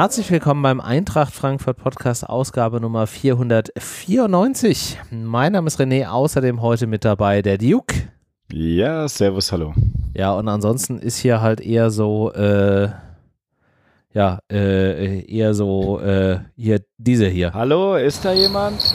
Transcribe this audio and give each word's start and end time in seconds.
Herzlich 0.00 0.30
willkommen 0.30 0.62
beim 0.62 0.80
Eintracht 0.80 1.34
Frankfurt 1.34 1.76
Podcast 1.76 2.26
Ausgabe 2.26 2.80
Nummer 2.80 3.06
494. 3.06 4.98
Mein 5.10 5.52
Name 5.52 5.66
ist 5.66 5.78
René, 5.78 6.06
außerdem 6.06 6.62
heute 6.62 6.86
mit 6.86 7.04
dabei 7.04 7.42
der 7.42 7.58
Duke. 7.58 8.08
Ja, 8.50 9.06
servus, 9.06 9.52
hallo. 9.52 9.74
Ja, 10.14 10.32
und 10.32 10.48
ansonsten 10.48 10.98
ist 11.00 11.18
hier 11.18 11.42
halt 11.42 11.60
eher 11.60 11.90
so, 11.90 12.32
äh, 12.32 12.88
ja, 14.14 14.38
äh, 14.50 15.20
eher 15.26 15.52
so, 15.52 16.00
äh, 16.00 16.38
hier, 16.56 16.80
diese 16.96 17.26
hier. 17.26 17.52
Hallo, 17.52 17.96
ist 17.96 18.24
da 18.24 18.32
jemand? 18.32 18.94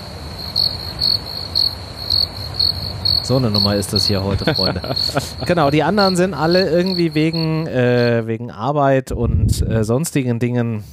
So 3.26 3.38
eine 3.38 3.50
Nummer 3.50 3.76
ist 3.76 3.92
das 3.92 4.06
hier 4.06 4.24
heute, 4.24 4.54
Freunde. 4.54 4.82
genau, 5.48 5.72
die 5.72 5.82
anderen 5.82 6.16
sind 6.16 6.36
alle 6.36 6.70
irgendwie 6.70 7.16
wegen, 7.16 7.66
äh, 7.66 8.28
wegen 8.28 8.52
Arbeit 8.52 9.12
und 9.12 9.68
äh, 9.68 9.84
sonstigen 9.84 10.38
Dingen 10.38 10.84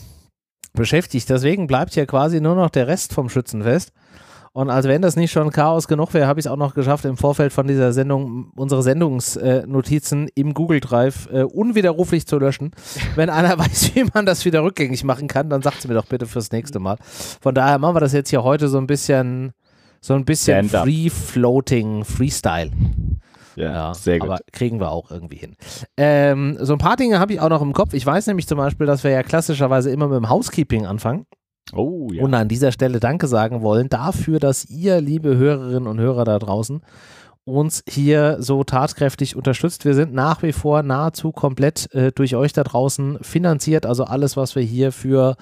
beschäftigt. 0.73 1.29
Deswegen 1.29 1.67
bleibt 1.67 1.95
hier 1.95 2.07
quasi 2.07 2.41
nur 2.41 2.55
noch 2.55 2.71
der 2.71 2.87
Rest 2.87 3.13
vom 3.13 3.29
Schützenfest. 3.29 3.93
Und 4.55 4.69
als 4.69 4.87
wenn 4.87 5.01
das 5.01 5.17
nicht 5.17 5.33
schon 5.33 5.51
Chaos 5.51 5.89
genug 5.89 6.13
wäre, 6.13 6.27
habe 6.27 6.39
ich 6.39 6.45
es 6.45 6.53
auch 6.53 6.59
noch 6.59 6.75
geschafft, 6.75 7.07
im 7.07 7.17
Vorfeld 7.17 7.55
von 7.55 7.67
dieser 7.67 7.95
Sendung 7.95 8.53
unsere 8.55 8.83
Sendungsnotizen 8.83 10.29
äh, 10.29 10.33
im 10.35 10.53
Google 10.53 10.81
Drive 10.81 11.27
äh, 11.33 11.45
unwiderruflich 11.45 12.27
zu 12.27 12.39
löschen. 12.39 12.73
Wenn 13.15 13.31
einer 13.31 13.59
weiß, 13.59 13.95
wie 13.95 14.05
man 14.13 14.27
das 14.27 14.45
wieder 14.45 14.63
rückgängig 14.63 15.05
machen 15.05 15.27
kann, 15.27 15.49
dann 15.49 15.63
sagt 15.63 15.79
es 15.79 15.89
mir 15.89 15.95
doch 15.95 16.05
bitte 16.05 16.27
fürs 16.27 16.53
nächste 16.53 16.81
Mal. 16.81 16.97
Von 17.41 17.55
daher 17.55 17.79
machen 17.79 17.95
wir 17.95 18.01
das 18.01 18.13
jetzt 18.13 18.29
hier 18.29 18.43
heute 18.43 18.69
so 18.69 18.77
ein 18.77 18.87
bisschen 18.87 19.53
so 20.03 20.15
ein 20.15 20.25
bisschen 20.25 20.69
Free-Floating 20.69 22.05
Freestyle. 22.05 22.71
Ja, 23.57 23.73
ja, 23.73 23.95
sehr 23.95 24.19
gut. 24.19 24.31
Aber 24.31 24.39
kriegen 24.53 24.81
wir 24.81 24.91
auch 24.91 25.11
irgendwie 25.11 25.37
hin. 25.37 25.57
Ähm, 25.97 26.57
so 26.61 26.75
ein 26.75 26.79
paar 26.79 26.97
Dinge 26.97 27.19
habe 27.19 27.33
ich 27.33 27.41
auch 27.41 27.49
noch 27.49 27.63
im 27.63 27.73
Kopf. 27.73 27.95
Ich 27.95 28.05
weiß 28.07 28.27
nämlich 28.27 28.47
zum 28.47 28.59
Beispiel, 28.59 28.87
dass 28.87 29.05
wir 29.05 29.11
ja 29.11 29.23
klassischerweise 29.23 29.91
immer 29.91 30.09
mit 30.09 30.17
dem 30.17 30.31
Housekeeping 30.31 30.87
anfangen. 30.87 31.27
Oh, 31.75 32.09
ja. 32.13 32.23
Und 32.23 32.35
an 32.35 32.49
dieser 32.49 32.73
Stelle 32.73 33.01
Danke 33.01 33.27
sagen 33.27 33.63
wollen 33.63 33.89
dafür, 33.89 34.41
dass 34.41 34.65
ihr, 34.67 35.01
liebe 35.01 35.37
Hörerinnen 35.37 35.87
und 35.87 36.01
Hörer 36.01 36.25
da 36.25 36.39
draußen, 36.39 36.83
uns 37.45 37.83
hier 37.89 38.37
so 38.41 38.63
tatkräftig 38.63 39.35
unterstützt. 39.35 39.85
Wir 39.85 39.95
sind 39.95 40.13
nach 40.13 40.43
wie 40.43 40.53
vor 40.53 40.83
nahezu 40.83 41.33
komplett 41.33 41.93
äh, 41.93 42.13
durch 42.13 42.37
euch 42.37 42.53
da 42.53 42.63
draußen 42.63 43.19
finanziert. 43.23 43.85
Also 43.85 44.05
alles, 44.05 44.37
was 44.37 44.55
wir 44.55 44.63
hier 44.63 44.93
für 44.93 45.37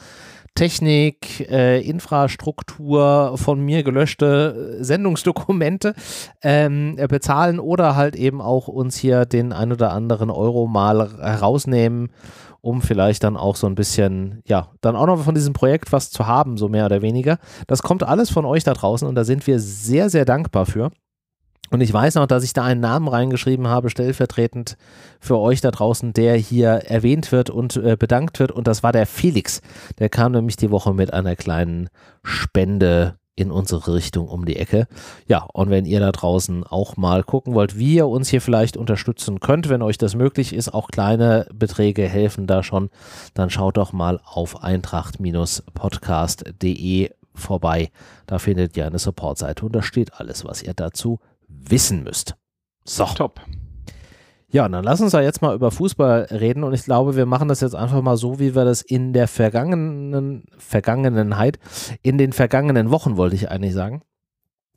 Technik, 0.54 1.48
äh, 1.50 1.80
Infrastruktur, 1.80 3.34
von 3.36 3.60
mir 3.60 3.82
gelöschte 3.82 4.76
äh, 4.80 4.84
Sendungsdokumente 4.84 5.94
ähm, 6.42 6.96
bezahlen 7.08 7.60
oder 7.60 7.96
halt 7.96 8.16
eben 8.16 8.40
auch 8.40 8.68
uns 8.68 8.96
hier 8.96 9.24
den 9.24 9.52
ein 9.52 9.72
oder 9.72 9.92
anderen 9.92 10.30
Euro 10.30 10.66
mal 10.66 11.10
herausnehmen, 11.18 12.10
um 12.60 12.82
vielleicht 12.82 13.24
dann 13.24 13.36
auch 13.36 13.56
so 13.56 13.66
ein 13.66 13.74
bisschen, 13.74 14.42
ja, 14.46 14.68
dann 14.80 14.96
auch 14.96 15.06
noch 15.06 15.22
von 15.22 15.34
diesem 15.34 15.54
Projekt 15.54 15.92
was 15.92 16.10
zu 16.10 16.26
haben, 16.26 16.56
so 16.56 16.68
mehr 16.68 16.86
oder 16.86 17.00
weniger. 17.00 17.38
Das 17.66 17.82
kommt 17.82 18.02
alles 18.02 18.30
von 18.30 18.44
euch 18.44 18.64
da 18.64 18.74
draußen 18.74 19.08
und 19.08 19.14
da 19.14 19.24
sind 19.24 19.46
wir 19.46 19.60
sehr, 19.60 20.10
sehr 20.10 20.24
dankbar 20.24 20.66
für. 20.66 20.90
Und 21.70 21.80
ich 21.80 21.92
weiß 21.92 22.16
noch, 22.16 22.26
dass 22.26 22.42
ich 22.42 22.52
da 22.52 22.64
einen 22.64 22.80
Namen 22.80 23.08
reingeschrieben 23.08 23.68
habe, 23.68 23.90
stellvertretend 23.90 24.76
für 25.20 25.38
euch 25.38 25.60
da 25.60 25.70
draußen, 25.70 26.12
der 26.12 26.36
hier 26.36 26.68
erwähnt 26.68 27.30
wird 27.32 27.50
und 27.50 27.77
äh, 27.77 27.96
bedankt 27.96 28.40
wird. 28.40 28.52
Und 28.52 28.66
das 28.66 28.82
war 28.82 28.92
der 28.92 29.06
Felix. 29.06 29.62
Der 29.98 30.08
kam 30.08 30.32
nämlich 30.32 30.56
die 30.56 30.70
Woche 30.70 30.92
mit 30.92 31.12
einer 31.12 31.36
kleinen 31.36 31.88
Spende 32.22 33.16
in 33.36 33.50
unsere 33.50 33.94
Richtung 33.94 34.28
um 34.28 34.44
die 34.44 34.56
Ecke. 34.56 34.86
Ja, 35.27 35.46
und 35.52 35.70
wenn 35.70 35.86
ihr 35.86 36.00
da 36.00 36.12
draußen 36.12 36.64
auch 36.64 36.98
mal 36.98 37.24
gucken 37.24 37.55
wollt, 37.55 37.78
wie 37.78 37.95
ihr 37.95 38.06
uns 38.06 38.28
hier 38.28 38.42
vielleicht 38.42 38.77
unterstützen 38.77 39.40
könnt, 39.40 39.70
wenn 39.70 39.83
euch 39.83 39.96
das 39.96 40.14
möglich 40.14 40.52
ist, 40.52 40.74
auch 40.74 40.89
kleine 40.89 41.46
Beträge 41.55 42.06
helfen 42.08 42.46
da 42.46 42.62
schon, 42.62 42.90
dann 43.33 43.48
schaut 43.48 43.78
doch 43.78 43.92
mal 43.92 44.20
auf 44.24 44.62
eintracht-podcast.de 44.62 47.11
vorbei. 47.34 47.90
Da 48.27 48.39
findet 48.39 48.77
ihr 48.77 48.86
eine 48.86 48.98
Supportseite 48.98 49.64
und 49.64 49.74
da 49.74 49.80
steht 49.83 50.20
alles, 50.20 50.45
was 50.45 50.62
ihr 50.62 50.74
dazu 50.74 51.18
wissen 51.50 52.02
müsst. 52.02 52.36
So. 52.84 53.05
Top. 53.05 53.40
Ja, 54.52 54.68
dann 54.68 54.83
lass 54.83 55.00
uns 55.00 55.12
da 55.12 55.20
jetzt 55.20 55.42
mal 55.42 55.55
über 55.55 55.70
Fußball 55.70 56.27
reden 56.33 56.64
und 56.64 56.72
ich 56.72 56.83
glaube, 56.83 57.14
wir 57.14 57.24
machen 57.24 57.46
das 57.46 57.61
jetzt 57.61 57.77
einfach 57.77 58.02
mal 58.02 58.16
so, 58.16 58.40
wie 58.40 58.56
wir 58.56 58.64
das 58.64 58.83
in 58.83 59.12
der 59.12 59.28
vergangenen 59.28 60.44
Vergangenheit, 60.58 61.60
in 62.02 62.18
den 62.18 62.33
vergangenen 62.33 62.90
Wochen 62.90 63.16
wollte 63.16 63.36
ich 63.36 63.48
eigentlich 63.48 63.74
sagen, 63.74 64.02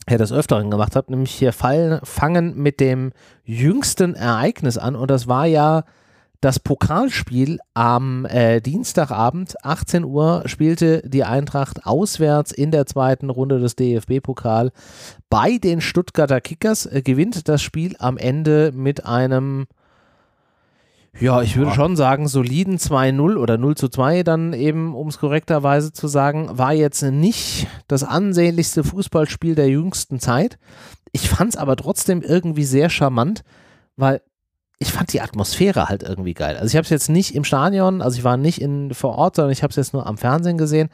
ja, 0.08 0.18
das 0.20 0.32
öfteren 0.32 0.70
gemacht 0.70 0.96
habe, 0.96 1.12
nämlich 1.12 1.32
hier 1.32 1.54
fallen, 1.54 2.00
fangen 2.04 2.56
mit 2.56 2.80
dem 2.80 3.14
jüngsten 3.46 4.14
Ereignis 4.14 4.78
an 4.78 4.96
und 4.96 5.10
das 5.10 5.28
war 5.28 5.48
ja 5.48 5.86
das 6.44 6.60
Pokalspiel 6.60 7.60
am 7.74 8.26
äh, 8.26 8.60
Dienstagabend, 8.60 9.56
18 9.64 10.04
Uhr, 10.04 10.44
spielte 10.46 11.02
die 11.08 11.24
Eintracht 11.24 11.86
auswärts 11.86 12.52
in 12.52 12.70
der 12.70 12.86
zweiten 12.86 13.30
Runde 13.30 13.60
des 13.60 13.78
DFB-Pokal 13.78 14.74
bei 15.30 15.58
den 15.58 15.80
Stuttgarter 15.80 16.42
Kickers, 16.42 16.86
äh, 16.86 17.02
gewinnt 17.02 17.48
das 17.48 17.62
Spiel 17.62 17.96
am 17.98 18.18
Ende 18.18 18.74
mit 18.76 19.06
einem, 19.06 19.68
ja, 21.18 21.42
ich 21.42 21.56
würde 21.56 21.72
schon 21.72 21.96
sagen, 21.96 22.28
soliden 22.28 22.78
2-0 22.78 23.38
oder 23.38 23.58
0 23.58 23.78
zu 23.78 23.88
2 23.88 24.24
dann 24.24 24.52
eben, 24.52 24.96
um 24.96 25.08
es 25.08 25.20
korrekterweise 25.20 25.94
zu 25.94 26.10
sagen, 26.10 26.50
war 26.58 26.74
jetzt 26.74 27.04
nicht 27.04 27.68
das 27.88 28.04
ansehnlichste 28.04 28.84
Fußballspiel 28.84 29.56
der 29.56 29.70
jüngsten 29.70 30.20
Zeit. 30.20 30.58
Ich 31.14 31.30
fand 31.30 31.52
es 31.52 31.58
aber 31.58 31.78
trotzdem 31.78 32.22
irgendwie 32.22 32.66
sehr 32.66 32.90
charmant, 32.90 33.44
weil 33.96 34.22
ich 34.84 34.92
fand 34.92 35.14
die 35.14 35.22
Atmosphäre 35.22 35.88
halt 35.88 36.04
irgendwie 36.04 36.34
geil. 36.34 36.58
Also 36.58 36.68
ich 36.68 36.76
habe 36.76 36.84
es 36.84 36.90
jetzt 36.90 37.10
nicht 37.10 37.36
im 37.36 37.46
Stadion, 37.46 38.02
also 38.02 38.18
ich 38.18 38.26
war 38.26 38.36
nicht 38.36 38.62
in, 38.62 38.94
vor 38.94 39.16
Ort, 39.16 39.38
sondern 39.38 39.54
ich 39.54 39.64
habe 39.64 39.72
es 39.72 39.78
jetzt 39.78 39.94
nur 39.94 40.06
am 40.06 40.18
Fernsehen 40.18 40.58
gesehen. 40.58 40.90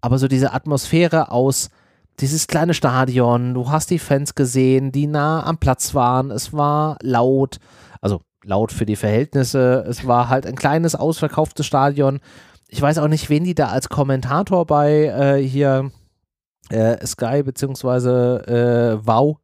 Aber 0.00 0.18
so 0.18 0.26
diese 0.26 0.52
Atmosphäre 0.52 1.30
aus 1.30 1.70
dieses 2.18 2.48
kleine 2.48 2.74
Stadion, 2.74 3.54
du 3.54 3.70
hast 3.70 3.90
die 3.90 4.00
Fans 4.00 4.34
gesehen, 4.34 4.90
die 4.90 5.06
nah 5.06 5.44
am 5.44 5.58
Platz 5.58 5.94
waren, 5.94 6.32
es 6.32 6.52
war 6.52 6.98
laut, 7.00 7.58
also 8.00 8.22
laut 8.42 8.72
für 8.72 8.86
die 8.86 8.96
Verhältnisse, 8.96 9.84
es 9.88 10.04
war 10.04 10.28
halt 10.28 10.44
ein 10.44 10.56
kleines 10.56 10.96
ausverkauftes 10.96 11.64
Stadion. 11.64 12.18
Ich 12.66 12.82
weiß 12.82 12.98
auch 12.98 13.06
nicht, 13.06 13.30
wen 13.30 13.44
die 13.44 13.54
da 13.54 13.68
als 13.68 13.88
Kommentator 13.88 14.66
bei 14.66 15.04
äh, 15.04 15.42
hier 15.46 15.92
äh, 16.70 17.06
Sky 17.06 17.44
beziehungsweise 17.44 18.98
äh, 19.00 19.06
Wow 19.06 19.36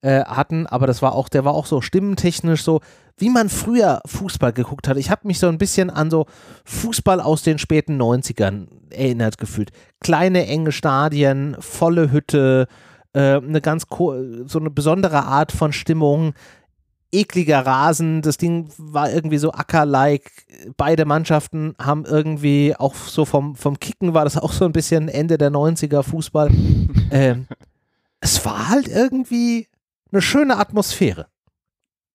äh, 0.00 0.24
hatten, 0.24 0.66
aber 0.66 0.88
das 0.88 1.02
war 1.02 1.14
auch, 1.14 1.28
der 1.28 1.44
war 1.44 1.54
auch 1.54 1.66
so 1.66 1.80
stimmentechnisch 1.80 2.64
so, 2.64 2.80
wie 3.18 3.30
man 3.30 3.48
früher 3.48 4.00
Fußball 4.06 4.52
geguckt 4.52 4.88
hat. 4.88 4.96
Ich 4.96 5.10
habe 5.10 5.26
mich 5.26 5.38
so 5.38 5.48
ein 5.48 5.58
bisschen 5.58 5.90
an 5.90 6.10
so 6.10 6.26
Fußball 6.64 7.20
aus 7.20 7.42
den 7.42 7.58
späten 7.58 8.00
90ern 8.00 8.68
erinnert 8.90 9.38
gefühlt. 9.38 9.70
Kleine, 10.00 10.46
enge 10.46 10.72
Stadien, 10.72 11.56
volle 11.58 12.10
Hütte, 12.10 12.68
äh, 13.12 13.36
eine 13.36 13.60
ganz 13.60 13.86
so 13.88 14.58
eine 14.58 14.70
besondere 14.70 15.24
Art 15.24 15.52
von 15.52 15.72
Stimmung, 15.72 16.34
ekliger 17.12 17.66
Rasen. 17.66 18.22
Das 18.22 18.36
Ding 18.36 18.68
war 18.76 19.10
irgendwie 19.10 19.38
so 19.38 19.52
Acker-like. 19.52 20.30
Beide 20.76 21.04
Mannschaften 21.04 21.74
haben 21.78 22.04
irgendwie 22.04 22.74
auch 22.76 22.94
so 22.94 23.24
vom, 23.24 23.56
vom 23.56 23.78
Kicken 23.80 24.14
war 24.14 24.24
das 24.24 24.36
auch 24.36 24.52
so 24.52 24.64
ein 24.64 24.72
bisschen 24.72 25.08
Ende 25.08 25.38
der 25.38 25.50
90er 25.50 26.02
Fußball. 26.02 26.50
ähm, 27.10 27.46
es 28.20 28.44
war 28.44 28.68
halt 28.68 28.88
irgendwie 28.88 29.68
eine 30.10 30.22
schöne 30.22 30.56
Atmosphäre 30.56 31.26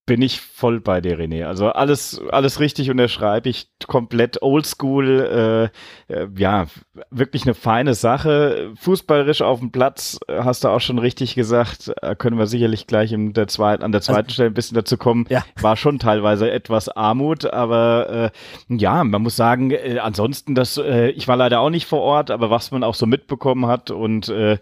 bin 0.05 0.21
ich 0.21 0.41
voll 0.41 0.81
bei 0.81 0.99
dir, 0.99 1.17
René. 1.17 1.45
Also 1.45 1.69
alles, 1.69 2.21
alles 2.29 2.59
richtig 2.59 2.91
unterschreibe 2.91 3.47
ich 3.47 3.69
komplett 3.87 4.41
oldschool. 4.41 5.71
Äh, 6.09 6.13
äh, 6.13 6.27
ja, 6.37 6.67
wirklich 7.09 7.43
eine 7.43 7.53
feine 7.53 7.93
Sache. 7.93 8.71
Fußballerisch 8.75 9.41
auf 9.41 9.59
dem 9.59 9.71
Platz 9.71 10.19
äh, 10.27 10.39
hast 10.43 10.65
du 10.65 10.67
auch 10.67 10.81
schon 10.81 10.99
richtig 10.99 11.35
gesagt. 11.35 11.93
Da 12.01 12.15
können 12.15 12.37
wir 12.37 12.47
sicherlich 12.47 12.85
gleich 12.85 13.13
in 13.13 13.31
der 13.31 13.47
zweiten, 13.47 13.81
an 13.81 13.93
der 13.93 14.01
zweiten 14.01 14.25
also, 14.25 14.33
Stelle 14.33 14.49
ein 14.49 14.53
bisschen 14.53 14.75
dazu 14.75 14.97
kommen. 14.97 15.25
Ja. 15.29 15.45
War 15.61 15.77
schon 15.77 15.99
teilweise 15.99 16.51
etwas 16.51 16.89
Armut, 16.89 17.45
aber 17.45 18.31
äh, 18.69 18.75
ja, 18.75 19.05
man 19.05 19.21
muss 19.21 19.37
sagen, 19.37 19.71
äh, 19.71 19.99
ansonsten, 20.01 20.53
das, 20.53 20.77
äh, 20.77 21.11
ich 21.11 21.29
war 21.29 21.37
leider 21.37 21.61
auch 21.61 21.69
nicht 21.69 21.85
vor 21.85 22.01
Ort, 22.01 22.29
aber 22.29 22.49
was 22.49 22.71
man 22.71 22.83
auch 22.83 22.95
so 22.95 23.05
mitbekommen 23.05 23.67
hat 23.67 23.89
und 23.89 24.27
äh, 24.27 24.57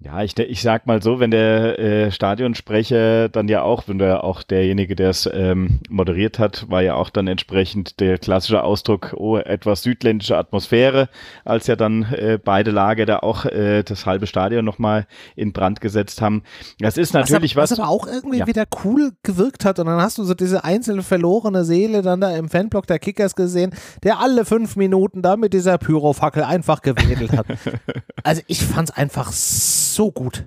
ja, 0.00 0.22
ich, 0.22 0.36
ich 0.38 0.62
sag 0.62 0.86
mal 0.86 1.02
so, 1.02 1.20
wenn 1.20 1.30
der 1.30 1.78
äh, 1.78 2.10
Stadionsprecher 2.10 3.28
dann 3.28 3.48
ja 3.48 3.62
auch, 3.62 3.84
wenn 3.86 3.98
der 3.98 4.24
auch 4.24 4.42
derjenige 4.42 4.79
derjenige, 4.80 4.96
der 4.96 5.10
es 5.10 5.28
ähm, 5.32 5.80
moderiert 5.88 6.38
hat, 6.38 6.70
war 6.70 6.82
ja 6.82 6.94
auch 6.94 7.10
dann 7.10 7.26
entsprechend 7.26 8.00
der 8.00 8.18
klassische 8.18 8.62
Ausdruck, 8.62 9.14
oh, 9.16 9.36
etwas 9.36 9.82
südländische 9.82 10.38
Atmosphäre, 10.38 11.08
als 11.44 11.66
ja 11.66 11.76
dann 11.76 12.04
äh, 12.04 12.38
beide 12.42 12.70
Lager 12.70 13.04
da 13.06 13.18
auch 13.18 13.44
äh, 13.44 13.82
das 13.82 14.06
halbe 14.06 14.26
Stadion 14.26 14.64
nochmal 14.64 15.06
in 15.36 15.52
Brand 15.52 15.80
gesetzt 15.80 16.22
haben. 16.22 16.42
Das 16.78 16.96
ist 16.96 17.12
natürlich 17.12 17.56
was. 17.56 17.70
Was, 17.70 17.78
was 17.78 17.80
aber 17.80 17.90
auch 17.90 18.06
irgendwie 18.06 18.38
ja. 18.38 18.46
wieder 18.46 18.64
cool 18.84 19.12
gewirkt 19.22 19.64
hat 19.64 19.78
und 19.78 19.86
dann 19.86 20.00
hast 20.00 20.18
du 20.18 20.24
so 20.24 20.34
diese 20.34 20.64
einzelne 20.64 21.02
verlorene 21.02 21.64
Seele 21.64 22.02
dann 22.02 22.20
da 22.20 22.34
im 22.34 22.48
Fanblock 22.48 22.86
der 22.86 22.98
Kickers 22.98 23.34
gesehen, 23.34 23.74
der 24.02 24.20
alle 24.20 24.44
fünf 24.44 24.76
Minuten 24.76 25.22
da 25.22 25.36
mit 25.36 25.52
dieser 25.52 25.78
Pyrofackel 25.78 26.42
einfach 26.42 26.80
gewedelt 26.80 27.32
hat. 27.32 27.46
also 28.24 28.42
ich 28.46 28.64
fand's 28.64 28.90
einfach 28.90 29.32
so 29.32 30.10
gut. 30.10 30.44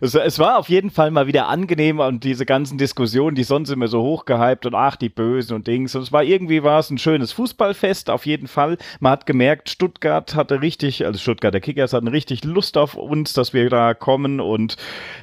Es, 0.00 0.14
es, 0.14 0.38
war 0.38 0.58
auf 0.58 0.68
jeden 0.68 0.90
Fall 0.90 1.10
mal 1.10 1.26
wieder 1.26 1.48
angenehm 1.48 1.98
und 2.00 2.24
diese 2.24 2.46
ganzen 2.46 2.78
Diskussionen, 2.78 3.34
die 3.34 3.44
sonst 3.44 3.70
immer 3.70 3.88
so 3.88 4.02
hochgehypt 4.02 4.66
und 4.66 4.74
ach, 4.74 4.96
die 4.96 5.08
Bösen 5.08 5.54
und 5.54 5.66
Dings. 5.66 5.94
Und 5.94 6.02
es 6.02 6.12
war 6.12 6.24
irgendwie 6.24 6.62
war 6.62 6.78
es 6.78 6.90
ein 6.90 6.98
schönes 6.98 7.32
Fußballfest, 7.32 8.10
auf 8.10 8.26
jeden 8.26 8.46
Fall. 8.46 8.78
Man 9.00 9.12
hat 9.12 9.26
gemerkt, 9.26 9.68
Stuttgart 9.68 10.34
hatte 10.34 10.62
richtig, 10.62 11.04
also 11.04 11.18
Stuttgarter 11.18 11.60
Kickers 11.60 11.92
hatten 11.92 12.08
richtig 12.08 12.44
Lust 12.44 12.76
auf 12.76 12.94
uns, 12.94 13.32
dass 13.32 13.52
wir 13.52 13.68
da 13.68 13.94
kommen 13.94 14.40
und 14.40 14.76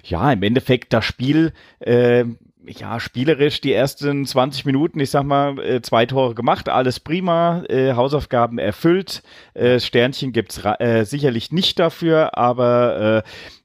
ja, 0.03 0.31
im 0.31 0.43
Endeffekt 0.43 0.93
das 0.93 1.05
Spiel, 1.05 1.53
äh, 1.79 2.25
ja, 2.65 2.99
spielerisch 2.99 3.61
die 3.61 3.73
ersten 3.73 4.25
20 4.25 4.65
Minuten, 4.65 4.99
ich 4.99 5.09
sag 5.09 5.23
mal, 5.23 5.59
äh, 5.59 5.81
zwei 5.81 6.05
Tore 6.05 6.35
gemacht, 6.35 6.69
alles 6.69 6.99
prima, 6.99 7.63
äh, 7.69 7.93
Hausaufgaben 7.93 8.59
erfüllt, 8.59 9.23
äh, 9.53 9.79
Sternchen 9.79 10.31
gibt's 10.31 10.61
äh, 10.63 11.03
sicherlich 11.03 11.51
nicht 11.51 11.79
dafür, 11.79 12.37
aber 12.37 13.23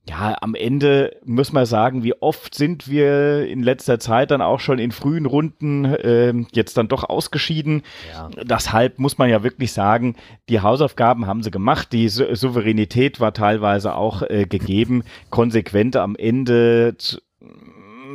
ja, 0.09 0.37
am 0.41 0.55
Ende 0.55 1.17
muss 1.25 1.53
man 1.53 1.67
sagen, 1.67 2.05
wie 2.05 2.15
oft 2.23 2.55
sind 2.55 2.89
wir 2.89 3.47
in 3.47 3.65
letzter 3.65 3.99
Zeit 3.99 4.31
dann 4.31 4.41
auch 4.41 4.61
schon 4.61 4.79
in 4.79 4.93
frühen 4.93 5.27
Runden 5.27 5.85
äh, 5.85 6.33
jetzt 6.53 6.77
dann 6.77 6.87
doch 6.87 7.03
ausgeschieden. 7.03 7.83
Ja. 8.13 8.31
Deshalb 8.45 9.01
muss 9.01 9.19
man 9.19 9.29
ja 9.29 9.43
wirklich 9.43 9.73
sagen, 9.73 10.15
die 10.49 10.61
Hausaufgaben 10.61 11.27
haben 11.27 11.43
sie 11.43 11.51
gemacht, 11.51 11.93
die 11.93 12.09
Sou 12.09 12.33
Souveränität 12.35 13.19
war 13.19 13.35
teilweise 13.35 13.97
auch 13.97 14.23
gegeben, 14.29 15.03
konsequent 15.31 15.97
am 15.97 16.15
Ende 16.15 16.97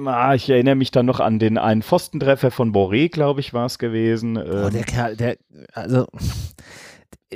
Ah, 0.07 0.33
ich 0.36 0.50
erinnere 0.50 0.75
mich 0.75 0.92
dann 0.92 1.06
noch 1.06 1.19
an 1.19 1.39
den 1.39 1.57
einen 1.57 1.81
Pfostentreffer 1.81 2.51
von 2.51 2.74
Boré, 2.74 3.09
glaube 3.09 3.39
ich, 3.39 3.53
war 3.53 3.65
es 3.65 3.80
gewesen. 3.80 4.38
Oh, 4.38 4.69
der 4.69 4.81
ähm, 4.81 4.86
Kerl, 4.86 5.15
der, 5.15 5.38
also. 5.74 6.07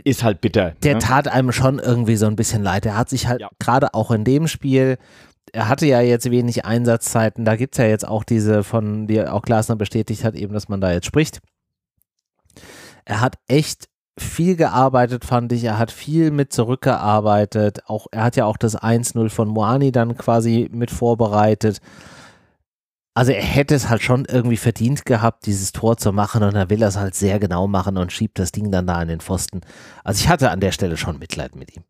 Ist 0.04 0.24
halt 0.24 0.42
bitter. 0.42 0.72
Der 0.84 0.96
ne? 0.96 1.00
tat 1.00 1.28
einem 1.28 1.52
schon 1.52 1.80
irgendwie 1.80 2.18
so 2.18 2.26
ein 2.26 2.36
bisschen 2.36 2.64
leid. 2.64 2.86
Er 2.86 2.98
hat 2.98 3.10
sich 3.10 3.28
halt 3.28 3.42
ja. 3.42 3.50
gerade 3.60 3.94
auch 3.94 4.12
in 4.12 4.26
dem 4.26 4.48
Spiel, 4.48 4.98
er 5.54 5.70
hatte 5.70 5.86
ja 5.86 6.02
jetzt 6.02 6.30
wenig 6.30 6.66
Einsatzzeiten. 6.66 7.46
Da 7.46 7.56
gibt 7.56 7.76
es 7.76 7.80
ja 7.80 7.86
jetzt 7.86 8.08
auch 8.08 8.24
diese 8.24 8.64
von, 8.64 9.08
die 9.08 9.26
auch 9.26 9.42
Glasner 9.42 9.76
bestätigt 9.76 10.24
hat, 10.24 10.36
eben, 10.36 10.54
dass 10.54 10.70
man 10.70 10.82
da 10.82 10.92
jetzt 10.92 11.06
spricht. 11.06 11.42
Er 13.06 13.22
hat 13.22 13.36
echt 13.48 13.88
viel 14.18 14.56
gearbeitet, 14.56 15.26
fand 15.26 15.52
ich. 15.52 15.64
Er 15.64 15.78
hat 15.78 15.92
viel 15.92 16.32
mit 16.32 16.54
zurückgearbeitet. 16.54 17.82
Auch, 17.88 18.08
er 18.12 18.24
hat 18.24 18.36
ja 18.36 18.46
auch 18.46 18.58
das 18.58 18.78
1-0 18.78 19.30
von 19.30 19.48
Moani 19.48 19.92
dann 19.92 20.18
quasi 20.18 20.70
mit 20.72 20.92
vorbereitet. 20.92 21.80
Also 23.16 23.32
er 23.32 23.42
hätte 23.42 23.74
es 23.74 23.88
halt 23.88 24.04
schon 24.04 24.26
irgendwie 24.26 24.58
verdient 24.58 25.06
gehabt, 25.06 25.46
dieses 25.46 25.72
Tor 25.72 25.96
zu 25.96 26.12
machen 26.12 26.44
und 26.44 26.54
er 26.54 26.70
will 26.70 26.80
das 26.80 26.98
halt 26.98 27.16
sehr 27.16 27.40
genau 27.40 27.66
machen 27.66 27.98
und 27.98 28.12
schiebt 28.12 28.38
das 28.38 28.52
Ding 28.52 28.72
dann 28.72 28.88
da 28.88 28.96
an 28.96 29.08
den 29.08 29.22
Pfosten. 29.22 29.62
Also 30.04 30.22
ich 30.22 30.28
hatte 30.28 30.52
an 30.52 30.60
der 30.60 30.74
Stelle 30.74 30.98
schon 30.98 31.18
Mitleid 31.18 31.56
mit 31.56 31.76
ihm. 31.76 31.84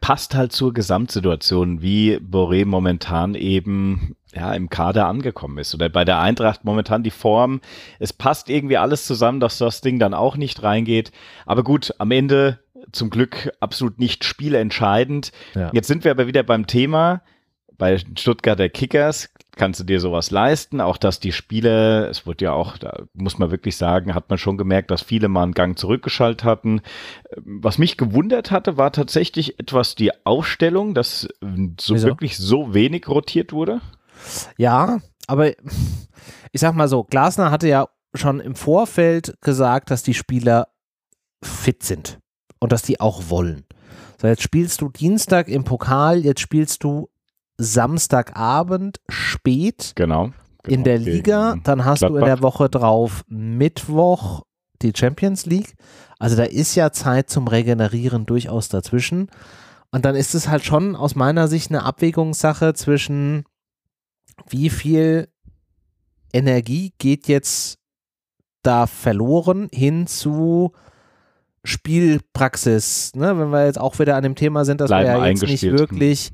Passt 0.00 0.34
halt 0.34 0.50
zur 0.50 0.74
Gesamtsituation, 0.74 1.80
wie 1.80 2.16
Boré 2.16 2.66
momentan 2.66 3.36
eben 3.36 4.16
ja, 4.34 4.52
im 4.52 4.68
Kader 4.68 5.06
angekommen 5.06 5.58
ist. 5.58 5.74
Oder 5.76 5.88
bei 5.88 6.04
der 6.04 6.18
Eintracht 6.18 6.64
momentan 6.64 7.04
die 7.04 7.12
Form. 7.12 7.60
Es 8.00 8.12
passt 8.12 8.50
irgendwie 8.50 8.78
alles 8.78 9.06
zusammen, 9.06 9.38
dass 9.38 9.58
das 9.58 9.80
Ding 9.80 10.00
dann 10.00 10.12
auch 10.12 10.36
nicht 10.36 10.64
reingeht. 10.64 11.12
Aber 11.46 11.62
gut, 11.62 11.94
am 11.98 12.10
Ende 12.10 12.58
zum 12.90 13.10
Glück 13.10 13.52
absolut 13.60 14.00
nicht 14.00 14.24
spielentscheidend. 14.24 15.30
Ja. 15.54 15.70
Jetzt 15.72 15.86
sind 15.86 16.02
wir 16.02 16.10
aber 16.10 16.26
wieder 16.26 16.42
beim 16.42 16.66
Thema 16.66 17.22
bei 17.78 17.96
Stuttgarter 17.98 18.68
Kickers 18.68 19.30
kannst 19.56 19.80
du 19.80 19.84
dir 19.84 20.00
sowas 20.00 20.30
leisten. 20.30 20.80
Auch 20.80 20.96
dass 20.96 21.20
die 21.20 21.32
Spiele, 21.32 22.06
es 22.08 22.26
wird 22.26 22.40
ja 22.40 22.52
auch, 22.52 22.76
da 22.76 23.04
muss 23.14 23.38
man 23.38 23.50
wirklich 23.50 23.76
sagen, 23.76 24.14
hat 24.14 24.28
man 24.28 24.38
schon 24.38 24.58
gemerkt, 24.58 24.90
dass 24.90 25.02
viele 25.02 25.28
mal 25.28 25.44
einen 25.44 25.54
Gang 25.54 25.78
zurückgeschaltet 25.78 26.44
hatten. 26.44 26.80
Was 27.36 27.78
mich 27.78 27.96
gewundert 27.96 28.50
hatte, 28.50 28.76
war 28.76 28.92
tatsächlich 28.92 29.58
etwas 29.58 29.94
die 29.94 30.10
Aufstellung, 30.26 30.94
dass 30.94 31.28
so 31.80 31.94
Wieso? 31.94 32.06
wirklich 32.08 32.36
so 32.36 32.74
wenig 32.74 33.08
rotiert 33.08 33.52
wurde. 33.52 33.80
Ja, 34.56 35.00
aber 35.26 35.50
ich 36.52 36.60
sag 36.60 36.74
mal 36.74 36.88
so, 36.88 37.04
Glasner 37.04 37.50
hatte 37.50 37.68
ja 37.68 37.88
schon 38.14 38.40
im 38.40 38.56
Vorfeld 38.56 39.36
gesagt, 39.40 39.90
dass 39.90 40.02
die 40.02 40.14
Spieler 40.14 40.68
fit 41.42 41.82
sind 41.82 42.18
und 42.58 42.72
dass 42.72 42.82
die 42.82 43.00
auch 43.00 43.28
wollen. 43.28 43.64
So, 44.20 44.26
jetzt 44.26 44.42
spielst 44.42 44.80
du 44.80 44.88
Dienstag 44.88 45.46
im 45.48 45.62
Pokal, 45.62 46.24
jetzt 46.24 46.40
spielst 46.40 46.82
du 46.82 47.08
Samstagabend 47.58 49.00
spät 49.08 49.92
genau, 49.96 50.30
genau 50.62 50.74
in 50.74 50.84
der 50.84 50.98
Liga. 50.98 51.56
Dann 51.64 51.84
hast 51.84 52.00
Gladbach. 52.00 52.20
du 52.20 52.20
in 52.20 52.24
der 52.26 52.42
Woche 52.42 52.68
drauf 52.68 53.24
Mittwoch 53.28 54.42
die 54.80 54.92
Champions 54.96 55.44
League. 55.44 55.74
Also 56.18 56.36
da 56.36 56.44
ist 56.44 56.74
ja 56.74 56.92
Zeit 56.92 57.30
zum 57.30 57.48
Regenerieren 57.48 58.26
durchaus 58.26 58.68
dazwischen. 58.68 59.28
Und 59.90 60.04
dann 60.04 60.14
ist 60.14 60.34
es 60.34 60.48
halt 60.48 60.64
schon 60.64 60.94
aus 60.94 61.14
meiner 61.14 61.48
Sicht 61.48 61.70
eine 61.70 61.82
Abwägungssache 61.82 62.74
zwischen 62.74 63.44
wie 64.48 64.70
viel 64.70 65.28
Energie 66.32 66.92
geht 66.98 67.26
jetzt 67.26 67.78
da 68.62 68.86
verloren 68.86 69.68
hin 69.72 70.06
zu 70.06 70.72
Spielpraxis. 71.64 73.12
Ne? 73.14 73.38
Wenn 73.38 73.50
wir 73.50 73.66
jetzt 73.66 73.80
auch 73.80 73.98
wieder 73.98 74.16
an 74.16 74.22
dem 74.22 74.34
Thema 74.34 74.64
sind, 74.64 74.80
dass 74.80 74.88
Bleiben 74.88 75.08
wir 75.08 75.18
ja 75.18 75.26
jetzt 75.26 75.42
nicht 75.42 75.62
wirklich 75.62 76.32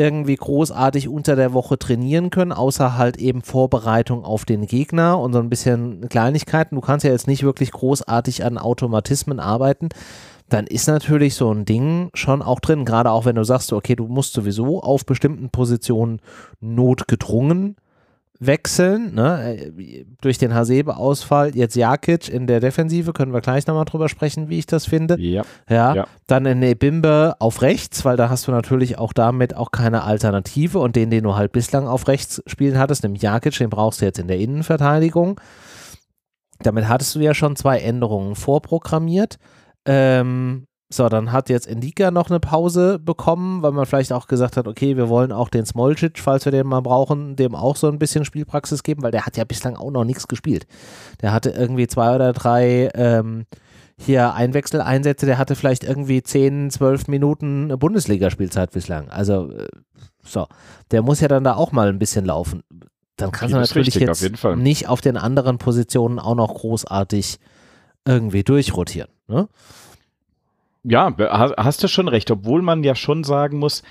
irgendwie 0.00 0.36
großartig 0.36 1.08
unter 1.08 1.36
der 1.36 1.52
Woche 1.52 1.78
trainieren 1.78 2.30
können, 2.30 2.52
außer 2.52 2.96
halt 2.96 3.18
eben 3.18 3.42
Vorbereitung 3.42 4.24
auf 4.24 4.46
den 4.46 4.66
Gegner 4.66 5.18
und 5.18 5.34
so 5.34 5.38
ein 5.38 5.50
bisschen 5.50 6.08
Kleinigkeiten. 6.08 6.74
Du 6.74 6.80
kannst 6.80 7.04
ja 7.04 7.12
jetzt 7.12 7.26
nicht 7.26 7.42
wirklich 7.42 7.70
großartig 7.70 8.44
an 8.44 8.56
Automatismen 8.56 9.40
arbeiten. 9.40 9.90
Dann 10.48 10.66
ist 10.66 10.88
natürlich 10.88 11.34
so 11.34 11.52
ein 11.52 11.66
Ding 11.66 12.08
schon 12.14 12.40
auch 12.40 12.60
drin, 12.60 12.86
gerade 12.86 13.10
auch 13.10 13.26
wenn 13.26 13.36
du 13.36 13.44
sagst, 13.44 13.72
okay, 13.72 13.94
du 13.94 14.06
musst 14.06 14.32
sowieso 14.32 14.82
auf 14.82 15.04
bestimmten 15.04 15.50
Positionen 15.50 16.20
notgedrungen 16.60 17.76
wechseln, 18.40 19.14
ne? 19.14 19.72
Durch 20.22 20.38
den 20.38 20.54
Hasebe-Ausfall, 20.54 21.54
jetzt 21.54 21.76
Jakic 21.76 22.28
in 22.28 22.46
der 22.46 22.60
Defensive, 22.60 23.12
können 23.12 23.34
wir 23.34 23.42
gleich 23.42 23.66
nochmal 23.66 23.84
drüber 23.84 24.08
sprechen, 24.08 24.48
wie 24.48 24.58
ich 24.58 24.66
das 24.66 24.86
finde. 24.86 25.20
Ja. 25.20 25.42
ja. 25.68 25.94
ja. 25.94 26.06
Dann 26.26 26.46
in 26.46 26.58
Nebimbe 26.58 27.36
auf 27.38 27.60
rechts, 27.60 28.04
weil 28.04 28.16
da 28.16 28.30
hast 28.30 28.48
du 28.48 28.52
natürlich 28.52 28.98
auch 28.98 29.12
damit 29.12 29.54
auch 29.54 29.70
keine 29.70 30.04
Alternative 30.04 30.78
und 30.78 30.96
den, 30.96 31.10
den 31.10 31.22
du 31.24 31.36
halt 31.36 31.52
bislang 31.52 31.86
auf 31.86 32.08
rechts 32.08 32.42
spielen 32.46 32.78
hattest, 32.78 33.02
nämlich 33.02 33.22
Jakic, 33.22 33.56
den 33.58 33.70
brauchst 33.70 34.00
du 34.00 34.06
jetzt 34.06 34.18
in 34.18 34.26
der 34.26 34.38
Innenverteidigung. 34.38 35.38
Damit 36.62 36.88
hattest 36.88 37.14
du 37.14 37.20
ja 37.20 37.34
schon 37.34 37.56
zwei 37.56 37.78
Änderungen 37.78 38.34
vorprogrammiert. 38.34 39.38
Ähm, 39.86 40.66
so, 40.92 41.08
dann 41.08 41.30
hat 41.30 41.48
jetzt 41.48 41.68
Indika 41.68 42.10
noch 42.10 42.30
eine 42.30 42.40
Pause 42.40 42.98
bekommen, 42.98 43.62
weil 43.62 43.70
man 43.70 43.86
vielleicht 43.86 44.12
auch 44.12 44.26
gesagt 44.26 44.56
hat, 44.56 44.66
okay, 44.66 44.96
wir 44.96 45.08
wollen 45.08 45.30
auch 45.30 45.48
den 45.48 45.64
Smolcic, 45.64 46.18
falls 46.18 46.44
wir 46.44 46.52
den 46.52 46.66
mal 46.66 46.80
brauchen, 46.80 47.36
dem 47.36 47.54
auch 47.54 47.76
so 47.76 47.86
ein 47.86 48.00
bisschen 48.00 48.24
Spielpraxis 48.24 48.82
geben, 48.82 49.02
weil 49.04 49.12
der 49.12 49.24
hat 49.24 49.36
ja 49.36 49.44
bislang 49.44 49.76
auch 49.76 49.92
noch 49.92 50.04
nichts 50.04 50.26
gespielt. 50.26 50.66
Der 51.22 51.32
hatte 51.32 51.50
irgendwie 51.50 51.86
zwei 51.86 52.16
oder 52.16 52.32
drei 52.32 52.90
ähm, 52.94 53.46
hier 53.96 54.34
Einwechseleinsätze, 54.34 55.26
der 55.26 55.38
hatte 55.38 55.54
vielleicht 55.54 55.84
irgendwie 55.84 56.24
10, 56.24 56.70
12 56.70 57.06
Minuten 57.06 57.68
Bundesligaspielzeit 57.78 58.72
bislang. 58.72 59.10
Also, 59.10 59.52
äh, 59.52 59.68
so, 60.24 60.48
der 60.90 61.02
muss 61.02 61.20
ja 61.20 61.28
dann 61.28 61.44
da 61.44 61.54
auch 61.54 61.70
mal 61.70 61.88
ein 61.88 62.00
bisschen 62.00 62.24
laufen. 62.24 62.64
Dann 63.16 63.30
kannst 63.30 63.54
du 63.54 63.58
natürlich 63.58 63.94
richtig, 63.94 64.08
jetzt 64.08 64.44
auf 64.44 64.56
nicht 64.56 64.88
auf 64.88 65.00
den 65.00 65.16
anderen 65.16 65.58
Positionen 65.58 66.18
auch 66.18 66.34
noch 66.34 66.54
großartig 66.54 67.38
irgendwie 68.04 68.42
durchrotieren. 68.42 69.10
Ne? 69.28 69.48
Ja, 70.84 71.14
hast 71.56 71.82
du 71.82 71.88
schon 71.88 72.08
recht, 72.08 72.30
obwohl 72.30 72.62
man 72.62 72.84
ja 72.84 72.94
schon 72.94 73.24
sagen 73.24 73.58
muss, 73.58 73.82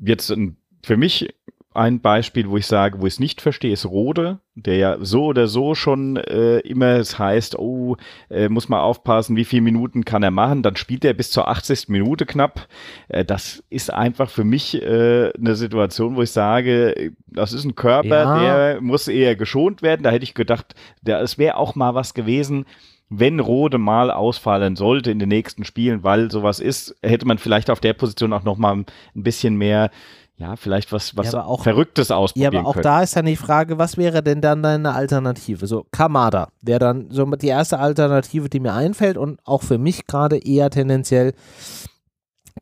jetzt 0.00 0.34
für 0.82 0.96
mich 0.96 1.34
ein 1.76 2.00
Beispiel, 2.00 2.48
wo 2.48 2.56
ich 2.56 2.66
sage, 2.66 3.00
wo 3.00 3.06
ich 3.06 3.14
es 3.14 3.20
nicht 3.20 3.40
verstehe, 3.40 3.72
ist 3.72 3.86
Rode, 3.86 4.38
der 4.54 4.76
ja 4.76 4.96
so 5.00 5.26
oder 5.26 5.46
so 5.46 5.74
schon 5.74 6.16
äh, 6.16 6.58
immer 6.60 6.96
es 6.96 7.18
heißt, 7.18 7.58
oh, 7.58 7.96
äh, 8.30 8.48
muss 8.48 8.68
man 8.68 8.80
aufpassen, 8.80 9.36
wie 9.36 9.44
viele 9.44 9.62
Minuten 9.62 10.04
kann 10.04 10.22
er 10.22 10.30
machen, 10.30 10.62
dann 10.62 10.76
spielt 10.76 11.04
er 11.04 11.12
bis 11.12 11.30
zur 11.30 11.48
80. 11.48 11.88
Minute 11.88 12.24
knapp. 12.24 12.66
Äh, 13.08 13.24
das 13.24 13.62
ist 13.68 13.92
einfach 13.92 14.30
für 14.30 14.44
mich 14.44 14.80
äh, 14.82 15.30
eine 15.38 15.54
Situation, 15.54 16.16
wo 16.16 16.22
ich 16.22 16.30
sage, 16.30 17.12
das 17.26 17.52
ist 17.52 17.64
ein 17.64 17.74
Körper, 17.74 18.08
ja. 18.08 18.40
der 18.40 18.80
muss 18.80 19.06
eher 19.06 19.36
geschont 19.36 19.82
werden. 19.82 20.02
Da 20.02 20.10
hätte 20.10 20.24
ich 20.24 20.34
gedacht, 20.34 20.74
es 21.04 21.36
wäre 21.36 21.56
auch 21.56 21.74
mal 21.74 21.94
was 21.94 22.14
gewesen, 22.14 22.64
wenn 23.08 23.40
Rode 23.40 23.78
mal 23.78 24.10
ausfallen 24.10 24.76
sollte 24.76 25.10
in 25.10 25.18
den 25.18 25.28
nächsten 25.28 25.64
Spielen, 25.64 26.02
weil 26.02 26.30
sowas 26.30 26.60
ist, 26.60 26.96
hätte 27.02 27.26
man 27.26 27.38
vielleicht 27.38 27.70
auf 27.70 27.80
der 27.80 27.92
Position 27.92 28.32
auch 28.32 28.42
noch 28.42 28.56
mal 28.56 28.74
ein 28.74 28.86
bisschen 29.14 29.56
mehr 29.56 29.90
ja, 30.38 30.54
vielleicht 30.56 30.92
was, 30.92 31.16
was 31.16 31.32
ja, 31.32 31.44
auch, 31.44 31.62
Verrücktes 31.62 32.10
ausprobieren 32.10 32.52
Ja, 32.52 32.60
aber 32.60 32.68
auch 32.68 32.74
können. 32.74 32.82
da 32.82 33.02
ist 33.02 33.16
dann 33.16 33.24
die 33.24 33.36
Frage, 33.36 33.78
was 33.78 33.96
wäre 33.96 34.22
denn 34.22 34.42
dann 34.42 34.62
deine 34.62 34.92
Alternative? 34.92 35.66
So, 35.66 35.86
Kamada 35.90 36.48
wäre 36.60 36.78
dann 36.78 37.10
so 37.10 37.24
die 37.24 37.48
erste 37.48 37.78
Alternative, 37.78 38.50
die 38.50 38.60
mir 38.60 38.74
einfällt 38.74 39.16
und 39.16 39.40
auch 39.44 39.62
für 39.62 39.78
mich 39.78 40.06
gerade 40.06 40.36
eher 40.36 40.68
tendenziell 40.68 41.32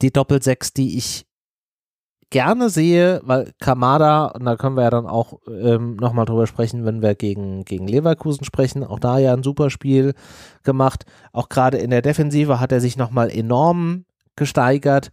die 0.02 0.12
Doppelsechs, 0.12 0.72
die 0.72 0.96
ich 0.96 1.26
gerne 2.30 2.68
sehe, 2.70 3.20
weil 3.24 3.52
Kamada, 3.60 4.26
und 4.26 4.44
da 4.44 4.56
können 4.56 4.76
wir 4.76 4.84
ja 4.84 4.90
dann 4.90 5.06
auch 5.06 5.38
ähm, 5.48 5.96
nochmal 5.96 6.24
drüber 6.24 6.46
sprechen, 6.46 6.84
wenn 6.84 7.02
wir 7.02 7.14
gegen, 7.14 7.64
gegen 7.64 7.86
Leverkusen 7.86 8.44
sprechen, 8.44 8.84
auch 8.84 8.98
da 8.98 9.18
ja 9.18 9.32
ein 9.32 9.42
super 9.42 9.70
Spiel 9.70 10.14
gemacht. 10.62 11.04
Auch 11.32 11.48
gerade 11.48 11.78
in 11.78 11.90
der 11.90 12.02
Defensive 12.02 12.60
hat 12.60 12.72
er 12.72 12.80
sich 12.80 12.96
nochmal 12.96 13.30
enorm 13.30 14.04
gesteigert. 14.36 15.10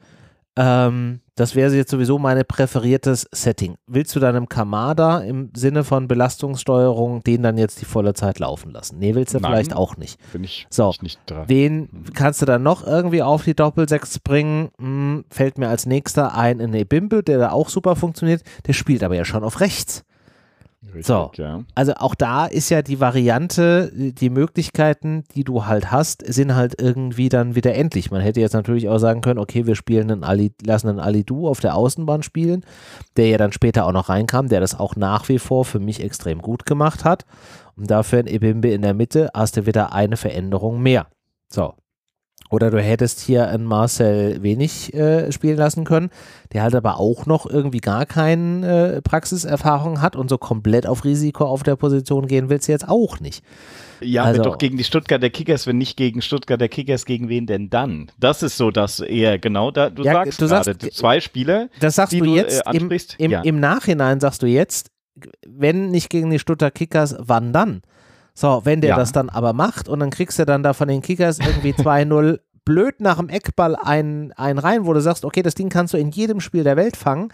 Ähm, 0.55 1.21
das 1.41 1.55
wäre 1.55 1.75
jetzt 1.75 1.89
sowieso 1.89 2.19
mein 2.19 2.39
präferiertes 2.45 3.27
Setting. 3.31 3.75
Willst 3.87 4.15
du 4.15 4.19
deinem 4.19 4.47
Kamada 4.47 5.21
im 5.21 5.49
Sinne 5.55 5.83
von 5.83 6.07
Belastungssteuerung 6.07 7.23
den 7.23 7.41
dann 7.41 7.57
jetzt 7.57 7.81
die 7.81 7.85
volle 7.85 8.13
Zeit 8.13 8.37
laufen 8.37 8.71
lassen? 8.71 8.99
Nee, 8.99 9.15
willst 9.15 9.33
du 9.33 9.39
Nein, 9.39 9.51
vielleicht 9.51 9.75
auch 9.75 9.97
nicht. 9.97 10.19
Bin 10.31 10.43
ich, 10.43 10.67
So, 10.69 10.83
bin 10.83 10.91
ich 10.91 11.01
nicht 11.01 11.19
dran. 11.25 11.45
Wen 11.47 11.89
kannst 12.13 12.43
du 12.43 12.45
dann 12.45 12.61
noch 12.61 12.85
irgendwie 12.85 13.23
auf 13.23 13.43
die 13.43 13.55
Doppelsechs 13.55 14.19
bringen? 14.19 14.69
Hm, 14.77 15.25
fällt 15.31 15.57
mir 15.57 15.69
als 15.69 15.87
nächster 15.87 16.37
ein 16.37 16.59
in 16.59 16.75
Ebimbe, 16.75 17.23
der 17.23 17.39
da 17.39 17.51
auch 17.51 17.69
super 17.69 17.95
funktioniert. 17.95 18.43
Der 18.67 18.73
spielt 18.73 19.03
aber 19.03 19.15
ja 19.15 19.25
schon 19.25 19.43
auf 19.43 19.61
rechts. 19.61 20.03
Richtig, 20.83 21.05
so. 21.05 21.31
ja. 21.35 21.63
Also 21.75 21.93
auch 21.93 22.15
da 22.15 22.47
ist 22.47 22.69
ja 22.69 22.81
die 22.81 22.99
Variante, 22.99 23.91
die 23.93 24.31
Möglichkeiten, 24.31 25.23
die 25.35 25.43
du 25.43 25.65
halt 25.65 25.91
hast, 25.91 26.25
sind 26.25 26.55
halt 26.55 26.81
irgendwie 26.81 27.29
dann 27.29 27.53
wieder 27.53 27.75
endlich. 27.75 28.09
Man 28.09 28.21
hätte 28.21 28.41
jetzt 28.41 28.53
natürlich 28.53 28.89
auch 28.89 28.97
sagen 28.97 29.21
können, 29.21 29.39
okay, 29.39 29.67
wir 29.67 29.75
spielen 29.75 30.09
einen 30.09 30.23
Ali, 30.23 30.53
lassen 30.65 30.89
einen 30.89 30.99
Alidu 30.99 31.47
auf 31.47 31.59
der 31.59 31.75
Außenbahn 31.75 32.23
spielen, 32.23 32.65
der 33.15 33.27
ja 33.27 33.37
dann 33.37 33.51
später 33.51 33.85
auch 33.85 33.91
noch 33.91 34.09
reinkam, 34.09 34.49
der 34.49 34.59
das 34.59 34.77
auch 34.79 34.95
nach 34.95 35.29
wie 35.29 35.37
vor 35.39 35.65
für 35.65 35.79
mich 35.79 36.03
extrem 36.03 36.41
gut 36.41 36.65
gemacht 36.65 37.05
hat. 37.05 37.25
Und 37.75 37.91
dafür 37.91 38.19
ein 38.19 38.27
Ebimbe 38.27 38.69
in 38.71 38.81
der 38.81 38.95
Mitte 38.95 39.29
hast 39.35 39.57
du 39.57 39.67
wieder 39.67 39.93
eine 39.93 40.17
Veränderung 40.17 40.81
mehr. 40.81 41.07
So. 41.47 41.75
Oder 42.51 42.69
du 42.69 42.81
hättest 42.81 43.21
hier 43.21 43.47
einen 43.47 43.63
Marcel 43.63 44.43
wenig 44.43 44.93
äh, 44.93 45.31
spielen 45.31 45.55
lassen 45.57 45.85
können, 45.85 46.09
der 46.51 46.63
halt 46.63 46.75
aber 46.75 46.99
auch 46.99 47.25
noch 47.25 47.45
irgendwie 47.49 47.79
gar 47.79 48.05
keine 48.05 48.95
äh, 48.97 49.01
Praxiserfahrung 49.01 50.01
hat 50.01 50.17
und 50.17 50.29
so 50.29 50.37
komplett 50.37 50.85
auf 50.85 51.05
Risiko 51.05 51.45
auf 51.45 51.63
der 51.63 51.77
Position 51.77 52.27
gehen 52.27 52.49
willst 52.49 52.67
du 52.67 52.73
jetzt 52.73 52.89
auch 52.89 53.21
nicht. 53.21 53.41
Ja, 54.01 54.23
Also- 54.25 54.41
doch 54.41 54.57
gegen 54.57 54.77
die 54.77 54.83
Stuttgarter 54.83 55.29
Kickers, 55.29 55.65
wenn 55.65 55.77
nicht 55.77 55.95
gegen 55.95 56.21
Stuttgarter 56.21 56.67
Kickers, 56.67 57.05
gegen 57.05 57.29
wen 57.29 57.45
denn 57.45 57.69
dann? 57.69 58.11
Das 58.19 58.43
ist 58.43 58.57
so, 58.57 58.69
dass 58.69 58.99
eher 58.99 59.39
genau 59.39 59.71
da, 59.71 59.89
du 59.89 60.03
Ja, 60.03 60.13
sagst 60.13 60.41
du 60.41 60.47
gerade, 60.47 60.63
sagst- 60.73 60.93
zwei 60.93 61.21
Spieler, 61.21 61.69
Das 61.79 61.95
sagst 61.95 62.11
die 62.11 62.19
du 62.19 62.25
du, 62.25 62.35
jetzt 62.35 62.57
äh, 62.65 62.69
im, 62.71 62.81
ansprichst? 62.83 63.15
im, 63.17 63.31
Ja. 63.31 63.41
im 63.43 63.59
Nachhinein 63.61 64.19
sagst 64.19 64.41
du 64.41 64.47
jetzt, 64.47 64.89
wenn 65.47 65.89
nicht 65.89 66.09
gegen 66.09 66.29
die 66.29 66.39
Stuttgart 66.39 66.75
Kickers, 66.75 67.15
wann 67.19 67.53
dann? 67.53 67.81
So, 68.41 68.61
wenn 68.63 68.81
der 68.81 68.91
Ja. 68.91 68.95
das 68.95 69.11
dann 69.11 69.29
aber 69.29 69.53
macht 69.53 69.87
und 69.87 69.99
dann 69.99 70.09
kriegst 70.09 70.39
du 70.39 70.45
dann 70.45 70.63
da 70.63 70.73
von 70.73 70.87
den 70.87 71.03
Kickers 71.03 71.37
irgendwie 71.37 71.73
2-0 71.73 72.39
blöd 72.65 72.99
nach 72.99 73.17
dem 73.17 73.29
Eckball 73.29 73.75
einen, 73.75 74.31
einen 74.33 74.57
rein, 74.57 74.85
wo 74.87 74.93
du 74.93 74.99
sagst, 74.99 75.25
okay, 75.25 75.43
das 75.43 75.53
Ding 75.53 75.69
kannst 75.69 75.93
du 75.93 75.97
in 75.99 76.09
jedem 76.09 76.39
Spiel 76.39 76.63
der 76.63 76.75
Welt 76.75 76.97
fangen, 76.97 77.29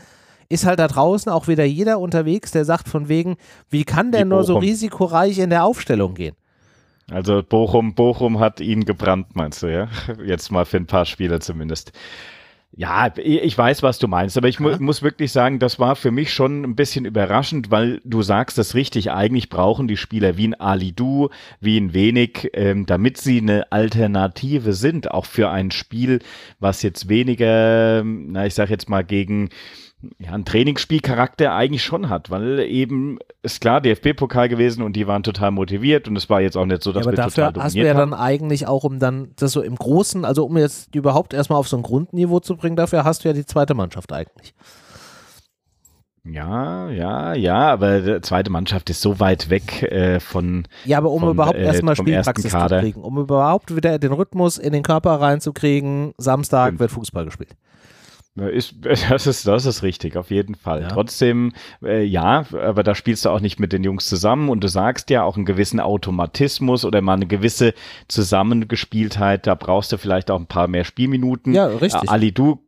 ist 0.50 0.66
halt 0.66 0.80
da 0.80 0.88
draußen 0.90 1.32
auch 1.32 1.48
wieder 1.48 1.64
jeder 1.64 2.00
unterwegs, 2.00 2.52
der 2.52 2.66
sagt 2.66 2.90
von 2.90 3.08
wegen, 3.08 3.38
wie 3.70 3.86
kann 3.86 4.12
der 4.12 4.26
nur 4.26 4.44
so 4.44 4.58
risikoreich 4.58 5.40
in 5.40 5.50
der 5.50 5.64
Aufstellung 5.64 6.14
gehen? 6.14 6.36
Also 7.10 7.42
Bochum, 7.42 7.96
Bochum 7.96 8.40
hat 8.42 8.60
ihn 8.60 8.84
gebrannt, 8.84 9.28
meinst 9.34 9.64
du, 9.64 9.68
ja? 9.68 9.88
Jetzt 10.26 10.52
mal 10.52 10.66
für 10.66 10.76
ein 10.76 10.88
paar 10.88 11.06
Spieler 11.06 11.40
zumindest. 11.40 11.94
Ja, 12.80 13.12
ich 13.18 13.58
weiß, 13.58 13.82
was 13.82 13.98
du 13.98 14.08
meinst, 14.08 14.38
aber 14.38 14.50
ich 14.50 14.60
mu 14.60 14.70
muss 14.78 15.02
wirklich 15.02 15.32
sagen, 15.32 15.58
das 15.58 15.80
war 15.80 15.96
für 15.96 16.12
mich 16.12 16.32
schon 16.32 16.62
ein 16.62 16.76
bisschen 16.76 17.06
überraschend, 17.06 17.72
weil 17.72 18.00
du 18.04 18.22
sagst 18.22 18.60
das 18.60 18.76
richtig, 18.76 19.10
eigentlich 19.10 19.50
brauchen 19.50 19.88
die 19.88 19.98
Spieler 19.98 20.38
wie 20.38 20.50
ein 20.50 20.54
Ali 20.54 20.92
Du, 20.92 21.30
wie 21.60 21.80
ein 21.80 21.96
Wenig, 21.96 22.52
ähm, 22.54 22.86
damit 22.86 23.18
sie 23.18 23.40
eine 23.40 23.72
Alternative 23.72 24.74
sind, 24.74 25.10
auch 25.10 25.26
für 25.26 25.50
ein 25.50 25.72
Spiel, 25.72 26.20
was 26.60 26.84
jetzt 26.84 27.10
weniger, 27.10 28.04
na, 28.06 28.46
ich 28.46 28.54
sag 28.54 28.70
jetzt 28.70 28.90
mal 28.90 29.04
gegen 29.04 29.50
ja, 30.20 30.32
einen 30.32 30.46
Trainingsspielcharakter 30.46 31.54
eigentlich 31.54 31.84
schon 31.84 32.10
hat, 32.10 32.30
weil 32.30 32.60
eben 32.60 33.18
ist 33.42 33.62
klar 33.62 33.82
DFB-Pokal 33.82 34.48
gewesen 34.48 34.84
und 34.84 34.94
die 34.94 35.08
waren 35.08 35.24
total 35.24 35.52
motiviert 35.52 36.08
und 36.08 36.16
es 36.16 36.30
war 36.30 36.40
jetzt 36.40 36.56
auch 36.56 36.66
nicht 36.66 36.84
so, 36.84 36.92
dass 36.92 37.06
Ja, 37.06 37.10
aber 37.10 37.18
wir 37.18 37.24
dafür 37.24 37.48
total 37.48 37.64
hast 37.64 37.76
du 37.76 37.80
ja 37.80 37.96
haben. 37.96 38.12
dann 38.12 38.20
eigentlich 38.20 38.68
auch, 38.68 38.84
um 38.84 39.00
dann 39.00 39.32
das 39.38 39.54
so 39.54 39.62
im 39.62 39.76
Großen, 39.76 40.24
also 40.24 40.46
um 40.46 40.56
jetzt 40.58 40.94
überhaupt 40.96 41.34
erstmal 41.34 41.58
auf 41.58 41.68
so 41.68 41.78
ein 41.78 41.84
Grundniveau 41.84 42.40
zu 42.40 42.56
bringen, 42.58 42.76
dafür 42.76 43.06
hast 43.06 43.24
du 43.24 43.30
ja 43.30 43.34
die 43.34 43.46
zweite 43.46 43.74
Mannschaft 43.74 44.14
eigentlich. 44.14 44.54
Ja, 46.30 46.90
ja, 46.90 47.34
ja, 47.34 47.72
aber 47.72 48.02
die 48.02 48.22
zweite 48.22 48.52
Mannschaft 48.52 48.90
ist 48.90 49.02
so 49.02 49.20
weit 49.20 49.50
weg 49.50 49.82
äh, 49.84 50.20
von 50.20 50.68
Ja, 50.86 50.98
aber 50.98 51.10
um 51.10 51.22
Vom, 51.22 51.30
überhaupt 51.30 51.58
äh, 51.58 51.64
erstmal 51.64 51.94
ersten 51.94 52.04
Spielpraxis 52.04 52.52
zu 52.52 52.68
kriegen, 52.68 53.02
um 53.02 53.18
überhaupt 53.18 53.76
wieder 53.76 53.98
den 53.98 54.12
Rhythmus 54.12 54.58
in 54.58 54.74
den 54.74 54.84
Körper 54.84 55.22
reinzukriegen, 55.22 56.14
Samstag 56.18 56.68
Stimmt. 56.68 56.80
wird 56.82 56.92
Fußball 56.92 57.26
gespielt. 57.26 57.56
Ist, 58.38 58.76
das, 59.10 59.26
ist, 59.26 59.48
das 59.48 59.66
ist 59.66 59.84
richtig, 59.84 60.16
auf 60.16 60.30
jeden 60.30 60.56
Fall. 60.56 60.84
Ja. 60.84 60.88
Trotzdem, 60.90 61.54
äh, 61.84 62.04
ja, 62.04 62.46
aber 62.54 62.84
da 62.84 62.94
spielst 62.94 63.26
du 63.26 63.30
auch 63.30 63.40
nicht 63.40 63.60
mit 63.60 63.74
den 63.74 63.84
Jungs 63.84 64.08
zusammen 64.08 64.50
und 64.50 64.64
du 64.64 64.68
sagst 64.68 65.10
ja 65.10 65.24
auch 65.24 65.36
einen 65.36 65.46
gewissen 65.46 65.80
Automatismus 65.80 66.86
oder 66.86 67.02
mal 67.02 67.14
eine 67.14 67.26
gewisse 67.26 67.74
Zusammengespieltheit, 68.08 69.48
da 69.48 69.56
brauchst 69.56 69.92
du 69.92 69.98
vielleicht 69.98 70.30
auch 70.30 70.40
ein 70.40 70.46
paar 70.46 70.68
mehr 70.68 70.84
Spielminuten. 70.84 71.54
Ja, 71.54 71.68
richtig. 71.68 72.04
Äh, 72.04 72.08
Ali, 72.08 72.32
du, 72.32 72.60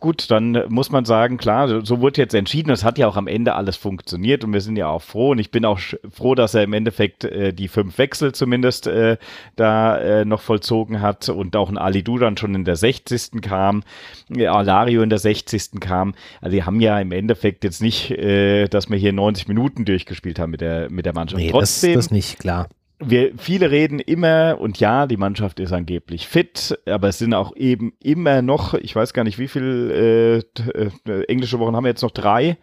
gut, 0.00 0.30
dann 0.30 0.64
muss 0.68 0.90
man 0.90 1.04
sagen, 1.04 1.36
klar, 1.36 1.84
so, 1.84 2.00
wurde 2.00 2.20
jetzt 2.20 2.34
entschieden, 2.34 2.70
es 2.70 2.84
hat 2.84 2.98
ja 2.98 3.06
auch 3.06 3.16
am 3.16 3.28
Ende 3.28 3.54
alles 3.54 3.76
funktioniert 3.76 4.42
und 4.44 4.52
wir 4.52 4.60
sind 4.60 4.76
ja 4.76 4.88
auch 4.88 5.02
froh 5.02 5.30
und 5.30 5.38
ich 5.38 5.50
bin 5.50 5.64
auch 5.64 5.78
froh, 6.10 6.34
dass 6.34 6.54
er 6.54 6.64
im 6.64 6.72
Endeffekt 6.72 7.24
äh, 7.24 7.52
die 7.52 7.68
fünf 7.68 7.98
Wechsel 7.98 8.32
zumindest 8.32 8.86
äh, 8.86 9.18
da 9.54 9.98
äh, 9.98 10.24
noch 10.24 10.40
vollzogen 10.40 11.00
hat 11.00 11.28
und 11.28 11.54
auch 11.54 11.68
ein 11.68 11.78
Ali 11.78 12.02
Du 12.02 12.18
dann 12.18 12.36
schon 12.36 12.54
in 12.54 12.64
der 12.64 12.76
60. 12.76 13.40
kam, 13.42 13.82
ja, 14.28 14.64
Alario 14.96 15.02
in 15.02 15.10
der 15.10 15.18
60. 15.18 15.80
kam. 15.80 16.14
Also 16.40 16.56
die 16.56 16.64
haben 16.64 16.80
ja 16.80 16.98
im 17.00 17.12
Endeffekt 17.12 17.64
jetzt 17.64 17.82
nicht, 17.82 18.10
äh, 18.10 18.68
dass 18.68 18.90
wir 18.90 18.98
hier 18.98 19.12
90 19.12 19.48
Minuten 19.48 19.84
durchgespielt 19.84 20.38
haben 20.38 20.50
mit 20.50 20.60
der, 20.60 20.90
mit 20.90 21.06
der 21.06 21.14
Mannschaft. 21.14 21.40
Nee, 21.40 21.50
das, 21.50 21.52
Trotzdem, 21.52 21.94
das 21.94 22.10
nicht, 22.10 22.38
klar. 22.38 22.68
wir, 22.98 23.32
viele 23.36 23.70
reden 23.70 24.00
immer, 24.00 24.56
und 24.58 24.80
ja, 24.80 25.06
die 25.06 25.16
Mannschaft 25.16 25.60
ist 25.60 25.72
angeblich 25.72 26.26
fit, 26.26 26.78
aber 26.86 27.08
es 27.08 27.18
sind 27.18 27.34
auch 27.34 27.54
eben 27.56 27.92
immer 28.02 28.42
noch, 28.42 28.74
ich 28.74 28.94
weiß 28.94 29.12
gar 29.12 29.24
nicht, 29.24 29.38
wie 29.38 29.48
viel 29.48 30.44
äh, 30.56 31.10
äh, 31.10 31.24
englische 31.28 31.58
Wochen 31.58 31.76
haben 31.76 31.84
wir 31.84 31.90
jetzt 31.90 32.02
noch 32.02 32.12
drei. 32.12 32.56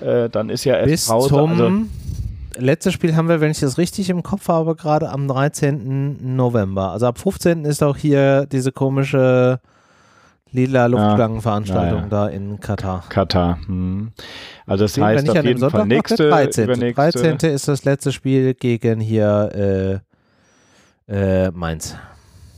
Äh, 0.00 0.28
dann 0.28 0.50
ist 0.50 0.64
ja 0.64 0.76
erst 0.76 0.90
Bis 0.90 1.06
Pause. 1.08 1.28
zum 1.28 1.50
also, 1.50 1.72
letztes 2.58 2.92
Spiel 2.92 3.16
haben 3.16 3.28
wir, 3.28 3.40
wenn 3.40 3.50
ich 3.50 3.60
das 3.60 3.78
richtig 3.78 4.10
im 4.10 4.22
Kopf 4.22 4.48
habe, 4.48 4.76
gerade 4.76 5.08
am 5.08 5.26
13. 5.26 6.36
November. 6.36 6.92
Also 6.92 7.06
ab 7.06 7.18
15. 7.18 7.64
ist 7.64 7.82
auch 7.82 7.96
hier 7.96 8.46
diese 8.46 8.72
komische 8.72 9.60
lila 10.56 10.86
Luftschlangenveranstaltung 10.86 12.02
Ja, 12.02 12.08
da 12.08 12.28
in 12.28 12.58
Katar. 12.58 13.04
Katar. 13.08 13.58
Hm. 13.66 14.10
Also 14.66 14.84
das 14.84 14.98
heißt 14.98 15.28
auf 15.28 15.36
jeden 15.36 15.46
Fall 15.58 15.70
Sonntag 15.70 15.78
noch? 15.80 15.86
nächste, 15.86 16.16
Der 16.16 16.30
13. 16.30 16.64
übernächste. 16.64 17.22
13. 17.22 17.50
ist 17.50 17.68
das 17.68 17.84
letzte 17.84 18.10
Spiel 18.12 18.54
gegen 18.54 19.00
hier 19.00 20.02
äh, 21.08 21.44
äh, 21.46 21.50
Mainz. 21.52 21.94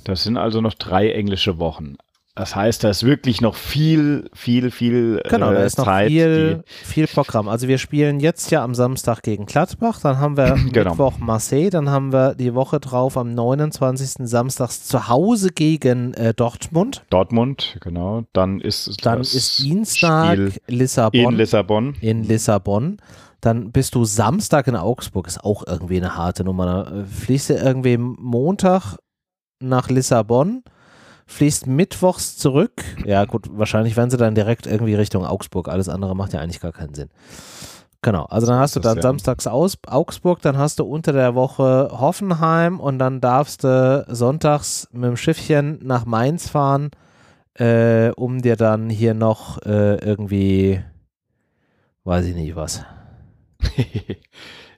Das 0.05 0.23
sind 0.23 0.37
also 0.39 0.61
noch 0.63 0.75
drei 0.75 1.11
englische 1.11 1.59
Wochen. 1.59 1.97
Das 2.39 2.55
heißt, 2.55 2.85
da 2.85 2.91
ist 2.91 3.03
wirklich 3.05 3.41
noch 3.41 3.57
viel, 3.57 4.31
viel, 4.33 4.71
viel 4.71 5.21
Genau, 5.29 5.51
äh, 5.51 5.55
da 5.57 5.65
ist 5.65 5.77
noch 5.77 5.87
Zeit. 5.87 6.07
viel, 6.09 6.63
viel 6.67 7.07
Programm. 7.09 7.49
Also 7.49 7.67
wir 7.67 7.79
spielen 7.79 8.21
jetzt 8.21 8.51
ja 8.53 8.63
am 8.63 8.75
Samstag 8.77 9.23
gegen 9.23 9.45
Gladbach, 9.45 10.01
dann 10.01 10.19
haben 10.19 10.37
wir 10.37 10.57
Genau. 10.73 10.91
Mittwoch 10.91 11.19
Marseille, 11.19 11.69
dann 11.71 11.91
haben 11.91 12.13
wir 12.13 12.35
die 12.37 12.55
Woche 12.55 12.79
drauf 12.79 13.17
am 13.17 13.35
29. 13.35 14.29
Samstags 14.29 14.85
zu 14.85 15.09
Hause 15.09 15.51
gegen 15.51 16.15
äh, 16.15 16.33
Dortmund. 16.33 17.05
Dortmund, 17.11 17.77
genau. 17.81 18.23
Dann 18.33 18.61
ist 18.61 19.05
Dann 19.05 19.21
ist 19.21 19.59
Dienstag 19.59 20.35
Spiel 20.35 20.53
Lissabon. 20.69 21.21
in 21.21 21.33
Lissabon. 21.37 21.95
in 22.01 22.23
Lissabon. 22.23 22.99
Dann 23.41 23.73
bist 23.73 23.95
du 23.97 24.05
Samstag 24.05 24.69
in 24.69 24.77
Augsburg, 24.77 25.27
ist 25.27 25.43
auch 25.45 25.65
irgendwie 25.67 25.97
eine 25.97 26.17
harte 26.17 26.45
Nummer. 26.45 26.93
Äh, 26.93 27.05
fliegst 27.05 27.51
du 27.51 27.55
irgendwie 27.55 27.97
Montag 27.97 28.97
nach 29.61 29.89
Lissabon, 29.91 30.63
fliegst 31.29 31.67
mittwochs 31.67 32.37
zurück. 32.39 32.73
Ja, 33.05 33.27
gut, 33.27 33.47
wahrscheinlich 33.53 33.97
werden 33.97 34.11
sie 34.11 34.17
dann 34.17 34.35
direkt 34.35 34.67
irgendwie 34.67 34.95
Richtung 34.95 35.25
Augsburg. 35.25 35.69
Alles 35.69 35.89
andere 35.89 36.17
macht 36.17 36.33
ja 36.33 36.41
eigentlich 36.41 36.59
gar 36.59 36.73
keinen 36.73 36.95
Sinn. 36.95 37.11
Genau, 38.01 38.25
also 38.25 38.47
dann 38.47 38.59
hast 38.59 38.77
du 38.77 38.81
dann 38.81 38.97
ja. 38.97 39.03
samstags 39.03 39.47
aus, 39.47 39.77
Augsburg, 39.87 40.41
dann 40.41 40.57
hast 40.57 40.79
du 40.79 40.85
unter 40.85 41.13
der 41.13 41.35
Woche 41.35 41.91
Hoffenheim 41.93 42.81
und 42.81 42.99
dann 42.99 43.21
darfst 43.21 43.65
du 43.65 44.07
sonntags 44.09 44.89
mit 44.93 45.05
dem 45.05 45.17
Schiffchen 45.17 45.81
nach 45.83 46.07
Mainz 46.07 46.49
fahren, 46.49 46.91
äh, 47.55 48.11
um 48.11 48.41
dir 48.41 48.57
dann 48.57 48.89
hier 48.89 49.15
noch 49.15 49.61
äh, 49.63 49.97
irgendwie, 49.97 50.83
weiß 52.05 52.25
ich 52.27 52.35
nicht 52.35 52.57
was. 52.57 52.85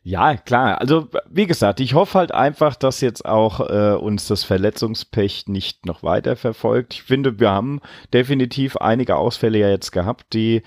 ja, 0.03 0.37
klar. 0.37 0.81
Also, 0.81 1.09
wie 1.29 1.47
gesagt, 1.47 1.81
ich 1.81 1.95
hoffe 1.95 2.19
halt 2.19 2.33
einfach, 2.33 2.75
dass 2.75 3.01
jetzt 3.01 3.25
auch 3.27 3.61
äh, 3.61 3.95
uns 3.95 4.27
das 4.29 4.45
Verletzungspech 4.45 5.45
nicht 5.47 5.85
noch 5.85 6.03
weiter 6.03 6.37
verfolgt. 6.37 6.95
Ich 6.95 7.03
finde, 7.03 7.39
wir 7.39 7.51
haben 7.51 7.81
definitiv 8.13 8.77
einige 8.77 9.17
Ausfälle 9.17 9.59
ja 9.59 9.69
jetzt 9.69 9.91
gehabt, 9.91 10.33
die 10.33 10.63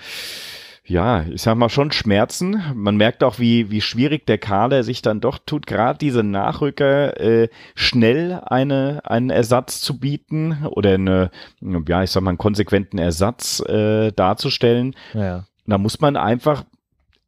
ja, 0.86 1.24
ich 1.32 1.42
sag 1.42 1.56
mal 1.56 1.70
schon 1.70 1.94
Schmerzen. 1.94 2.62
Man 2.76 2.98
merkt 2.98 3.24
auch, 3.24 3.40
wie, 3.40 3.72
wie 3.72 3.80
schwierig 3.80 4.26
der 4.26 4.38
Kader 4.38 4.84
sich 4.84 5.02
dann 5.02 5.22
doch 5.22 5.40
tut, 5.40 5.66
gerade 5.66 5.98
diese 5.98 6.24
Nachrücker 6.24 7.20
äh, 7.20 7.50
schnell 7.74 8.42
eine, 8.46 9.02
einen 9.06 9.30
Ersatz 9.30 9.80
zu 9.80 9.98
bieten 9.98 10.66
oder 10.66 10.96
eine, 10.96 11.32
ja, 11.62 12.04
ich 12.04 12.12
sag 12.12 12.22
mal, 12.22 12.32
einen 12.32 12.38
konsequenten 12.38 12.98
Ersatz 12.98 13.62
äh, 13.62 14.12
darzustellen. 14.12 14.94
Ja. 15.14 15.46
Da 15.66 15.78
muss 15.78 16.02
man 16.02 16.18
einfach, 16.18 16.66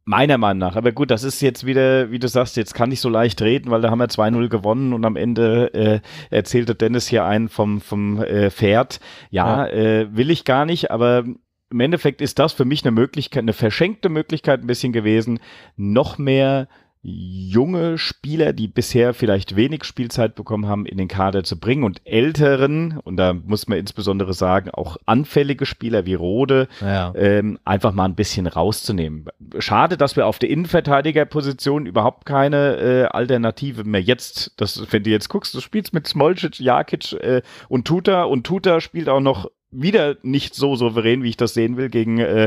meiner 0.05 0.37
Meinung 0.37 0.59
nach, 0.59 0.75
aber 0.75 0.91
gut, 0.91 1.09
das 1.11 1.23
ist 1.23 1.41
jetzt 1.41 1.65
wieder, 1.65 2.11
wie 2.11 2.19
du 2.19 2.27
sagst, 2.27 2.57
jetzt 2.57 2.75
kann 2.75 2.91
ich 2.91 3.01
so 3.01 3.09
leicht 3.09 3.41
reden, 3.41 3.71
weil 3.71 3.81
da 3.81 3.89
haben 3.89 3.99
wir 3.99 4.07
2-0 4.07 4.47
gewonnen 4.49 4.93
und 4.93 5.03
am 5.03 5.15
Ende 5.15 5.73
äh, 5.73 5.99
erzählte 6.29 6.75
Dennis 6.75 7.07
hier 7.07 7.25
einen 7.25 7.49
vom, 7.49 7.81
vom 7.81 8.21
äh, 8.21 8.51
Pferd. 8.51 8.99
Ja, 9.31 9.65
Äh, 9.67 10.15
will 10.15 10.29
ich 10.29 10.45
gar 10.45 10.65
nicht, 10.65 10.91
aber 10.91 11.23
im 11.71 11.79
Endeffekt 11.79 12.21
ist 12.21 12.37
das 12.37 12.53
für 12.53 12.65
mich 12.65 12.83
eine 12.83 12.91
Möglichkeit, 12.91 13.41
eine 13.41 13.53
verschenkte 13.53 14.09
Möglichkeit 14.09 14.61
ein 14.61 14.67
bisschen 14.67 14.93
gewesen, 14.93 15.39
noch 15.75 16.17
mehr 16.17 16.67
junge 17.07 17.99
Spieler, 17.99 18.51
die 18.51 18.67
bisher 18.67 19.13
vielleicht 19.13 19.55
wenig 19.55 19.83
Spielzeit 19.83 20.33
bekommen 20.33 20.67
haben, 20.67 20.87
in 20.87 20.97
den 20.97 21.07
Kader 21.07 21.43
zu 21.43 21.59
bringen 21.59 21.83
und 21.83 22.01
älteren, 22.03 22.97
und 23.03 23.17
da 23.17 23.33
muss 23.33 23.67
man 23.67 23.77
insbesondere 23.77 24.33
sagen, 24.33 24.71
auch 24.71 24.97
anfällige 25.05 25.67
Spieler 25.67 26.05
wie 26.05 26.15
Rode, 26.15 26.67
ja. 26.81 27.13
ähm, 27.15 27.59
einfach 27.63 27.93
mal 27.93 28.05
ein 28.05 28.15
bisschen 28.15 28.47
rauszunehmen. 28.47 29.25
Schade, 29.59 29.97
dass 29.97 30.15
wir 30.15 30.25
auf 30.25 30.39
der 30.39 30.49
Innenverteidigerposition 30.49 31.85
überhaupt 31.85 32.25
keine 32.25 32.77
äh, 32.77 33.03
Alternative 33.05 33.83
mehr 33.83 34.01
jetzt, 34.01 34.53
das, 34.57 34.91
wenn 34.91 35.03
du 35.03 35.11
jetzt 35.11 35.29
guckst, 35.29 35.53
du 35.53 35.61
spielst 35.61 35.93
mit 35.93 36.07
Smolcic, 36.07 36.59
Jakic 36.59 37.13
äh, 37.13 37.43
und 37.69 37.85
Tuta 37.85 38.23
und 38.23 38.47
Tuta 38.47 38.81
spielt 38.81 39.09
auch 39.09 39.21
noch 39.21 39.51
wieder 39.81 40.17
nicht 40.23 40.55
so 40.55 40.75
souverän, 40.75 41.23
wie 41.23 41.29
ich 41.29 41.37
das 41.37 41.53
sehen 41.53 41.77
will, 41.77 41.89
gegen, 41.89 42.19
äh, 42.19 42.45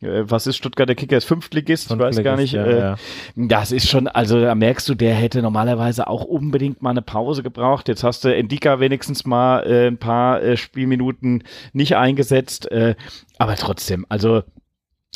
äh 0.00 0.24
was 0.28 0.46
ist 0.46 0.56
Stuttgarter 0.56 0.94
Kickers, 0.94 1.24
Fünftligist, 1.24 1.88
Fünftligist 1.88 2.18
ich 2.18 2.24
weiß 2.24 2.24
gar 2.24 2.36
nicht. 2.36 2.52
Ja, 2.52 2.64
äh, 2.64 2.78
ja. 2.78 2.96
Das 3.36 3.72
ist 3.72 3.88
schon, 3.88 4.08
also 4.08 4.40
da 4.40 4.54
merkst 4.54 4.88
du, 4.88 4.94
der 4.94 5.14
hätte 5.14 5.42
normalerweise 5.42 6.06
auch 6.06 6.24
unbedingt 6.24 6.82
mal 6.82 6.90
eine 6.90 7.02
Pause 7.02 7.42
gebraucht. 7.42 7.88
Jetzt 7.88 8.04
hast 8.04 8.24
du 8.24 8.34
Endika 8.34 8.80
wenigstens 8.80 9.24
mal 9.24 9.62
äh, 9.64 9.86
ein 9.86 9.98
paar 9.98 10.42
äh, 10.42 10.56
Spielminuten 10.56 11.44
nicht 11.72 11.96
eingesetzt, 11.96 12.70
äh, 12.70 12.94
aber 13.38 13.56
trotzdem, 13.56 14.06
also 14.08 14.42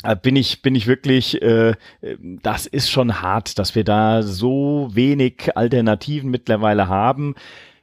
äh, 0.03 0.15
bin 0.15 0.35
ich, 0.35 0.61
bin 0.61 0.75
ich 0.75 0.87
wirklich, 0.87 1.41
äh, 1.41 1.73
das 2.21 2.65
ist 2.65 2.89
schon 2.89 3.21
hart, 3.21 3.57
dass 3.59 3.75
wir 3.75 3.83
da 3.83 4.21
so 4.21 4.89
wenig 4.91 5.55
Alternativen 5.55 6.29
mittlerweile 6.29 6.87
haben 6.87 7.35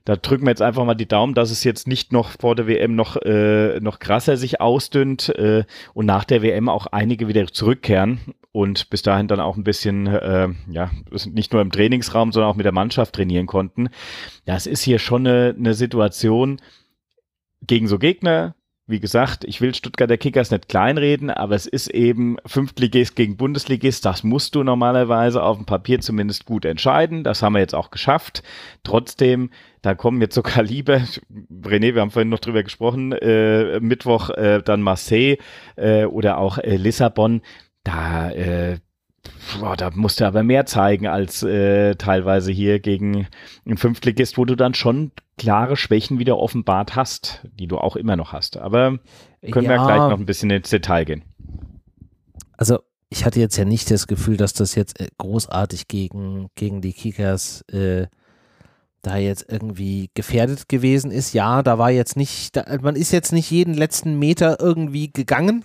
da 0.04 0.16
drücken 0.16 0.44
wir 0.44 0.50
jetzt 0.50 0.62
einfach 0.62 0.84
mal 0.84 0.94
die 0.94 1.06
Daumen, 1.06 1.34
dass 1.34 1.50
es 1.50 1.64
jetzt 1.64 1.86
nicht 1.86 2.12
noch 2.12 2.30
vor 2.40 2.56
der 2.56 2.66
WM 2.66 2.94
noch, 2.94 3.16
äh, 3.16 3.78
noch 3.80 3.98
krasser 3.98 4.36
sich 4.36 4.60
ausdünnt 4.60 5.28
äh, 5.30 5.64
und 5.94 6.06
nach 6.06 6.24
der 6.24 6.42
WM 6.42 6.68
auch 6.68 6.86
einige 6.86 7.28
wieder 7.28 7.46
zurückkehren 7.46 8.20
und 8.50 8.90
bis 8.90 9.02
dahin 9.02 9.28
dann 9.28 9.40
auch 9.40 9.56
ein 9.56 9.64
bisschen, 9.64 10.06
äh, 10.06 10.48
ja, 10.68 10.90
nicht 11.30 11.52
nur 11.52 11.62
im 11.62 11.70
Trainingsraum, 11.70 12.32
sondern 12.32 12.50
auch 12.50 12.56
mit 12.56 12.66
der 12.66 12.72
Mannschaft 12.72 13.14
trainieren 13.14 13.46
konnten. 13.46 13.88
Das 14.44 14.66
ist 14.66 14.82
hier 14.82 14.98
schon 14.98 15.26
eine, 15.26 15.54
eine 15.56 15.74
Situation 15.74 16.60
gegen 17.62 17.86
so 17.86 17.98
Gegner, 17.98 18.54
wie 18.86 19.00
gesagt, 19.00 19.44
ich 19.44 19.60
will 19.60 19.74
Stuttgarter 19.74 20.18
Kickers 20.18 20.50
nicht 20.50 20.68
kleinreden, 20.68 21.30
aber 21.30 21.54
es 21.54 21.66
ist 21.66 21.88
eben 21.88 22.36
Fünftligist 22.44 23.14
gegen 23.14 23.36
Bundesligist. 23.36 24.04
Das 24.04 24.24
musst 24.24 24.54
du 24.54 24.64
normalerweise 24.64 25.42
auf 25.42 25.56
dem 25.56 25.66
Papier 25.66 26.00
zumindest 26.00 26.46
gut 26.46 26.64
entscheiden. 26.64 27.22
Das 27.22 27.42
haben 27.42 27.52
wir 27.52 27.60
jetzt 27.60 27.74
auch 27.74 27.90
geschafft. 27.90 28.42
Trotzdem, 28.82 29.50
da 29.82 29.94
kommen 29.94 30.20
jetzt 30.20 30.34
so 30.34 30.42
Kaliber. 30.42 31.00
René, 31.62 31.94
wir 31.94 32.00
haben 32.00 32.10
vorhin 32.10 32.28
noch 32.28 32.40
drüber 32.40 32.64
gesprochen. 32.64 33.12
Äh, 33.12 33.78
Mittwoch 33.80 34.30
äh, 34.30 34.60
dann 34.62 34.82
Marseille 34.82 35.38
äh, 35.76 36.04
oder 36.04 36.38
auch 36.38 36.58
äh, 36.58 36.76
Lissabon. 36.76 37.42
Da 37.84 38.30
äh, 38.30 38.78
Boah, 39.60 39.76
da 39.76 39.90
musst 39.94 40.20
du 40.20 40.26
aber 40.26 40.42
mehr 40.42 40.66
zeigen 40.66 41.06
als 41.06 41.42
äh, 41.42 41.94
teilweise 41.94 42.52
hier 42.52 42.80
gegen 42.80 43.28
einen 43.64 43.76
Fünftligist, 43.76 44.38
wo 44.38 44.44
du 44.44 44.56
dann 44.56 44.74
schon 44.74 45.12
klare 45.38 45.76
Schwächen 45.76 46.18
wieder 46.18 46.38
offenbart 46.38 46.96
hast, 46.96 47.46
die 47.58 47.66
du 47.68 47.78
auch 47.78 47.96
immer 47.96 48.16
noch 48.16 48.32
hast. 48.32 48.56
Aber 48.56 48.98
können 49.50 49.66
ja, 49.66 49.72
wir 49.72 49.86
gleich 49.86 49.98
noch 49.98 50.18
ein 50.18 50.26
bisschen 50.26 50.50
ins 50.50 50.70
Detail 50.70 51.04
gehen. 51.04 51.24
Also 52.56 52.80
ich 53.10 53.24
hatte 53.24 53.40
jetzt 53.40 53.56
ja 53.56 53.64
nicht 53.64 53.90
das 53.90 54.06
Gefühl, 54.06 54.36
dass 54.36 54.54
das 54.54 54.74
jetzt 54.74 55.00
äh, 55.00 55.08
großartig 55.18 55.86
gegen, 55.86 56.48
gegen 56.54 56.80
die 56.80 56.92
Kickers 56.92 57.62
äh, 57.68 58.06
da 59.02 59.16
jetzt 59.16 59.46
irgendwie 59.50 60.10
gefährdet 60.14 60.68
gewesen 60.68 61.10
ist. 61.10 61.34
Ja, 61.34 61.62
da 61.62 61.78
war 61.78 61.90
jetzt 61.90 62.16
nicht, 62.16 62.56
da, 62.56 62.64
man 62.80 62.96
ist 62.96 63.12
jetzt 63.12 63.32
nicht 63.32 63.50
jeden 63.50 63.74
letzten 63.74 64.18
Meter 64.18 64.58
irgendwie 64.60 65.12
gegangen. 65.12 65.64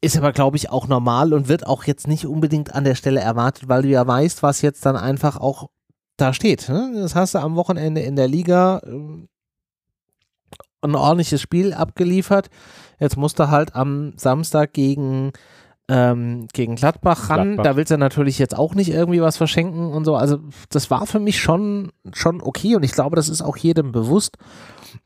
Ist 0.00 0.16
aber, 0.16 0.32
glaube 0.32 0.56
ich, 0.56 0.70
auch 0.70 0.86
normal 0.86 1.32
und 1.32 1.48
wird 1.48 1.66
auch 1.66 1.84
jetzt 1.84 2.06
nicht 2.06 2.26
unbedingt 2.26 2.74
an 2.74 2.84
der 2.84 2.94
Stelle 2.94 3.20
erwartet, 3.20 3.68
weil 3.68 3.82
du 3.82 3.88
ja 3.88 4.06
weißt, 4.06 4.42
was 4.42 4.62
jetzt 4.62 4.86
dann 4.86 4.96
einfach 4.96 5.36
auch 5.36 5.70
da 6.16 6.32
steht. 6.32 6.68
Ne? 6.68 6.92
Das 6.94 7.14
hast 7.14 7.34
du 7.34 7.38
am 7.38 7.56
Wochenende 7.56 8.02
in 8.02 8.14
der 8.14 8.28
Liga 8.28 8.80
äh, 8.84 9.26
ein 10.82 10.94
ordentliches 10.94 11.40
Spiel 11.40 11.72
abgeliefert. 11.74 12.48
Jetzt 13.00 13.16
musst 13.16 13.38
du 13.38 13.48
halt 13.48 13.74
am 13.74 14.12
Samstag 14.16 14.72
gegen, 14.72 15.32
ähm, 15.88 16.48
gegen 16.52 16.76
Gladbach 16.76 17.30
ran. 17.30 17.54
Gladbach. 17.54 17.64
Da 17.64 17.76
willst 17.76 17.90
du 17.90 17.98
natürlich 17.98 18.38
jetzt 18.38 18.56
auch 18.56 18.74
nicht 18.74 18.90
irgendwie 18.90 19.22
was 19.22 19.36
verschenken 19.36 19.92
und 19.92 20.04
so. 20.04 20.16
Also 20.16 20.38
das 20.70 20.90
war 20.90 21.06
für 21.06 21.20
mich 21.20 21.40
schon, 21.40 21.90
schon 22.12 22.40
okay 22.42 22.76
und 22.76 22.82
ich 22.82 22.92
glaube, 22.92 23.16
das 23.16 23.28
ist 23.28 23.42
auch 23.42 23.56
jedem 23.56 23.92
bewusst 23.92 24.36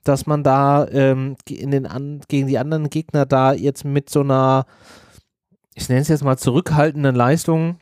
dass 0.04 0.26
man 0.26 0.42
da 0.42 0.86
ähm, 0.88 1.36
in 1.48 1.70
den 1.70 1.86
an, 1.86 2.20
gegen 2.28 2.46
die 2.46 2.58
anderen 2.58 2.90
Gegner 2.90 3.26
da 3.26 3.52
jetzt 3.52 3.84
mit 3.84 4.10
so 4.10 4.20
einer, 4.20 4.66
ich 5.74 5.88
nenne 5.88 6.00
es 6.00 6.08
jetzt 6.08 6.24
mal 6.24 6.36
zurückhaltenden 6.36 7.14
Leistung 7.14 7.78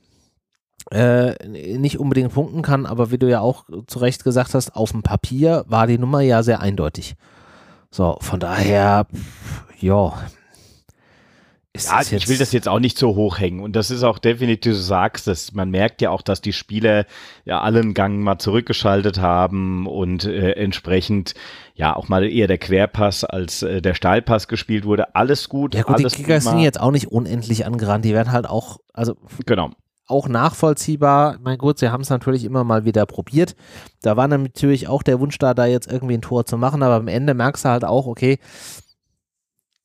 äh, 0.90 1.34
nicht 1.46 1.98
unbedingt 1.98 2.32
punkten 2.32 2.62
kann, 2.62 2.86
aber 2.86 3.10
wie 3.10 3.18
du 3.18 3.28
ja 3.28 3.40
auch 3.40 3.64
zu 3.86 3.98
Recht 3.98 4.24
gesagt 4.24 4.54
hast, 4.54 4.76
auf 4.76 4.92
dem 4.92 5.02
Papier 5.02 5.64
war 5.68 5.86
die 5.86 5.98
Nummer 5.98 6.20
ja 6.20 6.42
sehr 6.42 6.60
eindeutig. 6.60 7.16
So, 7.90 8.16
von 8.20 8.40
daher, 8.40 9.06
ja, 9.80 10.12
ja, 11.76 12.00
ich 12.00 12.28
will 12.28 12.36
das 12.36 12.52
jetzt 12.52 12.68
auch 12.68 12.80
nicht 12.80 12.98
so 12.98 13.14
hochhängen. 13.14 13.60
Und 13.60 13.76
das 13.76 13.90
ist 13.90 14.02
auch 14.02 14.18
definitiv, 14.18 14.72
du 14.72 14.74
sagst 14.74 15.28
es, 15.28 15.52
man 15.52 15.70
merkt 15.70 16.02
ja 16.02 16.10
auch, 16.10 16.22
dass 16.22 16.40
die 16.40 16.52
Spieler 16.52 17.06
ja 17.44 17.60
allen 17.60 17.94
Gang 17.94 18.18
mal 18.20 18.38
zurückgeschaltet 18.38 19.20
haben 19.20 19.86
und 19.86 20.24
äh, 20.24 20.52
entsprechend 20.52 21.34
ja 21.74 21.94
auch 21.94 22.08
mal 22.08 22.24
eher 22.24 22.48
der 22.48 22.58
Querpass 22.58 23.24
als 23.24 23.62
äh, 23.62 23.80
der 23.80 23.94
Steilpass 23.94 24.48
gespielt 24.48 24.84
wurde. 24.84 25.14
Alles 25.14 25.48
gut. 25.48 25.76
Ja 25.76 25.82
gut, 25.82 25.96
alles 25.96 26.14
die 26.14 26.22
Kickers 26.22 26.44
sind 26.44 26.58
jetzt 26.58 26.80
auch 26.80 26.90
nicht 26.90 27.06
unendlich 27.06 27.64
angerannt. 27.64 28.04
Die 28.04 28.14
werden 28.14 28.32
halt 28.32 28.48
auch, 28.48 28.78
also 28.92 29.16
genau. 29.46 29.70
auch 30.08 30.26
nachvollziehbar. 30.26 31.38
Mein 31.40 31.58
Gott, 31.58 31.78
sie 31.78 31.90
haben 31.90 32.02
es 32.02 32.10
natürlich 32.10 32.44
immer 32.44 32.64
mal 32.64 32.84
wieder 32.84 33.06
probiert. 33.06 33.54
Da 34.02 34.16
war 34.16 34.26
natürlich 34.26 34.88
auch 34.88 35.04
der 35.04 35.20
Wunsch 35.20 35.38
da, 35.38 35.54
da 35.54 35.66
jetzt 35.66 35.90
irgendwie 35.90 36.14
ein 36.14 36.22
Tor 36.22 36.46
zu 36.46 36.58
machen, 36.58 36.82
aber 36.82 36.96
am 36.96 37.08
Ende 37.08 37.34
merkst 37.34 37.64
du 37.64 37.68
halt 37.68 37.84
auch, 37.84 38.06
okay, 38.06 38.40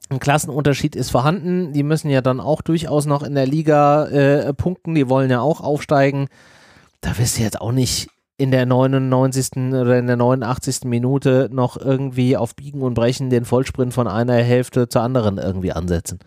ein 0.10 0.20
Klassenunterschied 0.20 0.96
ist 0.96 1.10
vorhanden. 1.10 1.74
Die 1.74 1.84
müssen 1.84 2.10
ja 2.10 2.22
dann 2.22 2.40
auch 2.40 2.62
durchaus 2.62 3.06
noch 3.06 3.24
in 3.24 3.36
der 3.36 3.48
Liga 3.48 4.06
äh, 4.06 4.54
punkten. 4.54 4.96
Die 4.96 5.10
wollen 5.10 5.32
ja 5.32 5.42
auch 5.42 5.62
aufsteigen. 5.62 6.28
Da 7.02 7.18
wirst 7.18 7.38
du 7.38 7.44
jetzt 7.44 7.60
auch 7.60 7.72
nicht 7.72 8.10
in 8.38 8.52
der 8.52 8.66
99. 8.66 9.72
oder 9.74 9.98
in 9.98 10.08
der 10.08 10.18
89. 10.18 10.82
Minute 10.86 11.50
noch 11.52 11.78
irgendwie 11.78 12.38
auf 12.38 12.56
Biegen 12.56 12.82
und 12.82 12.94
Brechen 12.94 13.30
den 13.30 13.46
Vollsprint 13.46 13.94
von 13.94 14.08
einer 14.08 14.36
Hälfte 14.36 14.90
zur 14.90 15.02
anderen 15.02 15.38
irgendwie 15.38 15.72
ansetzen. 15.72 16.20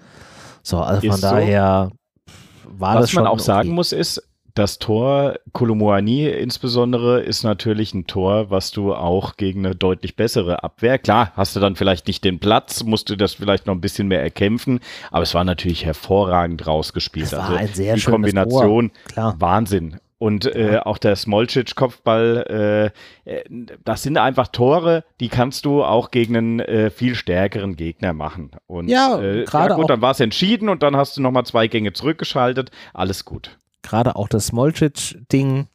So, 0.62 0.79
also 0.79 1.01
von 1.01 1.11
ist 1.11 1.23
daher 1.23 1.91
so. 1.91 2.73
war 2.81 2.97
Was 2.97 3.03
das 3.03 3.11
schon. 3.11 3.21
Was 3.21 3.25
man 3.25 3.31
auch 3.31 3.35
okay. 3.35 3.45
sagen 3.45 3.71
muss, 3.71 3.93
ist, 3.93 4.28
das 4.59 4.79
Tor 4.79 5.38
Kolomoani 5.53 6.27
insbesondere 6.27 7.21
ist 7.21 7.44
natürlich 7.44 7.94
ein 7.94 8.07
Tor, 8.07 8.51
was 8.51 8.73
du 8.73 8.94
auch 8.94 9.37
gegen 9.37 9.64
eine 9.64 9.75
deutlich 9.75 10.16
bessere 10.16 10.64
Abwehr, 10.64 10.99
klar, 10.99 11.33
hast 11.37 11.55
du 11.55 11.61
dann 11.61 11.77
vielleicht 11.77 12.07
nicht 12.09 12.25
den 12.25 12.40
Platz, 12.40 12.83
musst 12.83 13.09
du 13.09 13.16
das 13.16 13.35
vielleicht 13.35 13.66
noch 13.66 13.75
ein 13.75 13.81
bisschen 13.81 14.09
mehr 14.09 14.23
erkämpfen, 14.23 14.81
aber 15.11 15.23
es 15.23 15.35
war 15.35 15.44
natürlich 15.44 15.85
hervorragend 15.85 16.66
rausgespielt. 16.66 17.27
Es 17.27 17.33
war 17.33 17.51
also 17.51 17.57
ein 17.57 17.68
sehr 17.68 17.94
die 17.94 18.03
Kombination, 18.03 18.90
Wahnsinn. 19.14 20.01
Und 20.18 20.47
äh, 20.47 20.81
auch 20.83 20.99
der 20.99 21.14
Smolcic-Kopfball, 21.14 22.92
äh, 23.25 23.31
äh, 23.31 23.44
das 23.85 24.03
sind 24.03 24.18
einfach 24.18 24.49
Tore, 24.49 25.05
die 25.21 25.29
kannst 25.29 25.64
du 25.64 25.85
auch 25.85 26.11
gegen 26.11 26.37
einen 26.37 26.61
äh, 26.61 26.90
viel 26.90 27.14
stärkeren 27.14 27.77
Gegner 27.77 28.12
machen. 28.12 28.51
Und 28.66 28.88
ja, 28.88 29.21
äh, 29.21 29.44
gerade 29.44 29.71
ja 29.71 29.77
gut, 29.77 29.88
dann 29.88 30.01
war 30.01 30.11
es 30.11 30.18
entschieden 30.18 30.68
und 30.68 30.83
dann 30.83 30.97
hast 30.97 31.16
du 31.16 31.23
nochmal 31.23 31.47
zwei 31.47 31.68
Gänge 31.68 31.92
zurückgeschaltet. 31.92 32.73
Alles 32.92 33.25
gut 33.25 33.57
gerade 33.88 34.16
auch 34.16 34.29
das 34.29 34.46
Smolcic-Ding, 34.46 35.66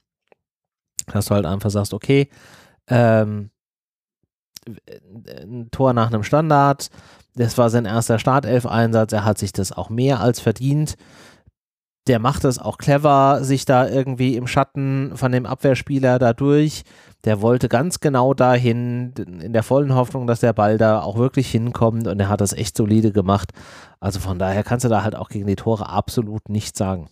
dass 1.08 1.26
du 1.26 1.36
halt 1.36 1.46
einfach 1.46 1.70
sagst, 1.70 1.94
okay, 1.94 2.30
ähm, 2.88 3.50
ein 5.26 5.70
Tor 5.72 5.94
nach 5.94 6.08
einem 6.08 6.24
Standard, 6.24 6.90
das 7.36 7.58
war 7.58 7.70
sein 7.70 7.86
erster 7.86 8.20
Startelf-Einsatz, 8.20 9.12
er 9.12 9.26
hat 9.26 9.38
sich 9.38 9.52
das 9.52 9.72
auch 9.72 9.90
mehr 9.90 10.20
als 10.20 10.40
verdient. 10.40 10.96
Der 12.08 12.20
macht 12.20 12.44
es 12.44 12.60
auch 12.60 12.78
clever, 12.78 13.44
sich 13.44 13.64
da 13.64 13.88
irgendwie 13.88 14.36
im 14.36 14.46
Schatten 14.46 15.16
von 15.16 15.32
dem 15.32 15.46
Abwehrspieler 15.46 16.20
da 16.20 16.34
durch. 16.34 16.84
Der 17.24 17.42
wollte 17.42 17.70
ganz 17.70 18.02
genau 18.02 18.34
dahin, 18.34 19.14
in 19.18 19.54
der 19.54 19.64
vollen 19.64 19.96
Hoffnung, 19.96 20.28
dass 20.28 20.42
der 20.42 20.52
Ball 20.52 20.78
da 20.78 21.02
auch 21.02 21.18
wirklich 21.18 21.50
hinkommt 21.50 22.08
und 22.08 22.20
er 22.20 22.28
hat 22.28 22.42
das 22.42 22.52
echt 22.52 22.76
solide 22.76 23.14
gemacht. 23.14 23.52
Also 24.02 24.20
von 24.20 24.38
daher 24.38 24.64
kannst 24.66 24.84
du 24.84 24.90
da 24.90 25.04
halt 25.04 25.16
auch 25.16 25.30
gegen 25.30 25.48
die 25.48 25.56
Tore 25.56 25.88
absolut 25.88 26.50
nichts 26.50 26.78
sagen. 26.78 27.08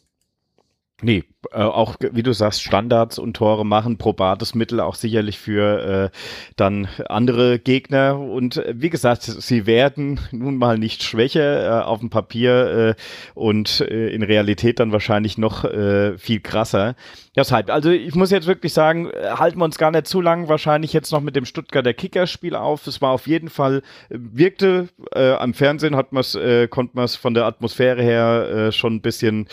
Nee, 1.02 1.24
äh, 1.52 1.64
auch 1.64 1.96
wie 2.00 2.24
du 2.24 2.34
sagst, 2.34 2.62
Standards 2.62 3.18
und 3.18 3.36
Tore 3.36 3.66
machen, 3.66 3.98
probates 3.98 4.54
Mittel 4.54 4.80
auch 4.80 4.96
sicherlich 4.96 5.40
für 5.40 6.12
äh, 6.14 6.18
dann 6.56 6.88
andere 7.10 7.58
Gegner. 7.58 8.20
Und 8.20 8.58
äh, 8.58 8.76
wie 8.78 8.90
gesagt, 8.90 9.24
sie 9.24 9.66
werden 9.66 10.20
nun 10.32 10.58
mal 10.58 10.78
nicht 10.78 11.04
schwächer 11.04 11.82
äh, 11.82 11.84
auf 11.84 12.00
dem 12.00 12.10
Papier 12.10 12.96
äh, 12.98 13.02
und 13.34 13.82
äh, 13.82 14.10
in 14.10 14.22
Realität 14.22 14.80
dann 14.80 14.92
wahrscheinlich 14.92 15.38
noch 15.38 15.64
äh, 15.64 16.18
viel 16.18 16.40
krasser. 16.40 16.96
Deshalb, 17.36 17.70
also 17.70 17.90
ich 17.90 18.14
muss 18.14 18.30
jetzt 18.30 18.46
wirklich 18.46 18.74
sagen, 18.74 19.10
halten 19.10 19.58
wir 19.58 19.64
uns 19.64 19.78
gar 19.78 19.90
nicht 19.90 20.06
zu 20.06 20.20
lang 20.20 20.50
wahrscheinlich 20.50 20.92
jetzt 20.92 21.14
noch 21.14 21.22
mit 21.22 21.38
dem 21.38 21.46
Stuttgarter 21.46 21.94
Kickerspiel 21.94 22.56
auf. 22.56 22.86
Es 22.88 23.02
war 23.02 23.12
auf 23.12 23.26
jeden 23.26 23.50
Fall, 23.50 23.84
äh, 24.10 24.18
wirkte 24.20 24.90
äh, 25.14 25.32
am 25.32 25.54
Fernsehen 25.54 25.96
hat 25.96 26.12
man 26.12 26.24
äh, 26.36 26.68
konnte 26.68 26.96
man 26.96 27.06
es 27.06 27.16
von 27.16 27.34
der 27.34 27.46
Atmosphäre 27.46 28.04
her 28.04 28.50
äh, 28.50 28.72
schon 28.72 28.96
ein 28.96 29.02
bisschen, 29.02 29.48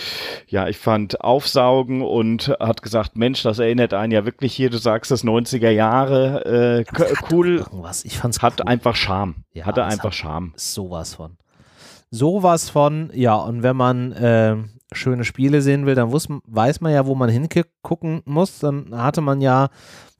ja, 0.48 0.68
ich 0.68 0.76
fand, 0.76 1.20
aufsaugen 1.38 2.03
und 2.03 2.48
hat 2.61 2.83
gesagt, 2.83 3.16
Mensch, 3.16 3.42
das 3.42 3.59
erinnert 3.59 3.94
einen 3.94 4.12
ja 4.12 4.24
wirklich 4.24 4.55
hier, 4.55 4.70
du 4.70 4.79
sagst 4.79 5.11
das 5.11 5.24
90er 5.24 5.70
Jahre, 5.70 6.85
äh, 6.85 6.85
cool. 7.31 7.59
Irgendwas. 7.59 8.05
Ich 8.05 8.18
fand's 8.18 8.42
Hat 8.42 8.61
cool. 8.61 8.66
einfach 8.66 8.96
Charme. 8.96 9.37
Ja, 9.53 9.66
Hatte 9.66 9.85
einfach 9.85 10.07
hat- 10.07 10.14
Charme. 10.14 10.53
Sowas 10.57 11.14
von. 11.14 11.37
Sowas 12.11 12.70
von, 12.70 13.11
ja, 13.14 13.35
und 13.37 13.62
wenn 13.62 13.77
man 13.77 14.12
äh, 14.12 14.57
schöne 14.92 15.24
Spiele 15.24 15.61
sehen 15.62 15.85
will, 15.87 15.94
dann 15.94 16.11
wuss, 16.11 16.27
weiß 16.44 16.81
man 16.81 16.92
ja, 16.92 17.07
wo 17.07 17.14
man 17.14 17.29
hingucken 17.29 18.22
muss. 18.24 18.59
Dann 18.61 18.90
hatte 18.96 19.20
man 19.20 19.40
ja 19.40 19.68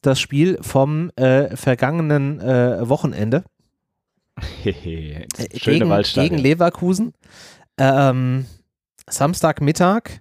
das 0.03 0.21
Spiel 0.21 0.59
vom 0.61 1.11
äh, 1.17 1.57
vergangenen 1.57 2.41
äh, 2.41 2.89
Wochenende 2.89 3.45
äh, 4.65 5.27
Schöne 5.57 5.87
gegen, 5.87 6.03
gegen 6.15 6.39
Leverkusen. 6.39 7.15
Ähm, 7.79 8.47
Samstagmittag. 9.09 10.21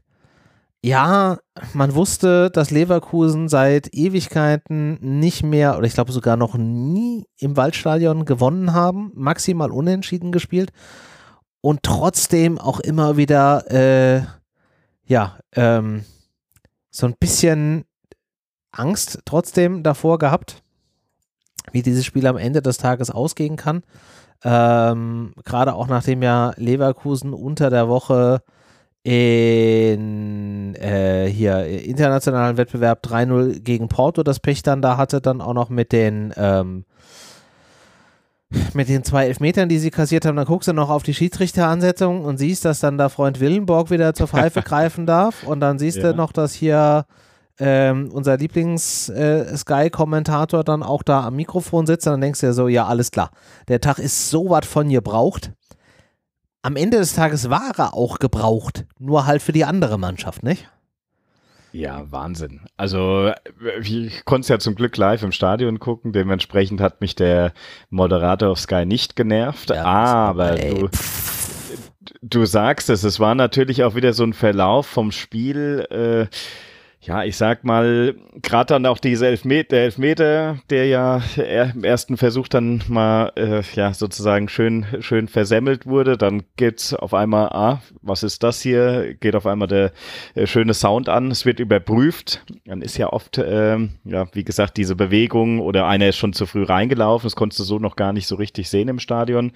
Ja, 0.83 1.39
man 1.73 1.95
wusste, 1.95 2.51
dass 2.51 2.71
Leverkusen 2.71 3.49
seit 3.49 3.93
Ewigkeiten 3.93 4.99
nicht 5.19 5.43
mehr, 5.43 5.77
oder 5.77 5.87
ich 5.87 5.93
glaube 5.93 6.11
sogar 6.11 6.37
noch 6.37 6.55
nie 6.55 7.25
im 7.39 7.57
Waldstadion 7.57 8.25
gewonnen 8.25 8.73
haben, 8.73 9.11
maximal 9.15 9.71
unentschieden 9.71 10.31
gespielt 10.31 10.71
und 11.61 11.81
trotzdem 11.83 12.59
auch 12.59 12.79
immer 12.79 13.17
wieder, 13.17 13.69
äh, 13.71 14.21
ja, 15.05 15.39
ähm, 15.55 16.05
so 16.91 17.07
ein 17.07 17.15
bisschen 17.19 17.85
Angst 18.71 19.19
trotzdem 19.25 19.81
davor 19.83 20.19
gehabt, 20.19 20.61
wie 21.71 21.81
dieses 21.81 22.05
Spiel 22.05 22.27
am 22.27 22.37
Ende 22.37 22.61
des 22.61 22.77
Tages 22.77 23.09
ausgehen 23.09 23.55
kann. 23.55 23.83
Ähm, 24.43 25.33
Gerade 25.43 25.73
auch 25.73 25.87
nachdem 25.87 26.21
ja 26.21 26.53
Leverkusen 26.57 27.33
unter 27.33 27.69
der 27.71 27.89
Woche 27.89 28.43
in 29.03 30.26
äh, 30.81 31.27
hier 31.27 31.57
äh, 31.57 31.77
internationalen 31.77 32.57
Wettbewerb 32.57 33.05
3-0 33.05 33.59
gegen 33.61 33.87
Porto 33.87 34.23
das 34.23 34.39
Pech 34.39 34.63
dann 34.63 34.81
da 34.81 34.97
hatte, 34.97 35.21
dann 35.21 35.41
auch 35.41 35.53
noch 35.53 35.69
mit 35.69 35.91
den 35.91 36.33
ähm, 36.37 36.85
mit 38.73 38.87
den 38.87 39.03
zwei 39.03 39.25
Elfmetern, 39.27 39.67
die 39.67 39.77
sie 39.77 39.91
kassiert 39.91 40.25
haben, 40.25 40.37
dann 40.37 40.45
guckst 40.45 40.69
du 40.69 40.73
noch 40.73 40.89
auf 40.89 41.03
die 41.03 41.13
Schiedsrichteransetzung 41.13 42.23
und 42.23 42.37
siehst, 42.37 42.63
dass 42.63 42.79
dann 42.79 42.97
da 42.97 43.09
Freund 43.09 43.41
Willenborg 43.41 43.91
wieder 43.91 44.13
zur 44.13 44.29
Pfeife 44.29 44.61
greifen 44.63 45.05
darf 45.05 45.43
und 45.43 45.59
dann 45.59 45.79
siehst 45.79 45.97
Ja. 45.97 46.11
du 46.13 46.17
noch, 46.17 46.31
dass 46.31 46.53
hier 46.53 47.05
ähm, 47.59 48.09
unser 48.13 48.37
Lieblings-Sky-Kommentator 48.37 50.63
dann 50.63 50.81
auch 50.83 51.03
da 51.03 51.25
am 51.25 51.35
Mikrofon 51.35 51.85
sitzt 51.87 52.07
und 52.07 52.13
dann 52.13 52.21
denkst 52.21 52.39
du 52.39 52.45
dir 52.47 52.53
so, 52.53 52.67
ja, 52.69 52.85
alles 52.85 53.11
klar. 53.11 53.31
Der 53.67 53.81
Tag 53.81 53.99
ist 53.99 54.29
so 54.29 54.49
was 54.49 54.65
von 54.65 54.87
gebraucht. 54.89 55.51
Am 56.61 56.75
Ende 56.75 56.97
des 56.97 57.13
Tages 57.13 57.49
war 57.49 57.71
er 57.77 57.93
auch 57.93 58.19
gebraucht, 58.19 58.85
nur 58.99 59.25
halt 59.25 59.41
für 59.41 59.53
die 59.53 59.65
andere 59.65 59.97
Mannschaft, 59.97 60.43
nicht? 60.43 60.67
Ja, 61.71 62.11
Wahnsinn. 62.11 62.61
Also 62.75 63.31
ich 63.83 64.25
konnte 64.25 64.41
es 64.41 64.47
ja 64.47 64.57
zum 64.57 64.75
Glück 64.75 64.97
live 64.97 65.21
im 65.21 65.31
Stadion 65.31 65.79
gucken. 65.79 66.11
Dementsprechend 66.11 66.81
hat 66.81 67.01
mich 67.01 67.15
der 67.15 67.53
Moderator 67.89 68.49
auf 68.49 68.59
Sky 68.59 68.85
nicht 68.85 69.15
genervt. 69.15 69.69
Ja, 69.69 69.83
aber 69.83 70.59
ey, 70.59 70.73
du, 70.73 70.89
du 72.21 72.45
sagst 72.45 72.89
es, 72.89 73.03
es 73.03 73.19
war 73.19 73.35
natürlich 73.35 73.83
auch 73.83 73.95
wieder 73.95 74.13
so 74.13 74.23
ein 74.23 74.33
Verlauf 74.33 74.87
vom 74.87 75.11
Spiel. 75.11 75.85
Äh, 75.91 76.35
ja, 77.07 77.23
ich 77.23 77.37
sag 77.37 77.63
mal, 77.63 78.15
gerade 78.41 78.73
dann 78.73 78.85
auch 78.85 78.97
diese 78.97 79.27
Elfmeter, 79.27 79.69
der 79.69 79.83
Elfmeter, 79.85 80.59
der 80.69 80.87
ja 80.87 81.21
im 81.37 81.85
ersten 81.85 82.17
Versuch 82.17 82.49
dann 82.49 82.83
mal 82.89 83.31
äh, 83.37 83.61
ja 83.75 83.93
sozusagen 83.93 84.49
schön 84.49 84.85
schön 84.99 85.29
versemmelt 85.29 85.85
wurde, 85.85 86.17
dann 86.17 86.43
geht's 86.57 86.93
auf 86.93 87.13
einmal, 87.13 87.47
ah, 87.49 87.81
was 88.01 88.23
ist 88.23 88.43
das 88.43 88.61
hier? 88.61 89.13
Geht 89.13 89.37
auf 89.37 89.45
einmal 89.45 89.69
der 89.69 89.93
äh, 90.35 90.45
schöne 90.47 90.73
Sound 90.73 91.07
an, 91.07 91.31
es 91.31 91.45
wird 91.45 91.61
überprüft. 91.61 92.43
Dann 92.65 92.81
ist 92.81 92.97
ja 92.97 93.07
oft, 93.13 93.37
ähm, 93.37 93.91
ja, 94.03 94.27
wie 94.33 94.43
gesagt, 94.43 94.75
diese 94.75 94.95
Bewegung 94.95 95.61
oder 95.61 95.87
einer 95.87 96.09
ist 96.09 96.17
schon 96.17 96.33
zu 96.33 96.45
früh 96.45 96.63
reingelaufen, 96.63 97.27
das 97.27 97.37
konntest 97.37 97.61
du 97.61 97.63
so 97.63 97.79
noch 97.79 97.95
gar 97.95 98.11
nicht 98.11 98.27
so 98.27 98.35
richtig 98.35 98.69
sehen 98.69 98.89
im 98.89 98.99
Stadion. 98.99 99.53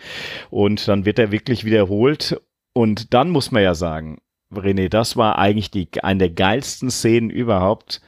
Und 0.51 0.87
dann 0.87 1.05
wird 1.05 1.19
er 1.19 1.33
wirklich 1.33 1.65
wiederholt. 1.65 2.41
Und 2.73 3.13
dann 3.13 3.29
muss 3.29 3.51
man 3.51 3.63
ja 3.63 3.75
sagen, 3.75 4.19
René, 4.53 4.89
das 4.89 5.17
war 5.17 5.37
eigentlich 5.39 5.71
die, 5.71 5.87
eine 6.03 6.19
der 6.19 6.29
geilsten 6.29 6.91
Szenen 6.91 7.29
überhaupt. 7.29 8.01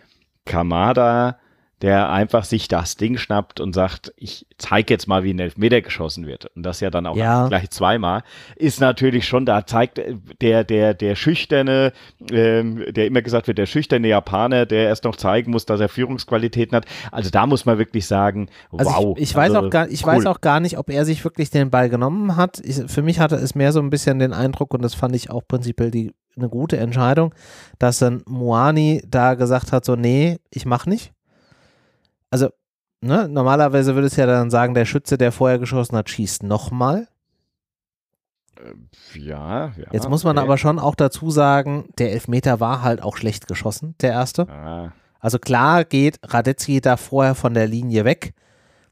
Kamada, 0.46 1.40
der 1.82 2.10
einfach 2.10 2.46
sich 2.46 2.70
das 2.70 2.96
Ding 2.96 3.18
schnappt 3.18 3.60
und 3.60 3.74
sagt, 3.74 4.14
ich 4.16 4.46
zeige 4.58 4.94
jetzt 4.94 5.08
mal, 5.08 5.24
wie 5.26 5.34
ein 5.34 5.40
Elfmeter 5.40 5.82
geschossen 5.82 6.26
wird. 6.26 6.46
Und 6.56 6.64
das 6.64 6.80
ja 6.80 6.90
dann 6.90 7.06
auch 7.06 7.18
Ja. 7.18 7.48
gleich 7.50 7.70
zweimal. 7.72 8.24
Ist 8.56 8.80
natürlich 8.80 9.28
schon, 9.28 9.46
da 9.46 9.66
zeigt 9.66 10.00
äh, 10.00 10.16
der, 10.40 10.64
der, 10.64 10.94
der 10.94 11.16
schüchterne, 11.16 11.92
ähm, 12.32 12.86
der 12.94 13.08
immer 13.08 13.22
gesagt 13.22 13.48
wird, 13.48 13.58
der 13.58 13.66
schüchterne 13.66 14.08
Japaner, 14.08 14.66
der 14.66 14.86
erst 14.88 15.04
noch 15.04 15.18
zeigen 15.18 15.52
muss, 15.52 15.66
dass 15.66 15.82
er 15.82 15.90
Führungsqualitäten 15.90 16.76
hat. 16.76 16.86
Also 17.12 17.30
da 17.30 17.46
muss 17.46 17.66
man 17.66 17.78
wirklich 17.78 18.08
sagen, 18.08 18.48
Also 18.72 18.90
wow. 18.90 19.18
ich, 19.18 19.24
ich, 19.32 19.36
weiß 19.36 19.54
also 19.54 19.68
auch 19.68 19.70
gar, 19.70 19.90
ich 19.90 20.06
cool. 20.06 20.14
weiß 20.14 20.26
auch 20.28 20.40
gar 20.40 20.62
nicht, 20.62 20.78
ob 20.78 20.90
er 20.90 21.04
sich 21.04 21.24
wirklich 21.26 21.50
den 21.50 21.70
Ball 21.70 21.90
genommen 21.90 22.38
hat. 22.38 22.62
Ich, 22.64 22.82
für 22.88 23.02
mich 23.02 23.20
hatte 23.20 23.36
es 23.36 23.56
mehr 23.56 23.74
so 23.74 23.80
ein 23.82 23.90
bisschen 23.90 24.20
den 24.20 24.32
Eindruck, 24.32 24.74
und 24.74 24.84
das 24.84 24.94
fand 24.94 25.16
ich 25.16 25.30
auch 25.30 25.42
prinzipiell 25.46 25.92
die, 25.92 26.14
eine 26.38 26.48
gute 26.50 26.78
Entscheidung, 26.78 27.34
dass 27.78 28.00
dann 28.00 28.24
Moani 28.26 29.04
da 29.08 29.34
gesagt 29.36 29.72
hat, 29.74 29.84
so, 29.86 29.96
nee, 29.96 30.38
ich 30.50 30.66
mach 30.66 30.86
nicht. 30.86 31.12
Also, 32.34 32.50
ne, 33.02 33.28
normalerweise 33.30 33.94
würde 33.94 34.08
es 34.08 34.16
ja 34.16 34.26
dann 34.26 34.50
sagen, 34.50 34.74
der 34.74 34.86
Schütze, 34.86 35.20
der 35.20 35.32
vorher 35.32 35.60
geschossen 35.60 35.96
hat, 35.96 36.10
schießt 36.10 36.42
nochmal. 36.42 37.08
Ja, 39.14 39.68
ja. 39.78 39.86
Jetzt 39.92 40.10
muss 40.10 40.24
man 40.24 40.40
okay. 40.40 40.44
aber 40.48 40.58
schon 40.58 40.80
auch 40.80 40.96
dazu 40.96 41.30
sagen, 41.30 41.90
der 42.00 42.12
Elfmeter 42.12 42.60
war 42.60 42.82
halt 42.82 43.04
auch 43.04 43.18
schlecht 43.18 43.48
geschossen, 43.48 43.94
der 44.02 44.14
erste. 44.14 44.50
Ah, 44.50 44.94
Also 45.20 45.38
klar 45.38 45.86
geht 45.86 46.18
Radetzky 46.24 46.82
da 46.82 46.98
vorher 46.98 47.36
von 47.36 47.54
der 47.54 47.68
Linie 47.68 48.04
weg. 48.04 48.34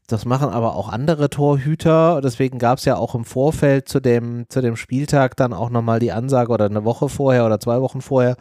Das 0.06 0.24
machen 0.24 0.48
aber 0.48 0.76
auch 0.76 0.88
andere 0.88 1.28
Torhüter. 1.28 2.20
Deswegen 2.22 2.60
gab 2.60 2.78
es 2.78 2.84
ja 2.84 2.94
auch 2.94 3.16
im 3.16 3.24
Vorfeld 3.24 3.88
zu 3.88 3.98
dem, 3.98 4.46
zu 4.50 4.60
dem 4.60 4.76
Spieltag 4.76 5.36
dann 5.36 5.52
auch 5.52 5.70
nochmal 5.70 5.98
die 5.98 6.12
Ansage 6.12 6.52
oder 6.52 6.66
eine 6.66 6.84
Woche 6.84 7.08
vorher 7.08 7.44
oder 7.44 7.58
zwei 7.58 7.80
Wochen 7.80 8.02
vorher 8.02 8.36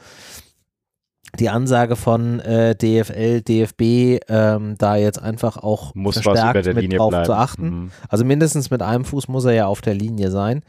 die 1.39 1.49
Ansage 1.49 1.95
von 1.95 2.39
äh, 2.41 2.75
DFL, 2.75 3.41
DFB, 3.41 4.19
ähm, 4.27 4.75
da 4.77 4.95
jetzt 4.95 5.21
einfach 5.21 5.57
auch 5.57 5.95
muss 5.95 6.19
verstärkt 6.19 6.65
mit 6.67 6.81
Linie 6.83 6.97
drauf 6.97 7.09
bleiben. 7.09 7.25
zu 7.25 7.33
achten. 7.33 7.65
Mhm. 7.69 7.91
Also 8.09 8.25
mindestens 8.25 8.69
mit 8.69 8.81
einem 8.81 9.05
Fuß 9.05 9.27
muss 9.27 9.45
er 9.45 9.53
ja 9.53 9.65
auf 9.67 9.81
der 9.81 9.93
Linie 9.93 10.31
sein. 10.31 10.61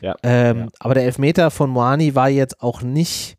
Ja, 0.00 0.16
Ähm, 0.22 0.58
ja. 0.58 0.66
Aber 0.78 0.94
der 0.94 1.04
Elfmeter 1.04 1.50
von 1.50 1.70
Moani 1.70 2.14
war 2.14 2.28
jetzt 2.28 2.62
auch 2.62 2.82
nicht 2.82 3.36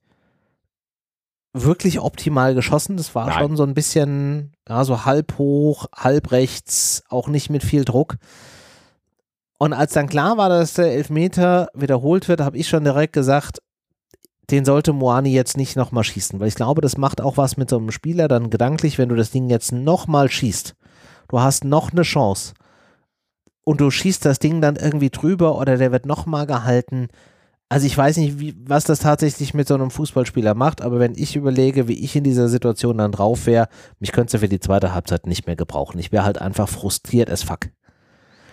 wirklich 1.54 2.00
optimal 2.00 2.56
geschossen. 2.56 2.98
Das 2.98 3.14
war 3.16 3.28
Nein. 3.28 3.40
schon 3.40 3.58
so 3.58 3.64
ein 3.64 3.74
bisschen, 3.74 4.54
ja, 4.68 4.84
so 4.86 5.06
halb 5.06 5.38
hoch, 5.38 5.88
halb 5.96 6.32
rechts, 6.32 7.04
auch 7.10 7.28
nicht 7.28 7.50
mit 7.50 7.64
viel 7.64 7.84
Druck. 7.84 8.18
Und 9.58 9.74
als 9.74 9.94
dann 9.94 10.08
klar 10.08 10.38
war, 10.38 10.50
dass 10.50 10.74
der 10.74 10.94
Elfmeter 10.94 11.68
wiederholt 11.74 12.28
wird, 12.28 12.42
habe 12.42 12.58
ich 12.58 12.68
schon 12.68 12.84
direkt 12.84 13.14
gesagt, 13.14 13.60
den 14.52 14.66
sollte 14.66 14.94
Moani 14.94 15.32
jetzt 15.32 15.58
nicht 15.58 15.76
nochmal 15.76 16.04
schießen, 16.04 16.40
weil 16.40 16.48
ich 16.48 16.56
glaube, 16.56 16.82
das 16.82 16.98
macht 16.98 17.22
auch 17.22 17.38
was 17.38 17.58
mit 17.58 17.70
so 17.70 17.78
einem 17.78 17.92
Spieler 17.92 18.28
dann 18.28 18.50
gedanklich, 18.50 18.98
wenn 18.98 19.10
du 19.10 19.16
das 19.16 19.32
Ding 19.32 19.50
jetzt 19.50 19.72
nochmal 19.72 20.30
schießt. 20.30 20.76
Du 21.30 21.40
hast 21.40 21.64
noch 21.64 21.92
eine 21.92 22.02
Chance 22.02 22.54
und 23.64 23.80
du 23.80 23.90
schießt 23.90 24.26
das 24.26 24.40
Ding 24.40 24.62
dann 24.62 24.76
irgendwie 24.76 25.10
drüber 25.10 25.58
oder 25.58 25.78
der 25.78 25.92
wird 25.92 26.06
nochmal 26.06 26.46
gehalten. 26.46 27.08
Also 27.70 27.88
ich 27.88 27.98
weiß 27.98 28.18
nicht, 28.18 28.40
wie, 28.40 28.54
was 28.66 28.84
das 28.84 29.00
tatsächlich 29.00 29.54
mit 29.54 29.68
so 29.68 29.76
einem 29.76 29.92
Fußballspieler 29.92 30.56
macht, 30.56 30.82
aber 30.82 31.00
wenn 31.00 31.16
ich 31.16 31.38
überlege, 31.38 31.88
wie 31.88 32.04
ich 32.04 32.16
in 32.18 32.26
dieser 32.26 32.50
Situation 32.50 32.98
dann 32.98 33.14
drauf 33.14 33.46
wäre, 33.46 33.70
mich 34.00 34.12
könntest 34.12 34.34
du 34.34 34.40
für 34.40 34.50
die 34.50 34.60
zweite 34.60 34.94
Halbzeit 34.94 35.26
nicht 35.26 35.48
mehr 35.48 35.56
gebrauchen. 35.56 35.98
Ich 35.98 36.12
wäre 36.12 36.26
halt 36.26 36.42
einfach 36.42 36.68
frustriert 36.68 37.30
as 37.30 37.44
fuck. 37.44 37.70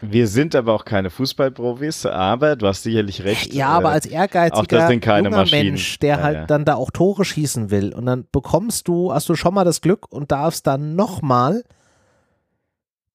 Wir 0.00 0.28
sind 0.28 0.54
aber 0.54 0.74
auch 0.74 0.84
keine 0.84 1.10
Fußballprofis, 1.10 2.06
aber 2.06 2.56
du 2.56 2.66
hast 2.66 2.82
sicherlich 2.82 3.24
recht. 3.24 3.52
Ja, 3.52 3.68
aber 3.68 3.90
äh, 3.90 3.94
als 3.94 4.06
auch 4.06 4.12
ehrgeiziger 4.12 4.90
junger. 4.90 5.46
Mensch, 5.50 5.98
der 5.98 6.16
Ja, 6.16 6.22
halt 6.22 6.36
ja. 6.36 6.46
dann 6.46 6.64
da 6.64 6.74
auch 6.74 6.90
Tore 6.90 7.24
schießen 7.24 7.70
will 7.70 7.92
und 7.94 8.06
dann 8.06 8.26
bekommst 8.30 8.88
du, 8.88 9.12
hast 9.12 9.28
du 9.28 9.34
schon 9.34 9.54
mal 9.54 9.64
das 9.64 9.80
Glück 9.80 10.10
und 10.10 10.30
darfst 10.30 10.66
dann 10.66 10.94
nochmal 10.94 11.64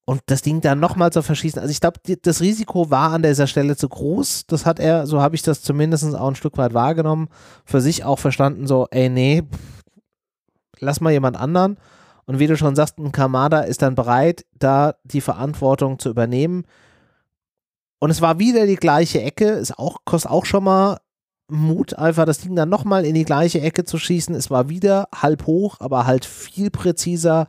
und 0.05 0.21
das 0.25 0.41
Ding 0.41 0.59
dann 0.61 0.79
nochmal 0.79 1.11
zu 1.11 1.21
verschießen. 1.21 1.61
Also 1.61 1.71
ich 1.71 1.79
glaube, 1.79 1.99
das 2.21 2.41
Risiko 2.41 2.91
war 2.91 3.13
an 3.13 3.23
dieser 3.23 3.47
Stelle 3.47 3.77
zu 3.77 3.87
groß. 3.87 4.47
Das 4.47 4.65
hat 4.65 4.79
er, 4.79 5.07
so 5.07 5.21
habe 5.21 5.35
ich 5.35 5.43
das 5.43 5.61
zumindest 5.61 6.13
auch 6.15 6.27
ein 6.27 6.35
Stück 6.35 6.57
weit 6.57 6.73
wahrgenommen, 6.73 7.29
für 7.63 7.79
sich 7.79 8.03
auch 8.03 8.19
verstanden, 8.19 8.67
so, 8.67 8.87
ey, 8.91 9.09
nee, 9.09 9.43
lass 10.79 10.99
mal 10.99 11.11
jemand 11.11 11.37
anderen. 11.37 11.77
Und 12.25 12.39
wie 12.39 12.47
du 12.47 12.55
schon 12.55 12.75
sagst, 12.75 12.97
ein 12.99 13.11
Kamada 13.11 13.61
ist 13.61 13.81
dann 13.81 13.95
bereit, 13.95 14.45
da 14.57 14.95
die 15.03 15.21
Verantwortung 15.21 15.99
zu 15.99 16.09
übernehmen. 16.09 16.65
Und 17.99 18.09
es 18.09 18.21
war 18.21 18.39
wieder 18.39 18.65
die 18.65 18.75
gleiche 18.75 19.21
Ecke. 19.21 19.49
Es 19.49 19.71
auch, 19.71 19.99
kostet 20.05 20.31
auch 20.31 20.45
schon 20.45 20.63
mal 20.63 20.99
Mut, 21.49 21.93
einfach 21.95 22.25
das 22.25 22.39
Ding 22.39 22.55
dann 22.55 22.69
nochmal 22.69 23.05
in 23.05 23.15
die 23.15 23.25
gleiche 23.25 23.61
Ecke 23.61 23.83
zu 23.83 23.97
schießen. 23.97 24.33
Es 24.35 24.49
war 24.49 24.69
wieder 24.69 25.07
halb 25.13 25.45
hoch, 25.45 25.77
aber 25.79 26.05
halt 26.05 26.25
viel 26.25 26.71
präziser, 26.71 27.47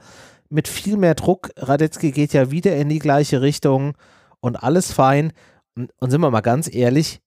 mit 0.51 0.69
viel 0.69 0.97
mehr 0.97 1.15
Druck. 1.15 1.51
Radetzky 1.57 2.13
geht 2.13 2.33
ja 2.33 2.51
wieder 2.51 2.77
in 2.77 2.89
die 2.89 2.99
gleiche 2.99 3.41
Richtung 3.41 3.95
und 4.41 4.57
alles 4.57 4.93
fein. 4.93 5.33
Und, 5.77 5.93
und 6.01 6.11
sind 6.11 6.21
wir 6.21 6.31
mal 6.31 6.41
ganz 6.41 6.73
ehrlich, 6.73 7.21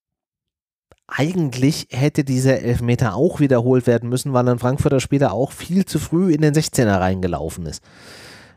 eigentlich 1.08 1.88
hätte 1.91 2.24
dieser 2.24 2.62
Elfmeter 2.62 3.15
auch 3.15 3.39
wiederholt 3.39 3.88
werden 3.88 4.10
müssen, 4.10 4.34
weil 4.34 4.48
ein 4.50 4.60
Frankfurter 4.60 5.00
später 5.00 5.32
auch 5.32 5.52
viel 5.52 5.86
zu 5.86 6.00
früh 6.00 6.34
in 6.34 6.41
den 6.41 6.54
16er 6.54 7.00
reingelaufen 7.00 7.65
ist. 7.65 7.82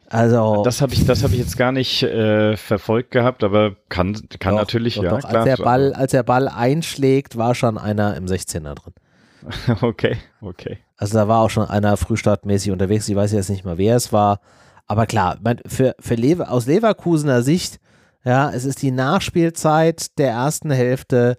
Also 0.09 0.63
das 0.65 0.83
habe 0.83 0.93
ich, 0.93 1.07
das 1.07 1.23
habe 1.23 1.35
ich 1.35 1.39
jetzt 1.39 1.57
gar 1.57 1.71
nicht 1.71 2.03
äh, 2.03 2.57
verfolgt 2.57 3.13
gehabt, 3.13 3.45
aber 3.45 3.77
kann, 3.89 4.21
kann 4.41 4.55
doch, 4.55 4.63
natürlich 4.63 4.97
doch, 4.97 5.05
ja 5.05 5.11
doch. 5.11 5.21
Klar. 5.21 5.35
Als 5.35 5.45
der 5.45 5.63
Ball, 5.63 5.93
als 5.93 6.11
der 6.11 6.23
Ball 6.25 6.49
einschlägt, 6.49 7.37
war 7.37 7.55
schon 7.55 7.79
einer 7.79 8.17
im 8.17 8.27
16er 8.27 8.75
drin. 8.75 8.95
okay, 9.83 10.17
okay. 10.41 10.79
Also 10.97 11.17
da 11.17 11.29
war 11.29 11.41
auch 11.41 11.51
schon 11.51 11.69
einer 11.69 11.97
frühstartmäßig 11.97 12.73
unterwegs. 12.73 13.09
Ich 13.09 13.15
weiß 13.15 13.31
jetzt 13.31 13.51
nicht 13.51 13.65
mal, 13.65 13.79
wer 13.79 13.95
es 13.95 14.13
war, 14.13 14.41
aber 14.89 15.07
klar, 15.07 15.39
für, 15.67 15.95
für 16.01 16.17
Lever, 16.17 16.51
aus 16.51 16.67
Leverkusener 16.67 17.43
Sicht, 17.43 17.79
ja, 18.25 18.51
es 18.51 18.65
ist 18.65 18.83
die 18.83 18.91
Nachspielzeit 18.91 20.19
der 20.19 20.31
ersten 20.31 20.73
Hälfte 20.73 21.39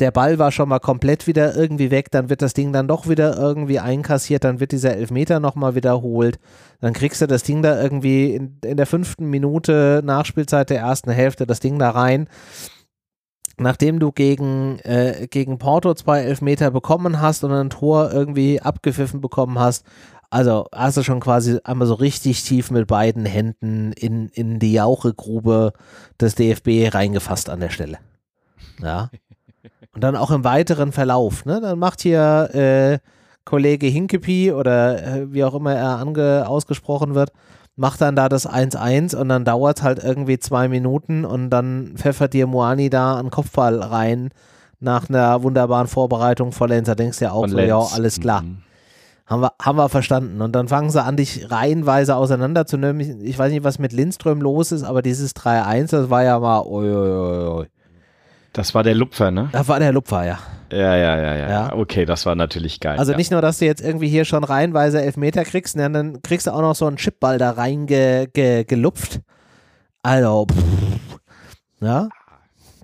der 0.00 0.10
Ball 0.10 0.38
war 0.38 0.50
schon 0.50 0.68
mal 0.68 0.80
komplett 0.80 1.26
wieder 1.26 1.54
irgendwie 1.54 1.90
weg, 1.90 2.10
dann 2.10 2.28
wird 2.28 2.42
das 2.42 2.52
Ding 2.52 2.72
dann 2.72 2.88
doch 2.88 3.08
wieder 3.08 3.36
irgendwie 3.36 3.78
einkassiert, 3.78 4.42
dann 4.42 4.58
wird 4.58 4.72
dieser 4.72 4.96
Elfmeter 4.96 5.38
nochmal 5.38 5.74
wiederholt, 5.74 6.40
dann 6.80 6.92
kriegst 6.92 7.20
du 7.20 7.26
das 7.26 7.44
Ding 7.44 7.62
da 7.62 7.80
irgendwie 7.80 8.34
in, 8.34 8.58
in 8.64 8.76
der 8.76 8.86
fünften 8.86 9.26
Minute 9.26 10.02
Nachspielzeit 10.04 10.70
der 10.70 10.80
ersten 10.80 11.10
Hälfte 11.10 11.46
das 11.46 11.60
Ding 11.60 11.78
da 11.78 11.90
rein. 11.90 12.28
Nachdem 13.56 14.00
du 14.00 14.10
gegen, 14.10 14.80
äh, 14.80 15.28
gegen 15.30 15.58
Porto 15.58 15.94
zwei 15.94 16.22
Elfmeter 16.22 16.72
bekommen 16.72 17.20
hast 17.20 17.44
und 17.44 17.52
ein 17.52 17.70
Tor 17.70 18.12
irgendwie 18.12 18.60
abgepfiffen 18.60 19.20
bekommen 19.20 19.60
hast, 19.60 19.84
also 20.28 20.66
hast 20.74 20.96
du 20.96 21.04
schon 21.04 21.20
quasi 21.20 21.60
einmal 21.62 21.86
so 21.86 21.94
richtig 21.94 22.42
tief 22.42 22.72
mit 22.72 22.88
beiden 22.88 23.24
Händen 23.24 23.92
in, 23.92 24.28
in 24.30 24.58
die 24.58 24.72
Jauchegrube 24.72 25.72
des 26.20 26.34
DFB 26.34 26.92
reingefasst 26.92 27.48
an 27.48 27.60
der 27.60 27.70
Stelle. 27.70 27.98
Ja. 28.82 29.10
Und 29.94 30.02
dann 30.02 30.16
auch 30.16 30.30
im 30.30 30.44
weiteren 30.44 30.92
Verlauf. 30.92 31.44
Ne? 31.44 31.60
Dann 31.60 31.78
macht 31.78 32.00
hier 32.02 32.50
äh, 32.52 32.98
Kollege 33.44 33.86
Hinkepi 33.86 34.52
oder 34.52 35.02
äh, 35.02 35.32
wie 35.32 35.44
auch 35.44 35.54
immer 35.54 35.74
er 35.74 35.98
ange 35.98 36.44
ausgesprochen 36.48 37.14
wird, 37.14 37.30
macht 37.76 38.00
dann 38.00 38.16
da 38.16 38.28
das 38.28 38.48
1-1 38.48 39.16
und 39.16 39.28
dann 39.28 39.44
dauert 39.44 39.78
es 39.78 39.82
halt 39.82 40.02
irgendwie 40.02 40.38
zwei 40.38 40.68
Minuten 40.68 41.24
und 41.24 41.50
dann 41.50 41.92
pfeffert 41.96 42.32
dir 42.32 42.46
Moani 42.46 42.90
da 42.90 43.16
einen 43.16 43.30
Kopfball 43.30 43.80
rein 43.80 44.30
nach 44.80 45.08
einer 45.08 45.42
wunderbaren 45.42 45.86
Vorbereitung 45.86 46.52
vor 46.52 46.68
Lenz. 46.68 46.86
Da 46.86 46.94
denkst 46.94 47.18
du 47.18 47.24
ja 47.26 47.32
auch 47.32 47.46
so, 47.46 47.58
ja, 47.58 47.78
alles 47.78 48.20
klar. 48.20 48.42
Mhm. 48.42 48.58
Haben 49.26 49.40
wir, 49.40 49.52
haben 49.60 49.78
wir 49.78 49.88
verstanden. 49.88 50.42
Und 50.42 50.52
dann 50.52 50.68
fangen 50.68 50.90
sie 50.90 51.02
an, 51.02 51.16
dich 51.16 51.50
reihenweise 51.50 52.14
auseinanderzunehmen. 52.14 53.00
Ich, 53.00 53.30
ich 53.30 53.38
weiß 53.38 53.50
nicht, 53.50 53.64
was 53.64 53.78
mit 53.78 53.92
Lindström 53.92 54.42
los 54.42 54.70
ist, 54.70 54.84
aber 54.84 55.00
dieses 55.00 55.34
3-1, 55.34 55.90
das 55.90 56.10
war 56.10 56.22
ja 56.22 56.38
mal, 56.38 56.60
oi, 56.60 56.92
oi, 56.92 57.48
oi. 57.60 57.66
Das 58.54 58.72
war 58.72 58.84
der 58.84 58.94
Lupfer, 58.94 59.32
ne? 59.32 59.48
Das 59.50 59.66
war 59.66 59.80
der 59.80 59.92
Lupfer, 59.92 60.24
ja. 60.24 60.38
Ja, 60.70 60.96
ja, 60.96 61.16
ja, 61.18 61.36
ja. 61.36 61.50
ja. 61.50 61.72
Okay, 61.72 62.04
das 62.04 62.24
war 62.24 62.36
natürlich 62.36 62.78
geil. 62.78 62.98
Also 62.98 63.10
ja. 63.10 63.18
nicht 63.18 63.32
nur, 63.32 63.42
dass 63.42 63.58
du 63.58 63.64
jetzt 63.64 63.82
irgendwie 63.82 64.08
hier 64.08 64.24
schon 64.24 64.44
reihenweise 64.44 65.02
Elfmeter 65.02 65.44
kriegst, 65.44 65.76
ne, 65.76 65.90
dann 65.90 66.22
kriegst 66.22 66.46
du 66.46 66.52
auch 66.52 66.60
noch 66.60 66.76
so 66.76 66.86
einen 66.86 66.96
Chipball 66.96 67.38
da 67.38 67.50
rein 67.50 67.86
ge. 67.86 68.28
Also, 70.02 70.46
pff, 70.46 71.18
ja. 71.80 72.08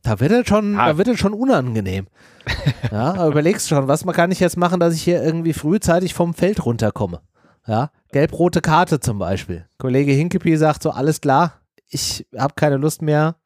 Da 0.03 0.19
wird 0.19 0.33
es 0.33 0.49
schon, 0.49 0.77
ah. 0.79 0.87
da 0.87 0.99
wird 0.99 1.07
es 1.07 1.19
schon 1.21 1.35
unangenehm. 1.35 2.09
ja, 2.91 3.27
überlegst 3.29 3.69
schon, 3.69 3.87
was 3.87 4.05
kann 4.05 4.33
ich 4.33 4.41
jetzt 4.41 4.57
machen, 4.57 4.81
dass 4.81 4.95
ich 4.95 5.03
hier 5.03 5.23
irgendwie 5.23 5.53
frühzeitig 5.53 6.15
vom 6.15 6.35
Feld 6.35 6.65
runterkomme. 6.67 7.21
Ja, 7.67 7.91
gelb-rote 8.11 8.61
Karte 8.61 8.99
zum 8.99 9.21
Beispiel. 9.21 9.67
Kollege 9.79 10.11
Hinkepi 10.11 10.57
sagt 10.57 10.83
so, 10.83 10.91
alles 10.91 11.21
klar, 11.21 11.61
ich 11.87 12.27
habe 12.37 12.55
keine 12.57 12.77
Lust 12.77 13.03
mehr, 13.03 13.37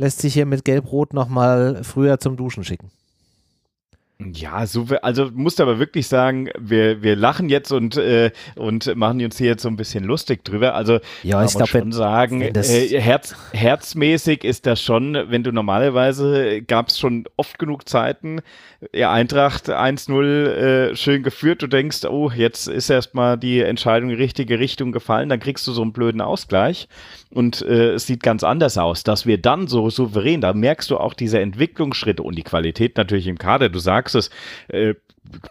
lässt 0.00 0.20
sich 0.20 0.32
hier 0.32 0.46
mit 0.46 0.64
Gelb-Rot 0.64 1.12
nochmal 1.12 1.84
früher 1.84 2.18
zum 2.18 2.36
Duschen 2.36 2.64
schicken. 2.64 2.90
Ja, 4.34 4.66
so, 4.66 4.86
also 5.02 5.30
musst 5.32 5.60
aber 5.60 5.78
wirklich 5.78 6.06
sagen, 6.06 6.50
wir, 6.58 7.02
wir 7.02 7.16
lachen 7.16 7.48
jetzt 7.48 7.72
und, 7.72 7.96
äh, 7.96 8.30
und 8.54 8.94
machen 8.94 9.24
uns 9.24 9.38
hier 9.38 9.48
jetzt 9.48 9.62
so 9.62 9.68
ein 9.68 9.76
bisschen 9.76 10.04
lustig 10.04 10.44
drüber. 10.44 10.74
Also 10.74 10.98
ja, 11.22 11.42
ich 11.44 11.52
glaube, 11.52 11.68
schon 11.68 11.92
sagen, 11.92 12.42
äh, 12.42 13.00
Herz, 13.00 13.34
herzmäßig 13.52 14.44
ist 14.44 14.66
das 14.66 14.82
schon, 14.82 15.14
wenn 15.28 15.42
du 15.42 15.52
normalerweise 15.52 16.60
gab 16.62 16.88
es 16.88 16.98
schon 16.98 17.24
oft 17.36 17.58
genug 17.58 17.88
Zeiten, 17.88 18.40
ja, 18.92 19.12
Eintracht 19.12 19.68
1-0 19.68 20.46
äh, 20.46 20.96
schön 20.96 21.22
geführt, 21.22 21.62
du 21.62 21.66
denkst, 21.66 22.04
oh, 22.04 22.30
jetzt 22.30 22.66
ist 22.66 22.90
erstmal 22.90 23.38
die 23.38 23.60
Entscheidung 23.60 24.10
in 24.10 24.16
die 24.16 24.22
richtige 24.22 24.58
Richtung 24.58 24.92
gefallen, 24.92 25.28
dann 25.28 25.40
kriegst 25.40 25.66
du 25.66 25.72
so 25.72 25.82
einen 25.82 25.92
blöden 25.92 26.20
Ausgleich 26.20 26.88
und 27.30 27.62
äh, 27.62 27.92
es 27.92 28.06
sieht 28.06 28.22
ganz 28.22 28.42
anders 28.42 28.76
aus, 28.76 29.04
dass 29.04 29.24
wir 29.24 29.38
dann 29.38 29.68
so 29.68 29.88
souverän, 29.88 30.40
da 30.40 30.52
merkst 30.52 30.90
du 30.90 30.98
auch 30.98 31.14
diese 31.14 31.40
Entwicklungsschritte 31.40 32.22
und 32.22 32.36
die 32.36 32.42
Qualität 32.42 32.96
natürlich 32.96 33.26
im 33.26 33.38
Kader. 33.38 33.68
Du 33.68 33.78
sagst 33.78 34.09
es, 34.14 34.30
äh, 34.68 34.94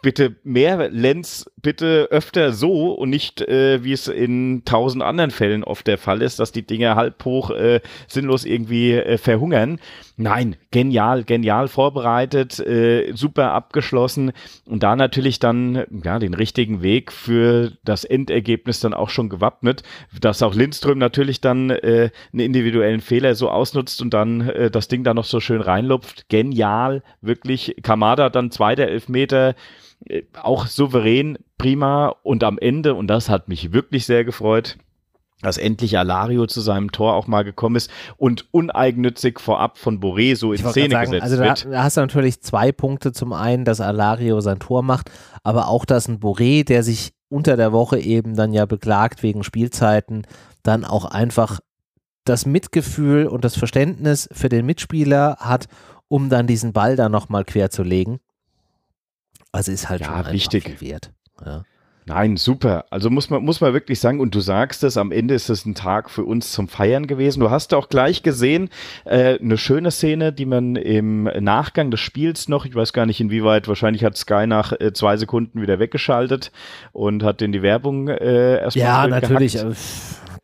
bitte 0.02 0.36
mehr 0.43 0.89
Lenz, 0.89 1.50
bitte 1.62 2.08
öfter 2.12 2.54
so 2.54 2.93
und 2.93 3.10
nicht, 3.10 3.41
äh, 3.41 3.84
wie 3.84 3.93
es 3.93 4.08
in 4.08 4.63
tausend 4.65 5.04
anderen 5.04 5.32
Fällen 5.32 5.63
oft 5.63 5.88
der 5.88 5.98
Fall 5.98 6.22
ist, 6.22 6.39
dass 6.39 6.52
die 6.52 6.65
Dinge 6.65 6.95
halb 6.95 7.24
hoch 7.26 7.52
äh, 7.52 7.82
sinnlos 8.08 8.45
irgendwie 8.45 8.93
äh, 8.93 9.17
verhungern. 9.17 9.80
Nein, 10.22 10.58
genial, 10.72 11.24
genial 11.24 11.70
vorbereitet, 11.70 12.60
äh, 12.60 13.14
super 13.14 13.54
abgeschlossen 13.54 14.34
und 14.66 14.84
da 14.84 14.98
natürlich 14.98 15.40
dann 15.40 15.86
ja 16.04 16.20
den 16.20 16.34
richtigen 16.34 16.82
Weg 16.82 17.14
für 17.14 17.72
das 17.86 18.04
Endergebnis 18.04 18.82
dann 18.82 18.94
auch 18.94 19.08
schon 19.08 19.30
gewappnet, 19.30 19.82
dass 20.20 20.44
auch 20.44 20.54
Lindström 20.54 20.98
natürlich 20.98 21.40
dann 21.40 21.70
äh, 21.70 22.10
einen 22.34 22.42
individuellen 22.42 23.00
Fehler 23.00 23.34
so 23.34 23.50
ausnutzt 23.50 24.02
und 24.02 24.14
dann 24.14 24.42
äh, 24.42 24.70
das 24.70 24.90
Ding 24.90 25.06
da 25.06 25.14
noch 25.14 25.24
so 25.24 25.40
schön 25.40 25.62
reinlupft. 25.62 26.28
Genial, 26.28 27.02
wirklich. 27.22 27.78
Kamada 27.82 28.30
dann 28.30 28.52
zweiter 28.52 28.90
Elfmeter 28.90 29.56
äh, 30.06 30.24
auch 30.44 30.68
souverän, 30.68 31.38
prima 31.58 32.14
und 32.24 32.44
am 32.44 32.58
Ende, 32.58 32.94
und 32.94 33.08
das 33.08 33.30
hat 33.30 33.48
mich 33.48 33.72
wirklich 33.72 34.06
sehr 34.06 34.26
gefreut, 34.26 34.78
dass 35.41 35.58
endlich 35.58 35.97
Alario 35.97 36.47
zu 36.47 36.62
seinem 36.62 36.91
Tor 36.91 37.13
auch 37.13 37.28
mal 37.28 37.43
gekommen 37.43 37.78
ist 37.78 37.89
und 38.17 38.45
uneigennützig 38.52 39.39
vorab 39.39 39.78
von 39.78 39.99
Boré 39.99 40.36
so 40.36 40.52
in 40.52 40.60
Szene 40.60 40.91
sagen, 40.91 41.12
gesetzt 41.12 41.23
also 41.23 41.38
da, 41.38 41.43
wird. 41.43 41.67
Da 41.71 41.84
hast 41.84 41.97
du 41.97 42.02
natürlich 42.02 42.41
zwei 42.41 42.71
Punkte. 42.71 43.12
Zum 43.13 43.34
einen, 43.34 43.65
dass 43.65 43.80
Alario 43.80 44.41
sein 44.41 44.60
Tor 44.60 44.84
macht, 44.84 45.12
aber 45.43 45.67
auch, 45.67 45.86
dass 45.86 46.08
ein 46.08 46.19
Boré, 46.19 46.65
der 46.65 46.84
sich 46.84 47.13
unter 47.30 47.56
der 47.56 47.71
Woche 47.71 47.99
eben 47.99 48.36
dann 48.36 48.54
ja 48.54 48.65
beklagt 48.65 49.23
wegen 49.23 49.43
Spielzeiten, 49.43 50.25
dann 50.63 50.84
auch 50.84 51.06
einfach 51.06 51.60
das 52.25 52.45
Mitgefühl 52.45 53.28
und 53.28 53.45
das 53.45 53.58
Verständnis 53.58 54.28
für 54.32 54.49
den 54.49 54.65
Mitspieler 54.65 55.38
hat, 55.39 55.67
um 56.08 56.30
dann 56.30 56.47
diesen 56.47 56.73
Ball 56.73 56.95
da 56.95 57.08
nochmal 57.08 57.45
quer 57.45 57.69
zu 57.69 57.84
legen. 57.84 58.19
Also 59.52 59.71
ist 59.71 59.89
halt 59.89 60.02
ja, 60.02 60.23
schon 60.23 60.34
wichtig. 60.34 60.82
wert. 60.82 61.12
Ja. 61.43 61.63
Nein, 62.10 62.38
super. 62.38 62.86
Also 62.89 63.12
muss 63.12 63.30
man, 63.30 63.43
muss 63.43 63.62
man 63.62 63.72
wirklich 63.74 64.00
sagen, 64.00 64.19
und 64.19 64.34
du 64.34 64.39
sagst 64.39 64.84
es, 64.84 64.98
am 64.98 65.12
Ende 65.12 65.36
ist 65.36 65.48
es 65.48 65.63
ein 65.67 65.76
Tag 65.76 66.10
für 66.10 66.24
uns 66.24 66.52
zum 66.52 66.67
Feiern 66.67 67.06
gewesen. 67.06 67.39
Du 67.39 67.52
hast 67.52 67.72
auch 67.72 67.88
gleich 67.88 68.24
gesehen, 68.24 68.72
äh, 69.06 69.38
eine 69.38 69.60
schöne 69.60 69.91
Szene, 69.91 70.34
die 70.34 70.48
man 70.48 70.76
im 70.76 71.26
Nachgang 71.26 71.91
des 71.91 72.00
Spiels 72.00 72.48
noch, 72.48 72.65
ich 72.65 72.74
weiß 72.74 72.93
gar 72.93 73.06
nicht 73.06 73.22
inwieweit, 73.22 73.67
wahrscheinlich 73.67 74.04
hat 74.04 74.17
Sky 74.17 74.48
nach 74.48 74.74
äh, 74.74 74.91
zwei 74.91 75.17
Sekunden 75.17 75.62
wieder 75.62 75.78
weggeschaltet 75.78 76.52
und 76.93 77.22
hat 77.22 77.43
in 77.43 77.52
die 77.52 77.62
Werbung 77.62 78.08
äh, 78.08 78.58
erstmal. 78.58 78.84
Ja, 78.84 79.08
natürlich. 79.08 79.56
Äh, 79.56 79.74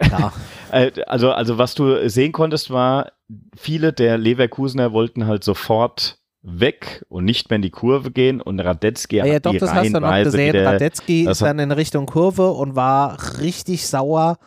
ja. 0.04 0.32
Äh, 0.72 0.92
also, 1.06 1.32
also 1.32 1.58
was 1.60 1.76
du 1.76 2.10
sehen 2.10 2.32
konntest, 2.32 2.72
war, 2.72 3.12
viele 3.56 3.94
der 3.94 4.18
Leverkusener 4.18 4.92
wollten 4.92 5.28
halt 5.28 5.44
sofort 5.44 6.18
weg 6.46 7.04
und 7.10 7.26
nicht 7.26 7.50
mehr 7.50 7.56
in 7.56 7.62
die 7.64 7.72
Kurve 7.72 8.12
gehen 8.12 8.40
und 8.40 8.60
Radetzky 8.60 9.18
ja, 9.18 9.26
ja 9.26 9.40
doch, 9.40 9.56
das 9.58 9.74
hast 9.74 9.94
du 9.94 10.00
noch 10.00 10.24
gesehen. 10.24 10.56
Radetzky 10.56 11.28
ist 11.28 11.42
dann 11.42 11.60
in 11.60 11.72
Richtung 11.72 12.06
Kurve 12.06 12.52
und 12.52 12.76
war 12.76 13.40
richtig 13.40 13.88
sauer, 13.88 14.38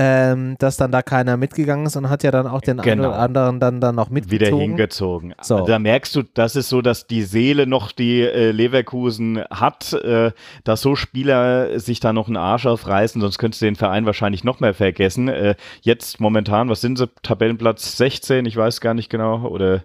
ähm, 0.00 0.54
dass 0.60 0.76
dann 0.76 0.92
da 0.92 1.02
keiner 1.02 1.36
mitgegangen 1.36 1.84
ist 1.86 1.96
und 1.96 2.08
hat 2.08 2.22
ja 2.22 2.30
dann 2.30 2.46
auch 2.46 2.60
den 2.60 2.76
genau. 2.76 3.10
anderen 3.10 3.58
dann, 3.58 3.80
dann 3.80 3.96
noch 3.96 4.10
mitgezogen. 4.10 4.52
Wieder 4.52 4.56
hingezogen. 4.56 5.34
So. 5.42 5.56
Also 5.56 5.66
da 5.66 5.80
merkst 5.80 6.14
du, 6.14 6.22
das 6.22 6.54
ist 6.54 6.68
so, 6.68 6.82
dass 6.82 7.08
die 7.08 7.24
Seele 7.24 7.66
noch 7.66 7.90
die 7.90 8.20
äh, 8.20 8.52
Leverkusen 8.52 9.42
hat, 9.50 9.92
äh, 9.94 10.30
dass 10.62 10.82
so 10.82 10.94
Spieler 10.94 11.80
sich 11.80 11.98
da 11.98 12.12
noch 12.12 12.28
einen 12.28 12.36
Arsch 12.36 12.66
aufreißen, 12.66 13.20
sonst 13.20 13.38
könntest 13.38 13.60
du 13.60 13.66
den 13.66 13.74
Verein 13.74 14.06
wahrscheinlich 14.06 14.44
noch 14.44 14.60
mehr 14.60 14.72
vergessen. 14.72 15.26
Äh, 15.26 15.56
jetzt 15.80 16.20
momentan, 16.20 16.68
was 16.68 16.80
sind 16.80 16.96
sie? 16.96 17.08
Tabellenplatz 17.24 17.96
16, 17.96 18.46
ich 18.46 18.56
weiß 18.56 18.80
gar 18.80 18.94
nicht 18.94 19.10
genau. 19.10 19.48
Oder 19.48 19.82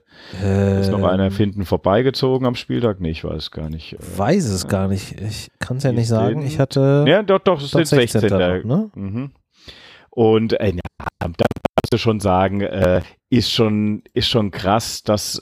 ist 0.79 0.91
noch 0.91 1.03
einer 1.03 1.25
ähm. 1.25 1.31
finden 1.31 1.65
vorbeigezogen 1.65 2.45
am 2.45 2.53
Spieltag? 2.53 3.01
Nee, 3.01 3.09
ich 3.09 3.23
weiß 3.23 3.49
gar 3.49 3.71
nicht. 3.71 3.93
Äh, 3.93 4.19
weiß 4.19 4.45
es 4.45 4.67
gar 4.67 4.87
nicht. 4.87 5.19
Ich 5.21 5.49
kann 5.57 5.77
es 5.77 5.83
ja 5.83 5.91
nicht 5.91 6.07
sagen. 6.07 6.45
Ich 6.45 6.59
hatte. 6.59 7.03
Ja, 7.07 7.23
doch, 7.23 7.39
doch, 7.39 7.59
es 7.59 7.71
sind 7.71 7.87
16. 7.87 8.21
16 8.21 8.29
da, 8.29 8.57
ne? 8.59 8.91
Mhm. 8.93 9.31
Und 10.15 10.53
äh, 10.59 10.73
da 11.19 11.27
kannst 11.27 11.91
du 11.91 11.97
schon 11.97 12.19
sagen, 12.19 12.61
äh, 12.61 13.01
ist 13.31 13.51
schon, 13.51 14.03
ist 14.13 14.29
schon 14.29 14.51
krass, 14.51 15.01
dass 15.01 15.41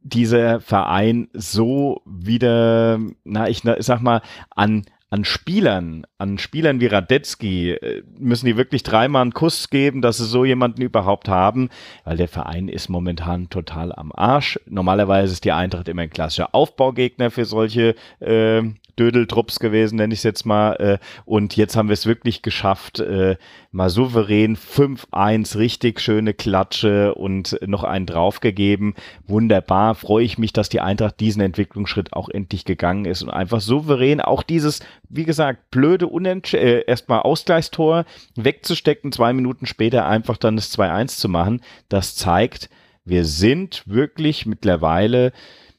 dieser 0.00 0.60
Verein 0.62 1.28
so 1.34 2.00
wieder, 2.06 2.98
na, 3.24 3.48
ich 3.50 3.62
sag 3.80 4.00
mal, 4.00 4.22
an, 4.56 4.86
an 5.10 5.26
Spielern, 5.26 6.06
an 6.16 6.38
Spielern 6.38 6.80
wie 6.80 6.86
Radetzky, 6.86 7.72
äh, 7.72 8.02
müssen 8.18 8.46
die 8.46 8.56
wirklich 8.56 8.82
dreimal 8.82 9.20
einen 9.20 9.34
Kuss 9.34 9.68
geben, 9.68 10.00
dass 10.00 10.16
sie 10.16 10.24
so 10.24 10.46
jemanden 10.46 10.80
überhaupt 10.80 11.28
haben, 11.28 11.68
weil 12.04 12.16
der 12.16 12.28
Verein 12.28 12.68
ist 12.68 12.88
momentan 12.88 13.50
total 13.50 13.92
am 13.92 14.10
Arsch. 14.14 14.58
Normalerweise 14.64 15.34
ist 15.34 15.44
die 15.44 15.52
Eintracht 15.52 15.88
immer 15.88 16.02
ein 16.02 16.10
klassischer 16.10 16.54
Aufbaugegner 16.54 17.30
für 17.30 17.44
solche 17.44 17.94
äh, 18.20 18.62
Dödeltrupps 18.98 19.60
gewesen, 19.60 19.96
nenne 19.96 20.12
ich 20.12 20.20
es 20.20 20.24
jetzt 20.24 20.44
mal. 20.44 20.72
Äh, 20.74 20.98
und 21.24 21.56
jetzt 21.56 21.76
haben 21.76 21.88
wir 21.88 21.94
es 21.94 22.06
wirklich 22.06 22.42
geschafft, 22.42 23.00
äh, 23.00 23.36
mal 23.70 23.90
souverän 23.90 24.56
5-1, 24.56 25.56
richtig 25.58 26.00
schöne 26.00 26.34
Klatsche 26.34 27.14
und 27.14 27.58
noch 27.66 27.84
einen 27.84 28.06
draufgegeben. 28.06 28.94
Wunderbar, 29.26 29.94
freue 29.94 30.24
ich 30.24 30.38
mich, 30.38 30.52
dass 30.52 30.68
die 30.68 30.80
Eintracht 30.80 31.20
diesen 31.20 31.42
Entwicklungsschritt 31.42 32.12
auch 32.12 32.28
endlich 32.28 32.64
gegangen 32.64 33.04
ist 33.04 33.22
und 33.22 33.30
einfach 33.30 33.60
souverän 33.60 34.20
auch 34.20 34.42
dieses, 34.42 34.80
wie 35.08 35.24
gesagt, 35.24 35.70
blöde 35.70 36.06
äh, 36.06 36.84
erstmal 36.86 37.20
Ausgleichstor 37.20 38.04
wegzustecken, 38.36 39.12
zwei 39.12 39.32
Minuten 39.32 39.66
später 39.66 40.06
einfach 40.06 40.36
dann 40.36 40.56
das 40.56 40.76
2-1 40.76 41.18
zu 41.18 41.28
machen. 41.28 41.60
Das 41.88 42.16
zeigt, 42.16 42.68
wir 43.04 43.24
sind 43.24 43.84
wirklich 43.86 44.44
mittlerweile 44.46 45.32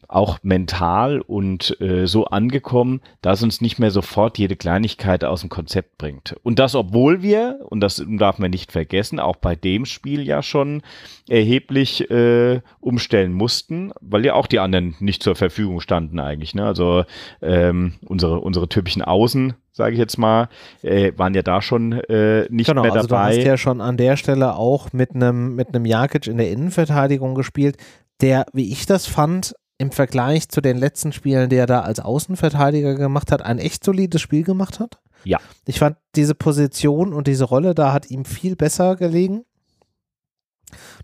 auch 0.09 0.39
mental 0.41 1.21
und 1.21 1.79
äh, 1.79 2.07
so 2.07 2.25
angekommen, 2.25 3.01
dass 3.21 3.43
uns 3.43 3.61
nicht 3.61 3.77
mehr 3.77 3.91
sofort 3.91 4.39
jede 4.39 4.55
Kleinigkeit 4.55 5.23
aus 5.23 5.41
dem 5.41 5.49
Konzept 5.49 5.99
bringt. 5.99 6.35
Und 6.41 6.57
das, 6.57 6.73
obwohl 6.73 7.21
wir, 7.21 7.59
und 7.69 7.79
das 7.79 8.03
darf 8.17 8.39
man 8.39 8.49
nicht 8.49 8.71
vergessen, 8.71 9.19
auch 9.19 9.35
bei 9.35 9.55
dem 9.55 9.85
Spiel 9.85 10.27
ja 10.27 10.41
schon 10.41 10.81
erheblich 11.29 12.09
äh, 12.09 12.61
umstellen 12.79 13.33
mussten, 13.33 13.91
weil 14.01 14.25
ja 14.25 14.33
auch 14.33 14.47
die 14.47 14.59
anderen 14.59 14.95
nicht 14.99 15.21
zur 15.21 15.35
Verfügung 15.35 15.79
standen 15.79 16.19
eigentlich. 16.19 16.55
Ne? 16.55 16.65
Also 16.65 17.05
ähm, 17.43 17.93
unsere, 18.03 18.39
unsere 18.39 18.67
typischen 18.67 19.03
Außen, 19.03 19.53
sage 19.71 19.93
ich 19.93 19.99
jetzt 19.99 20.17
mal, 20.17 20.49
äh, 20.81 21.11
waren 21.17 21.35
ja 21.35 21.43
da 21.43 21.61
schon 21.61 21.91
äh, 21.91 22.47
nicht 22.49 22.65
genau, 22.65 22.81
mehr 22.81 22.91
dabei. 22.91 22.99
Also 22.99 23.07
du 23.09 23.17
hast 23.17 23.45
ja 23.45 23.57
schon 23.57 23.79
an 23.79 23.95
der 23.95 24.17
Stelle 24.17 24.55
auch 24.55 24.91
mit 24.91 25.13
einem 25.13 25.55
mit 25.55 25.67
einem 25.69 25.85
Jakic 25.85 26.25
in 26.25 26.37
der 26.37 26.49
Innenverteidigung 26.49 27.35
gespielt, 27.35 27.77
der, 28.21 28.47
wie 28.53 28.71
ich 28.71 28.87
das 28.87 29.05
fand, 29.05 29.53
im 29.79 29.91
Vergleich 29.91 30.49
zu 30.49 30.61
den 30.61 30.77
letzten 30.77 31.11
Spielen, 31.13 31.49
die 31.49 31.55
er 31.55 31.65
da 31.65 31.81
als 31.81 31.99
Außenverteidiger 31.99 32.95
gemacht 32.95 33.31
hat, 33.31 33.41
ein 33.41 33.57
echt 33.57 33.83
solides 33.83 34.21
Spiel 34.21 34.43
gemacht 34.43 34.79
hat. 34.79 34.99
Ja. 35.23 35.39
Ich 35.65 35.79
fand 35.79 35.97
diese 36.15 36.35
Position 36.35 37.13
und 37.13 37.27
diese 37.27 37.45
Rolle 37.45 37.73
da 37.73 37.93
hat 37.93 38.11
ihm 38.11 38.25
viel 38.25 38.55
besser 38.55 38.95
gelegen. 38.95 39.45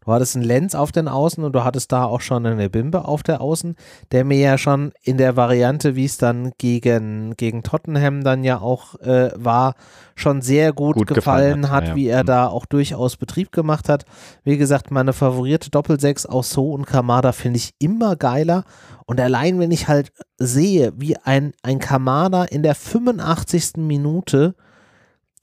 Du 0.03 0.11
hattest 0.11 0.35
einen 0.35 0.45
Lenz 0.45 0.75
auf 0.75 0.91
den 0.91 1.07
Außen 1.07 1.43
und 1.43 1.53
du 1.53 1.63
hattest 1.63 1.91
da 1.91 2.05
auch 2.05 2.21
schon 2.21 2.45
eine 2.45 2.69
Bimbe 2.69 3.05
auf 3.05 3.23
der 3.23 3.41
Außen, 3.41 3.75
der 4.11 4.25
mir 4.25 4.39
ja 4.39 4.57
schon 4.57 4.91
in 5.01 5.17
der 5.17 5.35
Variante, 5.35 5.95
wie 5.95 6.05
es 6.05 6.17
dann 6.17 6.51
gegen, 6.57 7.35
gegen 7.37 7.63
Tottenham 7.63 8.23
dann 8.23 8.43
ja 8.43 8.59
auch 8.59 8.99
äh, 9.01 9.31
war, 9.35 9.75
schon 10.15 10.41
sehr 10.41 10.73
gut, 10.73 10.95
gut 10.95 11.07
gefallen, 11.07 11.61
gefallen, 11.61 11.71
hat, 11.71 11.87
ja. 11.89 11.95
wie 11.95 12.07
er 12.07 12.23
mhm. 12.23 12.27
da 12.27 12.47
auch 12.47 12.65
durchaus 12.65 13.17
Betrieb 13.17 13.51
gemacht 13.51 13.89
hat. 13.89 14.05
Wie 14.43 14.57
gesagt, 14.57 14.91
meine 14.91 15.13
favorierte 15.13 15.69
Doppelsechs 15.69 16.25
aus 16.25 16.49
So 16.49 16.71
und 16.71 16.85
Kamada 16.85 17.31
finde 17.31 17.57
ich 17.57 17.73
immer 17.79 18.15
geiler. 18.15 18.63
Und 19.05 19.19
allein, 19.19 19.59
wenn 19.59 19.71
ich 19.71 19.87
halt 19.87 20.11
sehe, 20.37 20.93
wie 20.95 21.17
ein, 21.17 21.53
ein 21.61 21.79
Kamada 21.79 22.45
in 22.45 22.63
der 22.63 22.75
85. 22.75 23.73
Minute 23.77 24.55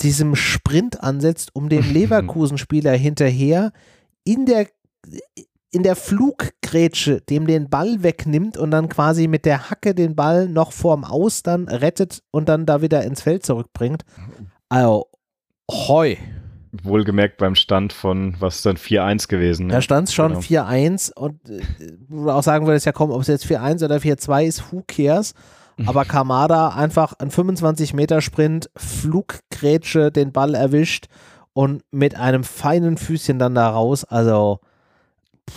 diesem 0.00 0.34
Sprint 0.34 1.02
ansetzt, 1.02 1.50
um 1.54 1.68
dem 1.68 1.84
Leverkusen-Spieler 1.92 2.92
hinterher 2.92 3.72
in 4.24 4.46
der, 4.46 4.68
in 5.70 5.82
der 5.82 5.96
Fluggrätsche 5.96 7.20
dem 7.20 7.46
den 7.46 7.68
Ball 7.70 8.02
wegnimmt 8.02 8.56
und 8.56 8.70
dann 8.70 8.88
quasi 8.88 9.26
mit 9.26 9.44
der 9.44 9.70
Hacke 9.70 9.94
den 9.94 10.14
Ball 10.14 10.48
noch 10.48 10.72
vorm 10.72 11.04
Aus 11.04 11.42
dann 11.42 11.68
rettet 11.68 12.22
und 12.30 12.48
dann 12.48 12.66
da 12.66 12.82
wieder 12.82 13.02
ins 13.04 13.22
Feld 13.22 13.44
zurückbringt. 13.44 14.02
Also, 14.68 15.06
hoi. 15.70 16.18
Wohlgemerkt 16.82 17.36
beim 17.36 17.54
Stand 17.54 17.92
von, 17.92 18.34
was 18.38 18.56
ist 18.56 18.66
dann 18.66 18.76
4-1 18.76 19.28
gewesen? 19.28 19.66
Ne? 19.66 19.74
Da 19.74 19.82
stand 19.82 20.08
es 20.08 20.14
schon 20.14 20.28
genau. 20.28 20.40
4-1 20.40 21.12
und 21.12 21.50
äh, 21.50 21.60
wo 22.08 22.24
du 22.24 22.30
auch 22.30 22.42
sagen 22.42 22.66
würdest, 22.66 22.86
ja 22.86 22.92
komm, 22.92 23.10
ob 23.10 23.20
es 23.20 23.26
jetzt 23.26 23.44
4-1 23.44 23.84
oder 23.84 23.96
4-2 23.96 24.44
ist, 24.44 24.72
who 24.72 24.82
cares? 24.86 25.34
Aber 25.86 26.04
Kamada 26.04 26.68
einfach 26.68 27.14
ein 27.14 27.30
25 27.30 27.94
Meter 27.94 28.20
Sprint, 28.20 28.70
Fluggrätsche, 28.76 30.12
den 30.12 30.32
Ball 30.32 30.54
erwischt 30.54 31.06
und 31.54 31.82
mit 31.90 32.16
einem 32.16 32.44
feinen 32.44 32.96
Füßchen 32.96 33.38
dann 33.38 33.54
da 33.54 33.70
raus. 33.70 34.04
Also. 34.04 34.60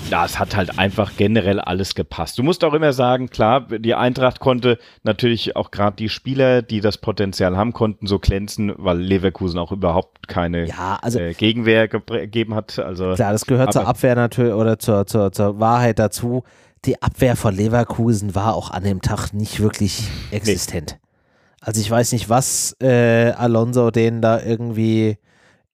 Ja, 0.10 0.26
es 0.26 0.40
hat 0.40 0.56
halt 0.56 0.80
einfach 0.80 1.16
generell 1.16 1.60
alles 1.60 1.94
gepasst. 1.96 2.38
Du 2.38 2.44
musst 2.44 2.64
auch 2.64 2.74
immer 2.74 2.92
sagen, 2.92 3.30
klar, 3.30 3.62
die 3.62 3.94
Eintracht 3.94 4.40
konnte 4.40 4.80
natürlich 5.04 5.56
auch 5.56 5.70
gerade 5.72 5.96
die 5.96 6.10
Spieler, 6.10 6.64
die 6.64 6.82
das 6.82 6.98
Potenzial 6.98 7.56
haben, 7.56 7.72
konnten 7.72 8.08
so 8.08 8.18
glänzen, 8.18 8.74
weil 8.78 8.98
Leverkusen 8.98 9.60
auch 9.60 9.72
überhaupt 9.72 10.28
keine 10.28 10.68
ja, 10.68 10.98
also, 11.02 11.20
äh, 11.20 11.34
Gegenwehr 11.34 11.88
gegeben 11.88 12.56
hat. 12.56 12.80
Also, 12.80 13.14
klar, 13.14 13.32
das 13.32 13.46
gehört 13.46 13.74
zur 13.74 13.88
Abwehr 13.88 14.16
natürlich 14.16 14.54
oder 14.54 14.80
zur, 14.80 15.06
zur, 15.06 15.32
zur 15.32 15.60
Wahrheit 15.60 16.00
dazu. 16.00 16.44
Die 16.86 17.02
Abwehr 17.02 17.36
von 17.36 17.56
Leverkusen 17.56 18.36
war 18.36 18.56
auch 18.56 18.72
an 18.72 18.84
dem 18.84 19.02
Tag 19.02 19.34
nicht 19.34 19.60
wirklich 19.60 20.10
existent. 20.32 20.98
Nee. 21.00 21.06
Also 21.62 21.82
ich 21.82 21.90
weiß 21.90 22.12
nicht, 22.12 22.30
was 22.30 22.76
äh, 22.80 23.32
Alonso 23.32 23.90
denen 23.90 24.22
da 24.22 24.40
irgendwie 24.40 25.18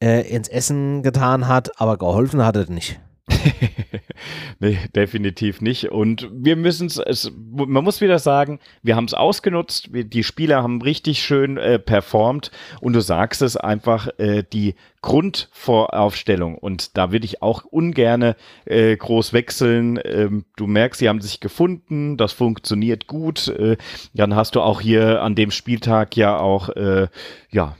äh, 0.01 0.21
ins 0.21 0.47
Essen 0.47 1.03
getan 1.03 1.47
hat, 1.47 1.79
aber 1.79 1.97
geholfen 1.97 2.43
hat 2.43 2.55
er 2.55 2.69
nicht. 2.69 2.99
nee, 4.59 4.77
definitiv 4.95 5.61
nicht. 5.61 5.91
Und 5.91 6.29
wir 6.33 6.55
müssen 6.55 6.87
es, 6.87 7.31
man 7.51 7.83
muss 7.83 8.01
wieder 8.01 8.19
sagen, 8.19 8.59
wir 8.81 8.95
haben 8.95 9.05
es 9.05 9.13
ausgenutzt, 9.13 9.93
wir, 9.93 10.03
die 10.03 10.23
Spieler 10.23 10.63
haben 10.63 10.81
richtig 10.81 11.21
schön 11.23 11.57
äh, 11.57 11.79
performt 11.79 12.51
und 12.81 12.93
du 12.93 13.01
sagst 13.01 13.41
es 13.41 13.57
einfach, 13.57 14.09
äh, 14.17 14.43
die 14.51 14.75
Grundvoraufstellung 15.01 16.55
und 16.57 16.95
da 16.95 17.11
würde 17.11 17.25
ich 17.25 17.41
auch 17.41 17.65
ungerne 17.65 18.35
äh, 18.65 18.95
groß 18.95 19.33
wechseln. 19.33 19.99
Ähm, 20.03 20.45
du 20.55 20.67
merkst, 20.67 20.99
sie 20.99 21.09
haben 21.09 21.21
sich 21.21 21.39
gefunden, 21.39 22.17
das 22.17 22.33
funktioniert 22.33 23.07
gut. 23.07 23.47
Äh, 23.47 23.77
dann 24.13 24.35
hast 24.35 24.55
du 24.55 24.61
auch 24.61 24.79
hier 24.79 25.23
an 25.23 25.33
dem 25.33 25.49
Spieltag 25.49 26.15
ja 26.15 26.37
auch 26.37 26.69
äh, 26.69 27.07
ja, 27.49 27.75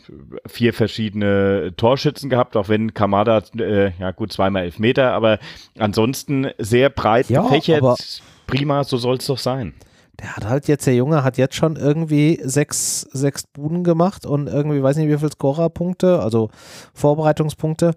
vier 0.48 0.74
verschiedene 0.74 1.74
Torschützen 1.78 2.30
gehabt, 2.30 2.58
auch 2.58 2.70
wenn 2.70 2.96
Kamada, 2.96 3.44
äh, 3.58 3.92
ja 4.00 4.12
gut, 4.12 4.34
zweimal 4.34 4.64
elf 4.64 4.80
Meter, 4.80 5.14
aber 5.14 5.38
ansonsten 5.78 6.48
sehr 6.58 6.90
breit 6.90 7.30
ja, 7.30 7.44
gefächert. 7.44 8.22
Prima, 8.48 8.84
so 8.84 8.98
soll 8.98 9.18
es 9.18 9.28
doch 9.28 9.38
sein 9.38 9.74
der 10.22 10.36
hat 10.36 10.46
halt 10.46 10.68
jetzt, 10.68 10.86
der 10.86 10.96
Junge 10.96 11.24
hat 11.24 11.38
jetzt 11.38 11.56
schon 11.56 11.76
irgendwie 11.76 12.40
sechs, 12.44 13.02
sechs 13.12 13.44
Buden 13.48 13.84
gemacht 13.84 14.26
und 14.26 14.48
irgendwie, 14.48 14.84
weiß 14.84 14.98
nicht 14.98 15.10
wie 15.10 15.18
viele 15.18 15.32
Scorerpunkte, 15.32 16.20
also 16.20 16.50
Vorbereitungspunkte. 16.94 17.96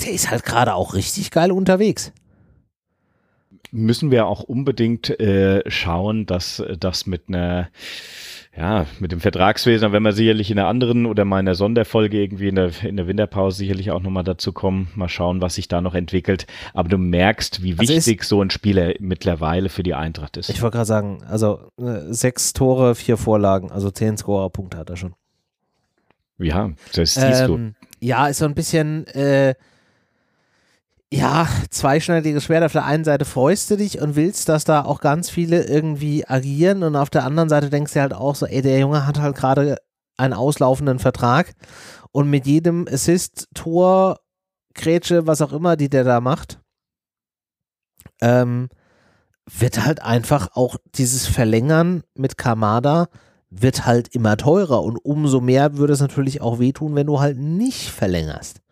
Der 0.00 0.12
ist 0.12 0.30
halt 0.30 0.44
gerade 0.44 0.74
auch 0.74 0.94
richtig 0.94 1.30
geil 1.30 1.52
unterwegs. 1.52 2.12
Müssen 3.72 4.10
wir 4.10 4.26
auch 4.26 4.42
unbedingt 4.42 5.18
äh, 5.18 5.68
schauen, 5.68 6.26
dass 6.26 6.62
das 6.78 7.06
mit 7.06 7.22
einer 7.28 7.70
ja, 8.56 8.84
mit 9.00 9.12
dem 9.12 9.20
Vertragswesen, 9.20 9.92
werden 9.92 10.04
wir 10.04 10.12
sicherlich 10.12 10.50
in 10.50 10.58
einer 10.58 10.68
anderen 10.68 11.06
oder 11.06 11.24
mal 11.24 11.40
in 11.40 11.46
einer 11.46 11.54
Sonderfolge 11.54 12.20
irgendwie 12.20 12.48
in 12.48 12.56
der, 12.56 12.70
in 12.82 12.98
der 12.98 13.06
Winterpause 13.06 13.56
sicherlich 13.56 13.90
auch 13.90 14.02
nochmal 14.02 14.24
dazu 14.24 14.52
kommen. 14.52 14.88
Mal 14.94 15.08
schauen, 15.08 15.40
was 15.40 15.54
sich 15.54 15.68
da 15.68 15.80
noch 15.80 15.94
entwickelt. 15.94 16.46
Aber 16.74 16.90
du 16.90 16.98
merkst, 16.98 17.62
wie 17.62 17.78
also 17.78 17.94
wichtig 17.94 18.24
so 18.24 18.42
ein 18.42 18.50
Spieler 18.50 18.92
mittlerweile 18.98 19.70
für 19.70 19.82
die 19.82 19.94
Eintracht 19.94 20.36
ist. 20.36 20.50
Ich 20.50 20.60
wollte 20.60 20.76
gerade 20.76 20.86
sagen, 20.86 21.22
also 21.26 21.70
äh, 21.78 22.12
sechs 22.12 22.52
Tore, 22.52 22.94
vier 22.94 23.16
Vorlagen, 23.16 23.72
also 23.72 23.90
zehn 23.90 24.18
Scorerpunkte 24.18 24.76
hat 24.76 24.90
er 24.90 24.96
schon. 24.96 25.14
Ja, 26.36 26.72
das 26.94 27.14
siehst 27.14 27.42
ähm, 27.42 27.74
du. 27.80 28.06
Ja, 28.06 28.26
ist 28.26 28.38
so 28.38 28.44
ein 28.44 28.54
bisschen, 28.54 29.06
äh, 29.06 29.54
ja, 31.12 31.46
zweischneidiges 31.68 32.44
Schwert. 32.44 32.64
Auf 32.64 32.72
der 32.72 32.86
einen 32.86 33.04
Seite 33.04 33.26
freust 33.26 33.70
du 33.70 33.76
dich 33.76 34.00
und 34.00 34.16
willst, 34.16 34.48
dass 34.48 34.64
da 34.64 34.82
auch 34.82 35.00
ganz 35.00 35.28
viele 35.28 35.64
irgendwie 35.64 36.26
agieren 36.26 36.82
und 36.82 36.96
auf 36.96 37.10
der 37.10 37.24
anderen 37.24 37.50
Seite 37.50 37.68
denkst 37.68 37.92
du 37.92 38.00
halt 38.00 38.14
auch 38.14 38.34
so, 38.34 38.46
ey, 38.46 38.62
der 38.62 38.78
Junge 38.78 39.06
hat 39.06 39.20
halt 39.20 39.36
gerade 39.36 39.76
einen 40.16 40.32
auslaufenden 40.32 40.98
Vertrag 40.98 41.52
und 42.12 42.30
mit 42.30 42.46
jedem 42.46 42.88
Assist, 42.90 43.48
Tor, 43.52 44.20
Grätsche, 44.74 45.26
was 45.26 45.42
auch 45.42 45.52
immer, 45.52 45.76
die 45.76 45.90
der 45.90 46.04
da 46.04 46.22
macht, 46.22 46.60
ähm, 48.22 48.70
wird 49.50 49.84
halt 49.84 50.00
einfach 50.02 50.48
auch 50.54 50.78
dieses 50.94 51.26
Verlängern 51.26 52.04
mit 52.14 52.38
Kamada 52.38 53.08
wird 53.50 53.84
halt 53.84 54.08
immer 54.14 54.38
teurer 54.38 54.82
und 54.82 54.96
umso 54.96 55.42
mehr 55.42 55.76
würde 55.76 55.92
es 55.92 56.00
natürlich 56.00 56.40
auch 56.40 56.58
wehtun, 56.58 56.94
wenn 56.94 57.06
du 57.06 57.20
halt 57.20 57.36
nicht 57.36 57.90
verlängerst. 57.90 58.62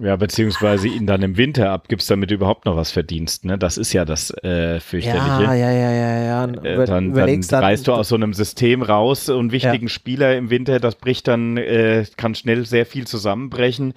Ja, 0.00 0.16
beziehungsweise 0.16 0.88
ihn 0.88 1.06
dann 1.06 1.22
im 1.22 1.36
Winter 1.36 1.70
abgibst, 1.70 2.10
damit 2.10 2.30
du 2.30 2.34
überhaupt 2.34 2.66
noch 2.66 2.76
was 2.76 2.90
verdienst. 2.90 3.44
Ne? 3.44 3.58
Das 3.58 3.76
ist 3.76 3.92
ja 3.92 4.04
das 4.04 4.30
äh, 4.44 4.80
fürchterliche. 4.80 5.42
Ja, 5.42 5.54
ja, 5.54 5.70
ja, 5.70 5.90
ja, 5.90 6.18
ja. 6.22 6.44
Äh, 6.44 6.86
dann, 6.86 7.12
dann, 7.12 7.40
dann 7.40 7.64
reißt 7.64 7.88
du 7.88 7.92
aus 7.92 8.08
so 8.08 8.14
einem 8.14 8.32
System 8.32 8.82
raus 8.82 9.28
und 9.28 9.50
wichtigen 9.50 9.86
ja. 9.86 9.88
Spieler 9.88 10.36
im 10.36 10.50
Winter, 10.50 10.78
das 10.78 10.94
bricht 10.94 11.26
dann, 11.26 11.56
äh, 11.56 12.04
kann 12.16 12.34
schnell 12.34 12.64
sehr 12.64 12.86
viel 12.86 13.06
zusammenbrechen. 13.06 13.94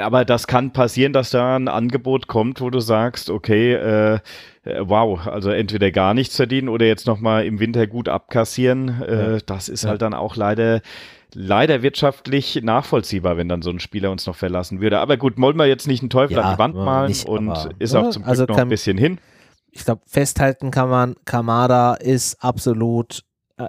Aber 0.00 0.24
das 0.24 0.46
kann 0.46 0.72
passieren, 0.72 1.12
dass 1.12 1.30
da 1.30 1.56
ein 1.56 1.68
Angebot 1.68 2.28
kommt, 2.28 2.60
wo 2.60 2.70
du 2.70 2.80
sagst, 2.80 3.28
okay, 3.30 3.72
äh, 3.72 4.14
äh 4.14 4.80
wow, 4.80 5.26
also 5.26 5.50
entweder 5.50 5.90
gar 5.90 6.14
nichts 6.14 6.36
verdienen 6.36 6.68
oder 6.68 6.86
jetzt 6.86 7.06
nochmal 7.06 7.46
im 7.46 7.58
Winter 7.58 7.86
gut 7.86 8.08
abkassieren. 8.08 9.02
Äh, 9.02 9.32
ja. 9.32 9.38
Das 9.44 9.68
ist 9.68 9.86
halt 9.86 10.02
dann 10.02 10.14
auch 10.14 10.36
leider 10.36 10.82
leider 11.34 11.82
wirtschaftlich 11.82 12.60
nachvollziehbar, 12.62 13.36
wenn 13.36 13.48
dann 13.48 13.62
so 13.62 13.70
ein 13.70 13.80
Spieler 13.80 14.10
uns 14.10 14.26
noch 14.26 14.36
verlassen 14.36 14.80
würde. 14.80 14.98
Aber 14.98 15.16
gut, 15.16 15.38
wollen 15.38 15.56
wir 15.56 15.66
jetzt 15.66 15.86
nicht 15.86 16.02
einen 16.02 16.10
Teufel 16.10 16.36
ja, 16.36 16.42
an 16.42 16.54
die 16.54 16.58
Wand 16.58 16.74
malen 16.74 17.08
nicht, 17.08 17.26
und 17.26 17.50
aber, 17.50 17.70
ist 17.78 17.94
auch 17.94 18.10
zum 18.10 18.22
Glück 18.22 18.30
also 18.30 18.44
noch 18.44 18.58
ein 18.58 18.68
bisschen 18.68 18.98
hin. 18.98 19.18
Ich 19.70 19.84
glaube, 19.84 20.02
festhalten 20.06 20.70
kann 20.70 20.88
man, 20.88 21.16
Kamada 21.24 21.94
ist 21.94 22.42
absolut 22.42 23.22
äh, 23.58 23.66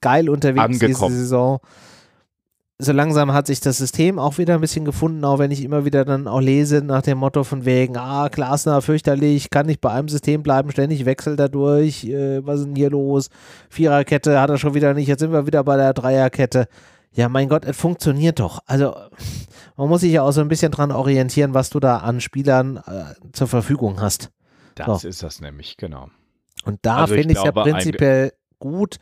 geil 0.00 0.28
unterwegs 0.28 0.64
Angekommen. 0.64 1.12
diese 1.12 1.20
Saison 1.20 1.60
so 2.80 2.92
langsam 2.92 3.32
hat 3.32 3.48
sich 3.48 3.58
das 3.60 3.78
System 3.78 4.20
auch 4.20 4.38
wieder 4.38 4.54
ein 4.54 4.60
bisschen 4.60 4.84
gefunden, 4.84 5.24
auch 5.24 5.40
wenn 5.40 5.50
ich 5.50 5.64
immer 5.64 5.84
wieder 5.84 6.04
dann 6.04 6.28
auch 6.28 6.40
lese 6.40 6.80
nach 6.80 7.02
dem 7.02 7.18
Motto 7.18 7.42
von 7.42 7.64
wegen, 7.64 7.96
ah, 7.96 8.28
Glasner 8.28 8.80
fürchterlich, 8.82 9.50
kann 9.50 9.66
nicht 9.66 9.80
bei 9.80 9.90
einem 9.90 10.08
System 10.08 10.44
bleiben, 10.44 10.70
ständig 10.70 11.04
wechselt 11.04 11.40
dadurch, 11.40 12.04
äh, 12.04 12.46
was 12.46 12.60
ist 12.60 12.66
denn 12.66 12.76
hier 12.76 12.90
los? 12.90 13.30
Viererkette 13.68 14.40
hat 14.40 14.50
er 14.50 14.58
schon 14.58 14.74
wieder 14.74 14.94
nicht, 14.94 15.08
jetzt 15.08 15.20
sind 15.20 15.32
wir 15.32 15.46
wieder 15.46 15.64
bei 15.64 15.76
der 15.76 15.92
Dreierkette. 15.92 16.68
Ja, 17.10 17.28
mein 17.28 17.48
Gott, 17.48 17.64
es 17.64 17.76
funktioniert 17.76 18.38
doch. 18.38 18.60
Also 18.66 18.94
man 19.76 19.88
muss 19.88 20.02
sich 20.02 20.12
ja 20.12 20.22
auch 20.22 20.30
so 20.30 20.40
ein 20.40 20.48
bisschen 20.48 20.70
dran 20.70 20.92
orientieren, 20.92 21.54
was 21.54 21.70
du 21.70 21.80
da 21.80 21.98
an 21.98 22.20
Spielern 22.20 22.76
äh, 22.76 23.14
zur 23.32 23.48
Verfügung 23.48 24.00
hast. 24.00 24.30
Das 24.76 25.02
so. 25.02 25.08
ist 25.08 25.24
das 25.24 25.40
nämlich, 25.40 25.78
genau. 25.78 26.10
Und 26.64 26.78
da 26.82 26.98
also 26.98 27.14
finde 27.14 27.32
ich 27.32 27.38
es 27.38 27.44
ja 27.44 27.50
prinzipiell 27.50 28.32
gut, 28.60 28.98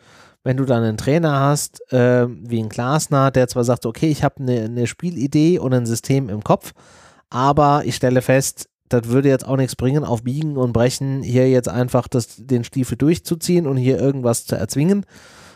wenn 0.46 0.56
du 0.56 0.64
dann 0.64 0.84
einen 0.84 0.96
Trainer 0.96 1.40
hast, 1.40 1.92
äh, 1.92 2.28
wie 2.28 2.62
ein 2.62 2.68
Glasner, 2.68 3.32
der 3.32 3.48
zwar 3.48 3.64
sagt, 3.64 3.84
okay, 3.84 4.06
ich 4.06 4.22
habe 4.22 4.36
eine 4.38 4.68
ne 4.68 4.86
Spielidee 4.86 5.58
und 5.58 5.74
ein 5.74 5.86
System 5.86 6.28
im 6.28 6.44
Kopf, 6.44 6.72
aber 7.30 7.82
ich 7.84 7.96
stelle 7.96 8.22
fest, 8.22 8.68
das 8.88 9.08
würde 9.08 9.28
jetzt 9.28 9.44
auch 9.44 9.56
nichts 9.56 9.74
bringen, 9.74 10.04
auf 10.04 10.22
Biegen 10.22 10.56
und 10.56 10.72
Brechen 10.72 11.24
hier 11.24 11.50
jetzt 11.50 11.68
einfach 11.68 12.06
das, 12.06 12.36
den 12.36 12.62
Stiefel 12.62 12.96
durchzuziehen 12.96 13.66
und 13.66 13.76
hier 13.76 13.98
irgendwas 13.98 14.46
zu 14.46 14.54
erzwingen, 14.54 15.04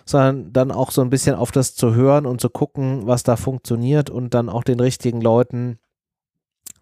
sondern 0.06 0.52
dann 0.52 0.72
auch 0.72 0.90
so 0.90 1.02
ein 1.02 1.10
bisschen 1.10 1.36
auf 1.36 1.52
das 1.52 1.76
zu 1.76 1.94
hören 1.94 2.26
und 2.26 2.40
zu 2.40 2.50
gucken, 2.50 3.06
was 3.06 3.22
da 3.22 3.36
funktioniert 3.36 4.10
und 4.10 4.34
dann 4.34 4.48
auch 4.48 4.64
den 4.64 4.80
richtigen 4.80 5.20
Leuten 5.20 5.78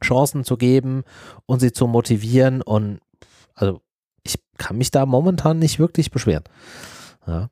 Chancen 0.02 0.44
zu 0.44 0.56
geben 0.56 1.02
und 1.44 1.60
sie 1.60 1.72
zu 1.72 1.86
motivieren 1.86 2.62
und 2.62 3.00
also 3.54 3.82
ich 4.22 4.36
kann 4.56 4.78
mich 4.78 4.90
da 4.90 5.04
momentan 5.04 5.58
nicht 5.58 5.78
wirklich 5.78 6.10
beschweren. 6.10 6.44
Ja. 7.26 7.50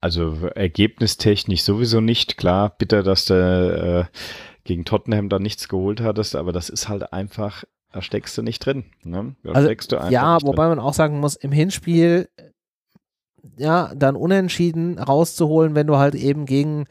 Also 0.00 0.46
ergebnistechnisch 0.54 1.62
sowieso 1.62 2.00
nicht. 2.00 2.36
Klar, 2.36 2.70
bitter, 2.78 3.02
dass 3.02 3.24
du 3.24 3.34
äh, 3.34 4.16
gegen 4.64 4.84
Tottenham 4.84 5.28
da 5.28 5.38
nichts 5.38 5.68
geholt 5.68 6.00
hattest, 6.00 6.36
aber 6.36 6.52
das 6.52 6.68
ist 6.68 6.88
halt 6.88 7.12
einfach, 7.12 7.64
da 7.92 8.02
steckst 8.02 8.36
du 8.38 8.42
nicht 8.42 8.64
drin. 8.64 8.84
Ne? 9.02 9.34
Also, 9.44 9.70
ja, 10.10 10.38
wobei 10.42 10.66
drin. 10.66 10.76
man 10.76 10.78
auch 10.78 10.94
sagen 10.94 11.18
muss, 11.20 11.36
im 11.36 11.52
Hinspiel 11.52 12.28
ja, 13.56 13.92
dann 13.94 14.16
unentschieden 14.16 14.98
rauszuholen, 14.98 15.74
wenn 15.74 15.86
du 15.86 15.96
halt 15.96 16.14
eben 16.14 16.46
gegen 16.46 16.86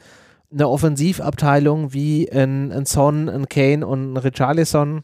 eine 0.51 0.70
Offensivabteilung 0.70 1.93
wie 1.93 2.32
ein, 2.32 2.72
ein 2.72 2.86
Son, 2.86 3.30
ein 3.30 3.49
Kane 3.49 3.86
und 3.86 4.14
ein 4.14 4.18
Richarlison 4.18 5.03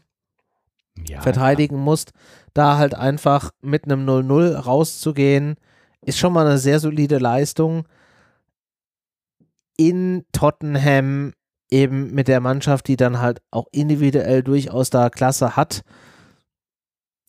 ja, 1.06 1.20
verteidigen 1.20 1.76
ja. 1.76 1.82
musst, 1.82 2.12
da 2.54 2.78
halt 2.78 2.94
einfach 2.94 3.50
mit 3.60 3.84
einem 3.84 4.08
0-0 4.08 4.54
rauszugehen, 4.54 5.56
ist 6.02 6.18
schon 6.18 6.32
mal 6.32 6.46
eine 6.46 6.58
sehr 6.58 6.80
solide 6.80 7.18
Leistung. 7.18 7.86
In 9.76 10.24
Tottenham 10.32 11.32
eben 11.70 12.12
mit 12.14 12.28
der 12.28 12.40
Mannschaft, 12.40 12.86
die 12.88 12.96
dann 12.96 13.20
halt 13.20 13.42
auch 13.50 13.66
individuell 13.72 14.42
durchaus 14.42 14.90
da 14.90 15.10
Klasse 15.10 15.56
hat. 15.56 15.82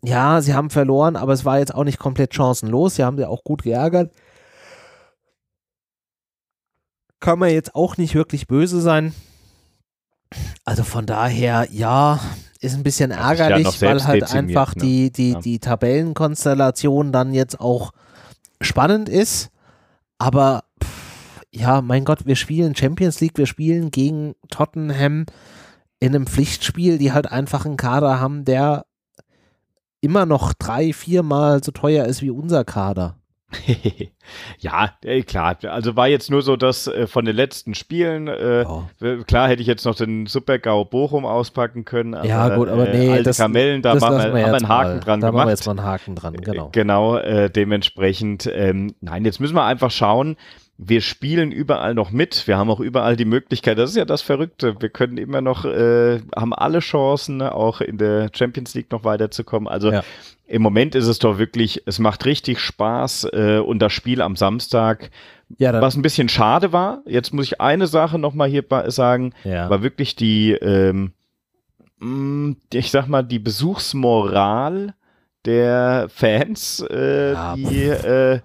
Ja, 0.03 0.41
sie 0.41 0.53
haben 0.53 0.69
verloren, 0.69 1.15
aber 1.15 1.33
es 1.33 1.45
war 1.45 1.57
jetzt 1.57 1.73
auch 1.73 1.83
nicht 1.83 1.97
komplett 1.97 2.35
chancenlos. 2.35 2.95
Sie 2.95 3.03
haben 3.03 3.17
sie 3.17 3.27
auch 3.27 3.43
gut 3.43 3.63
geärgert. 3.63 4.13
Kann 7.19 7.39
man 7.39 7.49
jetzt 7.49 7.73
auch 7.73 7.97
nicht 7.97 8.13
wirklich 8.13 8.45
böse 8.45 8.81
sein. 8.81 9.15
Also 10.63 10.83
von 10.83 11.05
daher, 11.05 11.67
ja, 11.71 12.19
ist 12.59 12.75
ein 12.75 12.83
bisschen 12.83 13.11
ärgerlich, 13.11 13.79
ja 13.79 13.87
weil 13.87 14.03
halt 14.03 14.31
einfach 14.33 14.75
ne? 14.75 14.81
die, 14.81 15.11
die, 15.11 15.31
ja. 15.31 15.39
die 15.39 15.59
Tabellenkonstellation 15.59 17.11
dann 17.11 17.33
jetzt 17.33 17.59
auch 17.59 17.91
spannend 18.61 19.09
ist, 19.09 19.49
aber 20.17 20.63
ja, 21.55 21.81
mein 21.81 22.05
Gott, 22.05 22.25
wir 22.25 22.35
spielen 22.35 22.75
Champions 22.75 23.21
League, 23.21 23.37
wir 23.37 23.45
spielen 23.45 23.91
gegen 23.91 24.35
Tottenham 24.49 25.25
in 25.99 26.13
einem 26.13 26.27
Pflichtspiel, 26.27 26.97
die 26.97 27.13
halt 27.13 27.31
einfach 27.31 27.65
einen 27.65 27.77
Kader 27.77 28.19
haben, 28.19 28.45
der 28.45 28.85
immer 30.01 30.25
noch 30.25 30.53
drei, 30.53 30.93
viermal 30.93 31.63
so 31.63 31.71
teuer 31.71 32.05
ist 32.05 32.21
wie 32.21 32.29
unser 32.29 32.63
Kader. 32.65 33.15
ja, 34.59 34.91
äh, 35.03 35.21
klar. 35.21 35.57
Also 35.63 35.95
war 35.95 36.07
jetzt 36.07 36.29
nur 36.29 36.41
so, 36.41 36.57
dass 36.57 36.87
äh, 36.87 37.07
von 37.07 37.25
den 37.25 37.35
letzten 37.35 37.73
Spielen, 37.73 38.27
äh, 38.27 38.65
oh. 38.67 38.83
klar 39.25 39.47
hätte 39.47 39.61
ich 39.61 39.67
jetzt 39.67 39.85
noch 39.85 39.95
den 39.95 40.25
Super-GAU 40.25 40.83
Bochum 40.85 41.25
auspacken 41.25 41.85
können. 41.85 42.15
Aber, 42.15 42.27
ja, 42.27 42.55
gut, 42.55 42.67
aber 42.67 42.85
nee, 42.85 43.19
äh, 43.19 43.23
das, 43.23 43.37
Kamellen, 43.37 43.81
da 43.81 43.93
das 43.93 44.01
machen 44.01 44.17
wir, 44.17 44.33
wir 44.33 44.53
einen 44.53 44.67
Haken 44.67 44.95
mal. 44.95 44.99
dran 44.99 45.21
da 45.21 45.29
gemacht. 45.29 45.31
Da 45.31 45.31
machen 45.31 45.47
wir 45.47 45.51
jetzt 45.51 45.65
mal 45.65 45.71
einen 45.71 45.83
Haken 45.83 46.15
dran, 46.15 46.33
genau. 46.33 46.69
Genau, 46.71 47.17
äh, 47.17 47.49
dementsprechend, 47.49 48.49
ähm, 48.53 48.95
nein, 48.99 49.23
jetzt 49.23 49.39
müssen 49.39 49.55
wir 49.55 49.63
einfach 49.63 49.91
schauen, 49.91 50.35
wir 50.77 50.99
spielen 51.01 51.51
überall 51.51 51.93
noch 51.93 52.11
mit. 52.11 52.47
Wir 52.47 52.57
haben 52.57 52.69
auch 52.69 52.81
überall 52.81 53.15
die 53.15 53.25
Möglichkeit. 53.25 53.77
Das 53.77 53.91
ist 53.91 53.95
ja 53.95 54.03
das 54.03 54.21
Verrückte. 54.21 54.75
Wir 54.81 54.89
können 54.89 55.17
immer 55.17 55.39
noch, 55.39 55.63
äh, 55.63 56.19
haben 56.35 56.53
alle 56.53 56.79
Chancen, 56.79 57.41
auch 57.41 57.79
in 57.79 57.97
der 57.97 58.29
Champions 58.33 58.73
League 58.73 58.91
noch 58.91 59.05
weiterzukommen. 59.05 59.69
Also 59.69 59.91
ja. 59.91 60.03
im 60.47 60.61
Moment 60.61 60.93
ist 60.93 61.07
es 61.07 61.19
doch 61.19 61.37
wirklich, 61.37 61.83
es 61.85 61.99
macht 61.99 62.25
richtig 62.25 62.59
Spaß 62.59 63.29
äh, 63.31 63.59
und 63.59 63.79
das 63.79 63.93
Spiel 63.93 64.21
am 64.21 64.35
Samstag, 64.35 65.11
ja, 65.57 65.79
was 65.79 65.95
ein 65.95 66.01
bisschen 66.01 66.27
schade 66.27 66.73
war. 66.73 67.03
Jetzt 67.05 67.33
muss 67.33 67.45
ich 67.45 67.61
eine 67.61 67.87
Sache 67.87 68.19
nochmal 68.19 68.49
hier 68.49 68.65
sagen, 68.87 69.33
ja. 69.45 69.69
war 69.69 69.81
wirklich 69.81 70.17
die, 70.17 70.51
ähm, 70.51 71.13
mm, 71.99 72.53
ich 72.73 72.91
sag 72.91 73.07
mal, 73.07 73.23
die 73.23 73.39
Besuchsmoral 73.39 74.93
der 75.45 76.07
Fans, 76.09 76.85
äh, 76.89 77.33
ja. 77.33 77.55
die, 77.55 77.83
äh, 77.83 78.39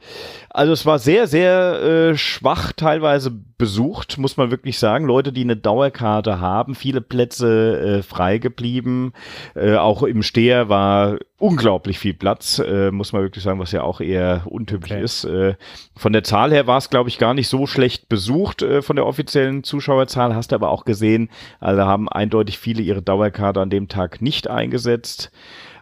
also 0.51 0.73
es 0.73 0.85
war 0.85 0.99
sehr, 0.99 1.27
sehr 1.27 1.83
äh, 1.83 2.17
schwach 2.17 2.73
teilweise 2.73 3.31
besucht, 3.31 4.19
muss 4.19 4.37
man 4.37 4.51
wirklich 4.51 4.79
sagen. 4.79 5.07
Leute, 5.07 5.33
die 5.33 5.43
eine 5.43 5.57
Dauerkarte 5.57 6.41
haben, 6.41 6.75
viele 6.75 7.01
Plätze 7.01 7.99
äh, 7.99 8.03
frei 8.03 8.39
geblieben. 8.39 9.13
Äh, 9.55 9.77
auch 9.77 10.03
im 10.03 10.23
Steher 10.23 10.69
war 10.69 11.19
unglaublich 11.39 11.99
viel 11.99 12.15
Platz, 12.15 12.59
äh, 12.59 12.91
muss 12.91 13.13
man 13.13 13.23
wirklich 13.23 13.45
sagen, 13.45 13.61
was 13.61 13.71
ja 13.73 13.83
auch 13.83 14.01
eher 14.01 14.43
untypisch 14.47 14.91
okay. 14.91 15.03
ist. 15.03 15.25
Äh, 15.25 15.55
von 15.97 16.13
der 16.13 16.25
Zahl 16.25 16.51
her 16.53 16.67
war 16.67 16.79
es, 16.79 16.91
glaube 16.91 17.09
ich, 17.09 17.19
gar 17.19 17.35
nicht 17.35 17.49
so 17.49 17.67
schlecht 17.67 18.09
besucht 18.09 18.63
äh, 18.63 18.83
von 18.83 18.97
der 18.97 19.07
offiziellen 19.07 19.63
Zuschauerzahl. 19.63 20.35
Hast 20.35 20.53
du 20.53 20.57
aber 20.57 20.71
auch 20.71 20.85
gesehen, 20.85 21.31
also 21.61 21.83
haben 21.83 22.09
eindeutig 22.09 22.59
viele 22.59 22.83
ihre 22.83 23.03
Dauerkarte 23.03 23.61
an 23.61 23.71
dem 23.71 23.89
Tag 23.89 24.21
nicht 24.21 24.49
eingesetzt. 24.49 25.31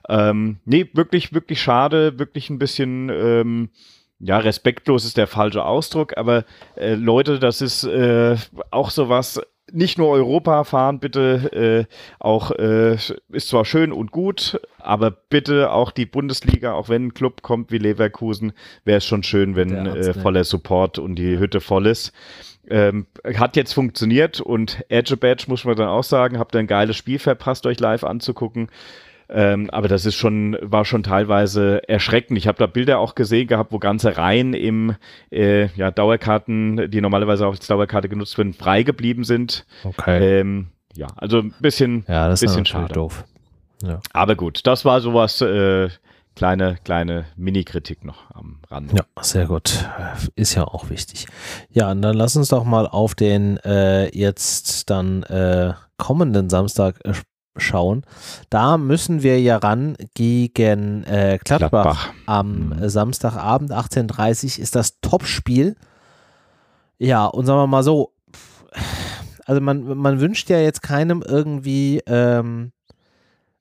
Ähm, 0.08 0.56
nee, 0.64 0.88
wirklich, 0.94 1.32
wirklich 1.34 1.60
schade, 1.60 2.18
wirklich 2.18 2.50
ein 2.50 2.58
bisschen, 2.58 3.10
ähm, 3.10 3.70
ja, 4.20 4.38
respektlos 4.38 5.04
ist 5.04 5.16
der 5.16 5.26
falsche 5.26 5.64
Ausdruck, 5.64 6.16
aber 6.16 6.44
äh, 6.76 6.94
Leute, 6.94 7.38
das 7.38 7.60
ist 7.60 7.84
äh, 7.84 8.36
auch 8.70 8.90
sowas, 8.90 9.40
nicht 9.72 9.98
nur 9.98 10.08
Europa 10.08 10.64
fahren, 10.64 10.98
bitte 10.98 11.86
äh, 11.88 11.94
auch 12.18 12.50
äh, 12.52 12.94
ist 12.94 13.48
zwar 13.48 13.64
schön 13.64 13.92
und 13.92 14.10
gut, 14.10 14.60
aber 14.78 15.10
bitte 15.10 15.70
auch 15.72 15.90
die 15.90 16.06
Bundesliga, 16.06 16.72
auch 16.72 16.88
wenn 16.88 17.08
ein 17.08 17.14
Club 17.14 17.42
kommt 17.42 17.70
wie 17.70 17.78
Leverkusen, 17.78 18.52
wäre 18.84 18.98
es 18.98 19.04
schon 19.04 19.22
schön, 19.22 19.56
wenn 19.56 19.86
äh, 19.86 20.14
voller 20.14 20.44
Support 20.44 20.98
und 20.98 21.16
die 21.16 21.38
Hütte 21.38 21.60
voll 21.60 21.86
ist. 21.86 22.12
Ähm, 22.70 23.06
hat 23.36 23.56
jetzt 23.56 23.72
funktioniert 23.72 24.40
und 24.40 24.84
Edge 24.88 25.16
Badge 25.16 25.44
muss 25.48 25.64
man 25.64 25.76
dann 25.76 25.88
auch 25.88 26.04
sagen, 26.04 26.38
habt 26.38 26.54
ihr 26.54 26.60
ein 26.60 26.66
geiles 26.66 26.96
Spiel 26.96 27.18
verpasst, 27.18 27.66
euch 27.66 27.80
live 27.80 28.04
anzugucken. 28.04 28.68
Ähm, 29.30 29.68
aber 29.70 29.88
das 29.88 30.06
ist 30.06 30.14
schon, 30.14 30.56
war 30.62 30.84
schon 30.84 31.02
teilweise 31.02 31.86
erschreckend. 31.88 32.38
Ich 32.38 32.48
habe 32.48 32.58
da 32.58 32.66
Bilder 32.66 32.98
auch 32.98 33.14
gesehen 33.14 33.46
gehabt, 33.46 33.72
wo 33.72 33.78
ganze 33.78 34.16
Reihen 34.16 34.54
im 34.54 34.96
äh, 35.30 35.66
ja, 35.76 35.90
Dauerkarten, 35.90 36.90
die 36.90 37.00
normalerweise 37.00 37.46
auch 37.46 37.52
als 37.52 37.66
Dauerkarte 37.66 38.08
genutzt 38.08 38.38
werden, 38.38 38.54
frei 38.54 38.82
geblieben 38.82 39.24
sind. 39.24 39.66
Okay. 39.84 40.40
Ähm, 40.40 40.68
ja, 40.94 41.08
also 41.16 41.40
ein 41.40 41.54
bisschen, 41.60 42.04
ja, 42.08 42.28
das 42.28 42.40
bisschen 42.40 42.62
ist 42.62 42.68
schade. 42.68 42.92
doof. 42.94 43.24
Ja. 43.82 44.00
Aber 44.12 44.34
gut, 44.34 44.66
das 44.66 44.84
war 44.84 45.00
sowas, 45.00 45.40
äh, 45.40 45.90
kleine, 46.38 46.78
kleine 46.84 47.26
Mini-Kritik 47.36 48.04
noch 48.04 48.30
am 48.32 48.60
Rande. 48.70 48.94
Ja, 48.96 49.22
sehr 49.22 49.46
gut. 49.46 49.88
Ist 50.36 50.54
ja 50.54 50.64
auch 50.64 50.88
wichtig. 50.88 51.26
Ja, 51.70 51.90
und 51.90 52.00
dann 52.00 52.16
lass 52.16 52.36
uns 52.36 52.48
doch 52.48 52.64
mal 52.64 52.86
auf 52.86 53.16
den 53.16 53.56
äh, 53.58 54.08
jetzt 54.16 54.88
dann 54.88 55.24
äh, 55.24 55.74
kommenden 55.96 56.48
Samstag 56.48 57.00
äh, 57.04 57.12
schauen. 57.60 58.02
Da 58.50 58.78
müssen 58.78 59.22
wir 59.22 59.40
ja 59.40 59.56
ran 59.56 59.96
gegen 60.14 61.04
äh, 61.04 61.38
Gladbach, 61.44 61.70
Gladbach. 61.70 62.10
am 62.26 62.68
Mhm. 62.68 62.88
Samstagabend 62.88 63.72
18.30 63.72 64.58
ist 64.58 64.74
das 64.74 65.00
Topspiel. 65.00 65.76
Ja, 66.98 67.26
und 67.26 67.46
sagen 67.46 67.60
wir 67.60 67.66
mal 67.66 67.82
so, 67.82 68.12
also 69.46 69.60
man, 69.60 69.96
man 69.96 70.20
wünscht 70.20 70.50
ja 70.50 70.58
jetzt 70.58 70.82
keinem 70.82 71.22
irgendwie 71.26 72.02
ähm, 72.06 72.72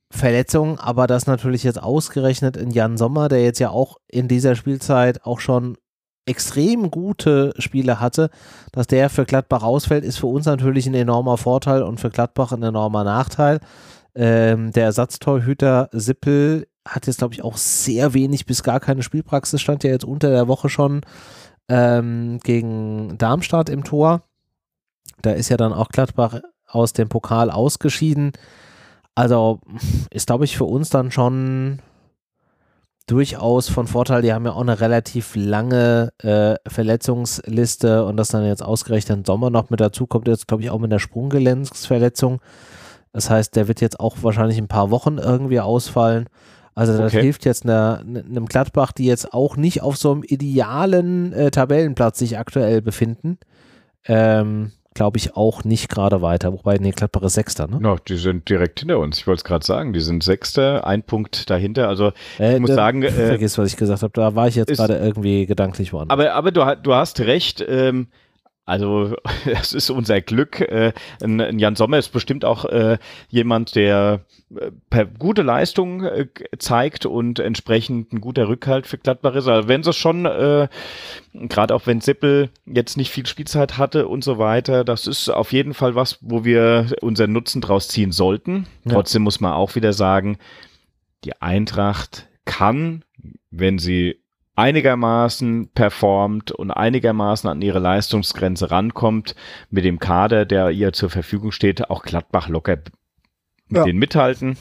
Verletzungen, 0.10 0.80
aber 0.80 1.08
das 1.08 1.28
natürlich 1.28 1.64
jetzt 1.64 1.82
ausgerechnet 1.82 2.58
in 2.58 2.72
Jan 2.72 2.98
Sommer, 2.98 3.28
der 3.30 3.44
jetzt 3.44 3.60
ja 3.60 3.70
auch 3.70 3.98
in 4.08 4.28
dieser 4.28 4.56
Spielzeit 4.56 5.26
auch 5.26 5.40
schon 5.40 5.78
extrem 6.28 6.92
gute 6.92 7.54
Spiele 7.58 8.00
hatte, 8.00 8.30
dass 8.72 8.88
der 8.88 9.10
für 9.10 9.26
Gladbach 9.26 9.64
ausfällt, 9.64 10.04
ist 10.04 10.18
für 10.20 10.28
uns 10.28 10.46
natürlich 10.46 10.88
ein 10.88 10.94
enormer 10.94 11.38
Vorteil 11.38 11.84
und 11.84 12.00
für 12.00 12.10
Gladbach 12.10 12.52
ein 12.52 12.64
enormer 12.64 13.04
Nachteil. 13.04 13.60
Ähm, 14.16 14.72
der 14.72 14.86
Ersatztorhüter 14.86 15.90
Sippel 15.92 16.68
hat 16.88 17.08
jetzt, 17.08 17.20
glaube 17.20 17.34
ich, 17.34 17.44
auch 17.44 17.58
sehr 17.58 18.14
wenig 18.14 18.46
bis 18.46 18.64
gar 18.64 18.80
keine 18.80 19.04
Spielpraxis, 19.04 19.62
stand 19.62 19.84
ja 19.84 19.92
jetzt 19.92 20.06
unter 20.06 20.30
der 20.30 20.48
Woche 20.48 20.70
schon 20.70 21.02
ähm, 21.70 22.40
gegen 22.44 23.18
Darmstadt 23.18 23.70
im 23.70 23.84
Tor. 23.84 24.22
Da 25.22 25.32
ist 25.32 25.50
ja 25.50 25.58
dann 25.58 25.74
auch 25.74 25.90
Gladbach 25.90 26.42
aus 26.68 26.94
dem 26.94 27.10
Pokal 27.10 27.52
ausgeschieden. 27.52 28.32
Also 29.16 29.60
ist, 30.12 30.28
glaube 30.28 30.46
ich, 30.46 30.58
für 30.58 30.66
uns 30.66 30.90
dann 30.90 31.12
schon 31.12 31.80
durchaus 33.08 33.70
von 33.70 33.88
Vorteil. 33.88 34.22
Die 34.22 34.34
haben 34.34 34.46
ja 34.46 34.52
auch 34.52 34.62
eine 34.62 34.80
relativ 34.80 35.36
lange 35.36 36.12
äh, 36.20 36.56
Verletzungsliste 36.70 38.06
und 38.06 38.18
das 38.18 38.30
dann 38.30 38.46
jetzt 38.46 38.64
ausgerechnet 38.64 39.18
im 39.20 39.26
Sommer 39.26 39.50
noch 39.50 39.70
mit 39.70 39.80
dazu 39.80 40.06
kommt, 40.08 40.28
jetzt 40.28 40.48
glaube 40.48 40.64
ich 40.64 40.70
auch 40.70 40.80
mit 40.80 40.92
einer 40.92 41.00
Sprunggelenksverletzung. 41.00 42.40
Das 43.14 43.30
heißt, 43.30 43.56
der 43.56 43.68
wird 43.68 43.82
jetzt 43.82 44.00
auch 44.00 44.18
wahrscheinlich 44.22 44.58
ein 44.58 44.68
paar 44.68 44.92
Wochen 44.92 45.18
irgendwie 45.18 45.60
ausfallen. 45.60 46.28
Also 46.76 46.96
das 46.96 47.12
Okay. 47.14 47.24
hilft 47.24 47.46
jetzt 47.46 47.64
einer, 47.64 48.02
einem 48.02 48.46
Gladbach, 48.46 48.92
die 48.92 49.06
jetzt 49.06 49.34
auch 49.34 49.58
nicht 49.58 49.82
auf 49.82 49.98
so 49.98 50.12
einem 50.12 50.22
idealen 50.24 51.34
äh, 51.34 51.50
Tabellenplatz 51.50 52.20
sich 52.20 52.38
aktuell 52.38 52.84
befinden. 52.84 53.40
Ähm, 54.06 54.72
glaube 54.98 55.18
ich 55.18 55.36
auch 55.38 55.64
nicht 55.64 55.90
gerade 55.90 56.22
weiter. 56.22 56.52
Wobei, 56.52 56.78
nee, 56.80 56.92
Gladbach 56.92 57.22
ist 57.22 57.36
Sechster, 57.36 57.68
ne? 57.68 57.78
No, 57.80 57.96
die 58.08 58.18
sind 58.18 58.50
direkt 58.50 58.80
hinter 58.80 58.98
uns. 59.00 59.20
Ich 59.20 59.28
wollte 59.28 59.38
es 59.40 59.44
gerade 59.44 59.66
sagen, 59.66 59.94
die 59.94 60.00
sind 60.02 60.24
Sechster, 60.24 60.86
ein 60.86 61.04
Punkt 61.04 61.50
dahinter. 61.50 61.88
Also 61.88 62.12
Äh, 62.40 62.56
ich 62.56 62.60
muss 62.60 62.70
da- 62.70 62.76
sagen, 62.76 63.04
äh, 63.04 63.12
Vergiss, 63.12 63.58
was 63.58 63.70
ich 63.72 63.78
gesagt 63.78 64.02
habe. 64.02 64.12
Da 64.14 64.36
war 64.36 64.48
ich 64.48 64.56
jetzt 64.56 64.76
gerade 64.76 64.98
irgendwie 64.98 65.46
gedanklich 65.46 65.94
woanders. 65.94 66.12
Aber, 66.18 66.34
aber 66.34 66.52
du, 66.52 66.66
du 66.82 66.94
hast 66.96 67.20
recht. 67.22 67.64
Ähm, 67.68 68.08
also 68.68 69.16
es 69.46 69.74
ist 69.74 69.90
unser 69.90 70.22
Glück. 70.22 70.60
Äh, 70.60 70.92
ein, 71.24 71.42
ein 71.42 71.58
Jan 71.58 71.76
Sommer 71.76 71.98
ist 71.98 72.10
bestimmt 72.10 72.46
auch 72.46 72.66
äh, 72.66 72.98
jemand, 73.30 73.76
der 73.76 74.26
äh, 74.54 74.72
per 74.90 75.06
gute 75.06 75.42
Leistung 75.42 76.04
äh, 76.04 76.28
zeigt 76.60 77.06
und 77.06 77.40
entsprechend 77.40 78.12
ein 78.12 78.22
guter 78.22 78.50
Rückhalt 78.50 78.86
für 78.86 78.98
Gladbach 78.98 79.36
ist. 79.36 79.48
Also 79.48 79.70
wenn 79.70 79.84
sie 79.84 79.94
schon, 79.94 80.26
äh, 80.26 80.68
gerade 81.34 81.74
auch 81.74 81.88
wenn 81.88 82.02
Sippel 82.02 82.50
jetzt 82.66 82.98
nicht 82.98 83.10
viel 83.10 83.26
Spielzeit 83.26 83.78
hatte 83.78 84.10
und 84.10 84.24
so 84.24 84.38
weiter, 84.38 84.84
das 84.84 85.08
ist 85.08 85.30
auf 85.30 85.54
jeden 85.54 85.74
Fall 85.74 85.96
was, 85.96 86.20
wo 86.22 86.44
wir 86.44 86.94
unseren 87.02 87.32
Nutzen 87.32 87.62
draus 87.62 87.88
ziehen 87.88 88.12
sollten. 88.12 88.68
Ja. 88.84 88.94
Trotzdem 88.94 89.24
muss 89.24 89.40
man 89.40 89.54
auch 89.54 89.76
wieder 89.76 89.94
sagen, 89.94 90.38
die 91.24 91.42
Eintracht 91.42 92.28
kann, 92.44 93.06
wenn 93.50 93.80
sie 93.80 94.20
einigermaßen 94.58 95.70
performt 95.74 96.52
und 96.52 96.72
einigermaßen 96.72 97.50
an 97.50 97.62
ihre 97.62 97.80
Leistungsgrenze 97.80 98.72
rankommt, 98.72 99.36
mit 99.70 99.86
dem 99.86 100.00
Kader, 100.00 100.46
der 100.46 100.72
ihr 100.72 100.92
zur 100.94 101.10
Verfügung 101.10 101.52
steht, 101.52 101.90
auch 101.90 102.04
Gladbach 102.04 102.50
locker 102.50 102.78
mit 103.70 103.78
Ja. 103.78 103.84
denen 103.86 104.00
mithalten. 104.00 104.58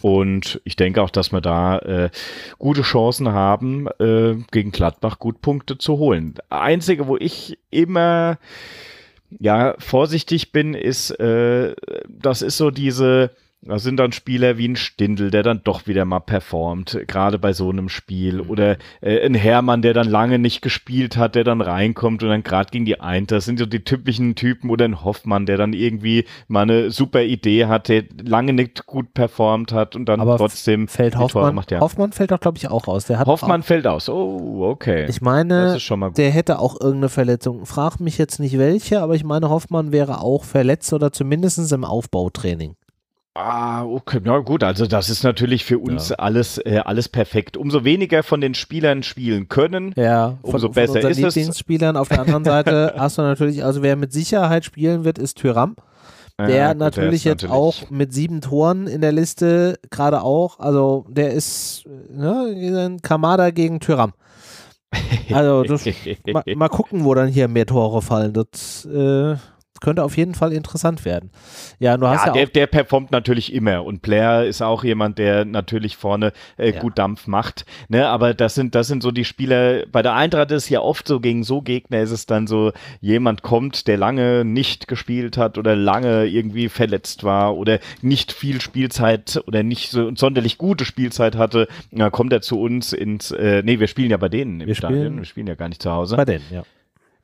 Und 0.00 0.60
ich 0.64 0.76
denke 0.76 1.02
auch, 1.02 1.10
dass 1.10 1.32
wir 1.32 1.40
da 1.40 1.78
äh, 1.78 2.10
gute 2.58 2.82
Chancen 2.82 3.30
haben, 3.32 3.88
äh, 3.98 4.36
gegen 4.52 4.70
Gladbach 4.70 5.18
gut 5.18 5.40
Punkte 5.40 5.76
zu 5.78 5.98
holen. 5.98 6.34
Einzige, 6.50 7.08
wo 7.08 7.16
ich 7.16 7.58
immer 7.70 8.38
ja 9.38 9.74
vorsichtig 9.78 10.52
bin, 10.52 10.74
ist, 10.74 11.10
äh, 11.18 11.74
das 12.08 12.42
ist 12.42 12.56
so 12.58 12.70
diese, 12.70 13.30
da 13.60 13.78
sind 13.80 13.96
dann 13.96 14.12
Spieler 14.12 14.56
wie 14.56 14.68
ein 14.68 14.76
Stindl, 14.76 15.32
der 15.32 15.42
dann 15.42 15.62
doch 15.64 15.88
wieder 15.88 16.04
mal 16.04 16.20
performt, 16.20 16.96
gerade 17.08 17.38
bei 17.40 17.52
so 17.52 17.70
einem 17.70 17.88
Spiel. 17.88 18.40
Oder 18.40 18.76
äh, 19.00 19.24
ein 19.26 19.34
Hermann, 19.34 19.82
der 19.82 19.94
dann 19.94 20.08
lange 20.08 20.38
nicht 20.38 20.62
gespielt 20.62 21.16
hat, 21.16 21.34
der 21.34 21.42
dann 21.42 21.60
reinkommt 21.60 22.22
und 22.22 22.28
dann 22.28 22.44
gerade 22.44 22.70
gegen 22.70 22.84
die 22.84 23.00
Eint. 23.00 23.32
Das 23.32 23.44
sind 23.46 23.58
so 23.58 23.66
die 23.66 23.82
typischen 23.82 24.36
Typen. 24.36 24.70
Oder 24.70 24.84
ein 24.84 25.04
Hoffmann, 25.04 25.44
der 25.44 25.56
dann 25.56 25.72
irgendwie 25.72 26.24
mal 26.46 26.62
eine 26.62 26.92
super 26.92 27.22
Idee 27.22 27.66
hat, 27.66 27.88
der 27.88 28.04
lange 28.22 28.52
nicht 28.52 28.86
gut 28.86 29.12
performt 29.12 29.72
hat 29.72 29.96
und 29.96 30.06
dann 30.06 30.20
Aber 30.20 30.36
trotzdem 30.36 30.86
fällt 30.86 31.14
Tore 31.14 31.24
Hoffmann, 31.24 31.54
macht. 31.56 31.72
Ja. 31.72 31.80
Hoffmann 31.80 32.12
fällt 32.12 32.30
doch, 32.30 32.40
glaube 32.40 32.58
ich, 32.58 32.68
auch 32.68 32.86
aus. 32.86 33.08
Hoffmann 33.08 33.64
fällt 33.64 33.88
aus. 33.88 34.08
Oh, 34.08 34.68
okay. 34.70 35.04
Auch, 35.04 35.08
ich 35.08 35.16
das 35.16 35.20
meine, 35.20 35.78
der 36.16 36.30
hätte 36.30 36.60
auch 36.60 36.80
irgendeine 36.80 37.08
Verletzung. 37.08 37.66
Frag 37.66 37.98
mich 37.98 38.18
jetzt 38.18 38.38
nicht 38.38 38.56
welche, 38.56 39.02
aber 39.02 39.16
ich 39.16 39.24
meine, 39.24 39.50
Hoffmann 39.50 39.90
wäre 39.90 40.20
auch 40.20 40.44
verletzt 40.44 40.92
oder 40.92 41.12
zumindest 41.12 41.72
im 41.72 41.84
Aufbautraining. 41.84 42.76
Ah, 43.40 43.84
okay, 43.84 44.20
na 44.24 44.38
gut, 44.38 44.64
also 44.64 44.86
das 44.86 45.08
ist 45.08 45.22
natürlich 45.22 45.64
für 45.64 45.78
uns 45.78 46.08
Ja. 46.08 46.16
alles, 46.16 46.58
äh, 46.58 46.80
alles 46.84 47.08
perfekt. 47.08 47.56
Umso 47.56 47.84
weniger 47.84 48.24
von 48.24 48.40
den 48.40 48.54
Spielern 48.54 49.04
spielen 49.04 49.48
können, 49.48 49.92
Ja, 49.96 50.38
Umso 50.42 50.70
besser 50.70 50.94
unseren 50.96 51.10
ist 51.12 51.18
es. 51.22 51.34
Lieblingsspielern. 51.36 51.96
Auf 51.96 52.08
der 52.08 52.20
anderen 52.22 52.44
Seite 52.44 52.94
hast 52.98 53.16
du 53.18 53.22
natürlich, 53.22 53.64
also 53.64 53.80
wer 53.82 53.94
mit 53.94 54.12
Sicherheit 54.12 54.64
spielen 54.64 55.04
wird, 55.04 55.18
ist 55.18 55.36
Tyram. 55.38 55.76
Der 56.40 56.48
Ja, 56.50 56.68
gut, 56.72 56.78
natürlich 56.80 57.14
ist 57.14 57.24
jetzt 57.24 57.42
natürlich- 57.42 57.54
auch 57.86 57.90
mit 57.90 58.12
sieben 58.12 58.40
Toren 58.40 58.86
in 58.88 59.00
der 59.00 59.12
Liste 59.12 59.78
gerade 59.90 60.22
auch, 60.22 60.58
also 60.58 61.04
der 61.08 61.30
ist 61.32 61.84
ne, 62.10 62.96
Kamada 63.02 63.50
gegen 63.50 63.78
Tyram. 63.80 64.14
Also 65.32 65.62
das, 65.64 65.84
mal, 66.32 66.42
mal 66.56 66.68
gucken, 66.68 67.04
wo 67.04 67.14
dann 67.14 67.28
hier 67.28 67.46
mehr 67.48 67.66
Tore 67.66 68.02
fallen. 68.02 68.32
Das 68.32 68.84
äh, 68.86 69.36
könnte 69.80 70.02
auf 70.04 70.16
jeden 70.16 70.34
Fall 70.34 70.52
interessant 70.52 71.04
werden. 71.04 71.30
Ja, 71.78 71.96
du 71.96 72.06
hast 72.06 72.22
Ja, 72.22 72.26
ja, 72.28 72.32
der, 72.32 72.44
auch, 72.44 72.48
der 72.52 72.66
performt 72.66 73.10
natürlich 73.12 73.52
immer 73.52 73.84
und 73.84 74.02
Blair 74.02 74.44
ist 74.46 74.62
auch 74.62 74.84
jemand, 74.84 75.18
der 75.18 75.44
natürlich 75.44 75.96
vorne 75.96 76.32
äh, 76.56 76.72
Ja. 76.72 76.80
gut 76.80 76.98
Dampf 76.98 77.26
macht. 77.26 77.64
Ne? 77.88 78.08
Aber 78.08 78.34
das 78.34 78.54
sind, 78.54 78.74
das 78.74 78.86
sind 78.88 79.02
so 79.02 79.10
die 79.10 79.24
Spieler. 79.24 79.84
Bei 79.90 80.02
der 80.02 80.14
Eintracht 80.14 80.50
ist 80.50 80.68
ja 80.68 80.80
oft 80.80 81.06
so 81.08 81.20
gegen 81.20 81.44
so 81.44 81.62
Gegner 81.62 82.00
ist 82.00 82.10
es 82.10 82.26
dann 82.26 82.46
so, 82.46 82.72
jemand 83.00 83.42
kommt, 83.42 83.86
der 83.86 83.96
lange 83.96 84.44
nicht 84.44 84.88
gespielt 84.88 85.36
hat 85.36 85.58
oder 85.58 85.76
lange 85.76 86.26
irgendwie 86.26 86.68
verletzt 86.68 87.24
war 87.24 87.56
oder 87.56 87.78
nicht 88.02 88.32
viel 88.32 88.60
Spielzeit 88.60 89.40
oder 89.46 89.62
nicht 89.62 89.90
so 89.90 90.14
sonderlich 90.14 90.58
gute 90.58 90.84
Spielzeit 90.84 91.36
hatte. 91.36 91.68
Dann 91.92 92.10
kommt 92.12 92.32
er 92.32 92.40
zu 92.40 92.60
uns 92.60 92.92
ins, 92.92 93.30
äh, 93.30 93.62
nee, 93.64 93.78
wir 93.80 93.86
spielen 93.86 94.10
ja 94.10 94.16
bei 94.16 94.28
denen 94.28 94.60
im 94.60 94.66
Wir 94.66 94.74
Stadion. 94.74 95.00
spielen- 95.00 95.18
wir 95.18 95.24
spielen 95.24 95.46
ja 95.46 95.54
gar 95.54 95.68
nicht 95.68 95.82
zu 95.82 95.90
Hause. 95.90 96.16
bei 96.16 96.24
denen, 96.24 96.44
ja. 96.50 96.62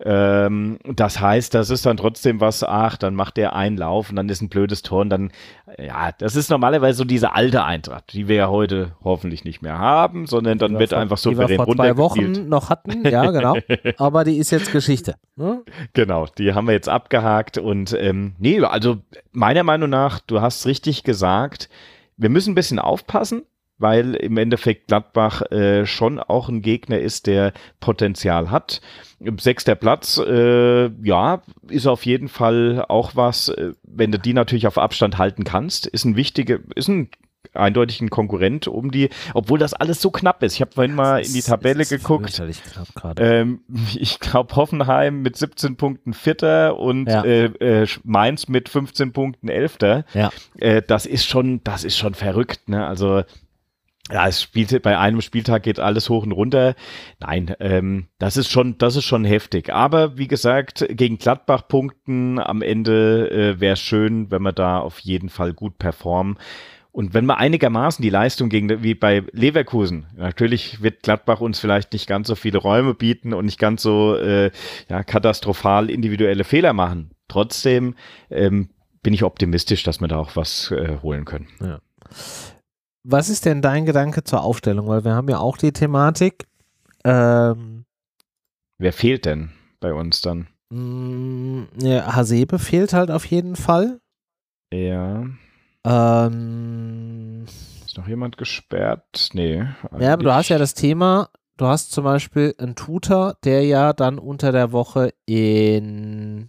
Ähm, 0.00 0.78
das 0.84 1.20
heißt, 1.20 1.54
das 1.54 1.70
ist 1.70 1.86
dann 1.86 1.96
trotzdem 1.96 2.40
was, 2.40 2.64
ach, 2.64 2.96
dann 2.96 3.14
macht 3.14 3.36
der 3.36 3.54
einen 3.54 3.76
Lauf 3.76 4.10
und 4.10 4.16
dann 4.16 4.28
ist 4.28 4.42
ein 4.42 4.48
blödes 4.48 4.82
Tor 4.82 5.02
und 5.02 5.10
dann, 5.10 5.30
ja, 5.78 6.10
das 6.18 6.34
ist 6.34 6.50
normalerweise 6.50 6.98
so 6.98 7.04
diese 7.04 7.32
alte 7.32 7.62
Eintracht, 7.64 8.12
die 8.12 8.26
wir 8.26 8.36
ja 8.36 8.48
heute 8.48 8.92
hoffentlich 9.04 9.44
nicht 9.44 9.62
mehr 9.62 9.78
haben, 9.78 10.26
sondern 10.26 10.58
dann 10.58 10.78
wird 10.80 10.90
vor- 10.90 10.98
einfach 10.98 11.16
wir 11.16 11.32
souverän 11.32 11.56
vor 11.56 11.74
zwei. 11.76 11.96
Wochen 11.96 12.48
noch 12.48 12.70
hatten, 12.70 13.06
ja, 13.08 13.30
genau. 13.30 13.56
Aber 13.98 14.24
die 14.24 14.36
ist 14.38 14.50
jetzt 14.50 14.72
Geschichte. 14.72 15.14
Ne? 15.36 15.62
Genau, 15.92 16.26
die 16.38 16.54
haben 16.54 16.66
wir 16.66 16.74
jetzt 16.74 16.88
abgehakt 16.88 17.58
und 17.58 17.92
ähm, 17.98 18.34
nee, 18.38 18.60
also 18.60 18.96
meiner 19.32 19.62
Meinung 19.62 19.90
nach, 19.90 20.18
du 20.20 20.40
hast 20.40 20.66
richtig 20.66 21.04
gesagt, 21.04 21.68
wir 22.16 22.30
müssen 22.30 22.52
ein 22.52 22.56
bisschen 22.56 22.78
aufpassen, 22.80 23.42
weil 23.78 24.14
im 24.14 24.36
Endeffekt 24.36 24.88
Gladbach 24.88 25.42
äh, 25.50 25.86
schon 25.86 26.20
auch 26.20 26.48
ein 26.48 26.62
Gegner 26.62 26.98
ist, 26.98 27.26
der 27.26 27.52
Potenzial 27.80 28.50
hat. 28.50 28.80
Sechster 29.38 29.74
Platz, 29.74 30.18
äh, 30.18 30.90
ja, 31.02 31.42
ist 31.68 31.86
auf 31.86 32.04
jeden 32.06 32.28
Fall 32.28 32.84
auch 32.88 33.12
was, 33.14 33.48
äh, 33.48 33.72
wenn 33.82 34.12
du 34.12 34.18
die 34.18 34.34
natürlich 34.34 34.66
auf 34.66 34.78
Abstand 34.78 35.18
halten 35.18 35.44
kannst, 35.44 35.86
ist 35.86 36.04
ein 36.04 36.16
wichtiger, 36.16 36.58
ist 36.74 36.88
ein 36.88 37.08
eindeutig 37.52 38.00
ein 38.00 38.10
Konkurrent 38.10 38.68
um 38.68 38.90
die, 38.90 39.10
obwohl 39.32 39.58
das 39.58 39.74
alles 39.74 40.00
so 40.00 40.10
knapp 40.10 40.42
ist. 40.42 40.54
Ich 40.54 40.60
habe 40.60 40.72
vorhin 40.72 40.94
mal 40.94 41.18
in 41.18 41.32
die 41.32 41.42
Tabelle 41.42 41.84
geguckt. 41.84 42.42
Ähm, 43.16 43.60
ich 43.94 44.20
glaube 44.20 44.56
Hoffenheim 44.56 45.22
mit 45.22 45.36
17 45.36 45.76
Punkten 45.76 46.14
Vierter 46.14 46.78
und 46.78 47.06
ja. 47.06 47.24
äh, 47.24 47.82
äh, 47.82 47.86
Mainz 48.02 48.48
mit 48.48 48.68
15 48.68 49.12
Punkten 49.12 49.48
Elfter. 49.48 50.04
Ja. 50.14 50.30
Äh, 50.58 50.82
das 50.82 51.06
ist 51.06 51.26
schon, 51.26 51.62
das 51.64 51.84
ist 51.84 51.96
schon 51.96 52.14
verrückt. 52.14 52.68
Ne? 52.68 52.86
Also 52.86 53.22
ja, 54.12 54.28
es 54.28 54.42
spielt 54.42 54.82
bei 54.82 54.98
einem 54.98 55.22
Spieltag 55.22 55.62
geht 55.62 55.80
alles 55.80 56.10
hoch 56.10 56.24
und 56.24 56.32
runter. 56.32 56.74
Nein, 57.20 57.54
ähm, 57.60 58.08
das 58.18 58.36
ist 58.36 58.50
schon, 58.50 58.76
das 58.76 58.96
ist 58.96 59.04
schon 59.04 59.24
heftig. 59.24 59.72
Aber 59.72 60.18
wie 60.18 60.28
gesagt, 60.28 60.86
gegen 60.90 61.16
Gladbach 61.16 61.68
punkten 61.68 62.38
am 62.38 62.60
Ende 62.60 63.30
äh, 63.30 63.60
wäre 63.60 63.76
schön, 63.76 64.30
wenn 64.30 64.42
wir 64.42 64.52
da 64.52 64.78
auf 64.78 64.98
jeden 64.98 65.30
Fall 65.30 65.54
gut 65.54 65.78
performen. 65.78 66.36
Und 66.92 67.12
wenn 67.12 67.26
wir 67.26 67.38
einigermaßen 67.38 68.02
die 68.02 68.10
Leistung 68.10 68.50
gegen, 68.50 68.84
wie 68.84 68.94
bei 68.94 69.24
Leverkusen, 69.32 70.06
natürlich 70.16 70.80
wird 70.80 71.02
Gladbach 71.02 71.40
uns 71.40 71.58
vielleicht 71.58 71.92
nicht 71.92 72.06
ganz 72.06 72.28
so 72.28 72.36
viele 72.36 72.58
Räume 72.58 72.94
bieten 72.94 73.32
und 73.32 73.46
nicht 73.46 73.58
ganz 73.58 73.82
so 73.82 74.16
äh, 74.16 74.52
ja, 74.88 75.02
katastrophal 75.02 75.90
individuelle 75.90 76.44
Fehler 76.44 76.72
machen. 76.72 77.10
Trotzdem 77.26 77.96
ähm, 78.30 78.68
bin 79.02 79.14
ich 79.14 79.24
optimistisch, 79.24 79.82
dass 79.82 80.00
wir 80.00 80.08
da 80.08 80.18
auch 80.18 80.36
was 80.36 80.70
äh, 80.70 80.98
holen 81.02 81.24
können. 81.24 81.48
Ja. 81.60 81.80
Was 83.04 83.28
ist 83.28 83.44
denn 83.44 83.60
dein 83.60 83.84
Gedanke 83.84 84.24
zur 84.24 84.42
Aufstellung? 84.42 84.88
Weil 84.88 85.04
wir 85.04 85.14
haben 85.14 85.28
ja 85.28 85.38
auch 85.38 85.58
die 85.58 85.72
Thematik. 85.72 86.46
Ähm, 87.04 87.84
Wer 88.78 88.92
fehlt 88.94 89.26
denn 89.26 89.52
bei 89.78 89.92
uns 89.92 90.22
dann? 90.22 90.48
Mm, 90.70 91.64
ja, 91.78 92.16
Hasebe 92.16 92.58
fehlt 92.58 92.94
halt 92.94 93.10
auf 93.10 93.26
jeden 93.26 93.56
Fall. 93.56 94.00
Ja. 94.72 95.26
Ähm, 95.86 97.44
ist 97.84 97.98
noch 97.98 98.08
jemand 98.08 98.38
gesperrt? 98.38 99.28
Nee. 99.34 99.66
Ja, 99.98 100.14
aber 100.14 100.22
du 100.22 100.32
hast 100.32 100.48
ja 100.48 100.56
das 100.56 100.72
Thema, 100.72 101.28
du 101.58 101.66
hast 101.66 101.92
zum 101.92 102.04
Beispiel 102.04 102.54
einen 102.56 102.74
Tutor, 102.74 103.36
der 103.44 103.66
ja 103.66 103.92
dann 103.92 104.18
unter 104.18 104.50
der 104.50 104.72
Woche 104.72 105.12
in, 105.26 106.48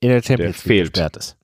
in 0.00 0.08
der 0.08 0.22
Champions 0.22 0.64
der 0.64 0.74
League 0.74 0.92
gesperrt 0.92 1.16
ist. 1.16 1.38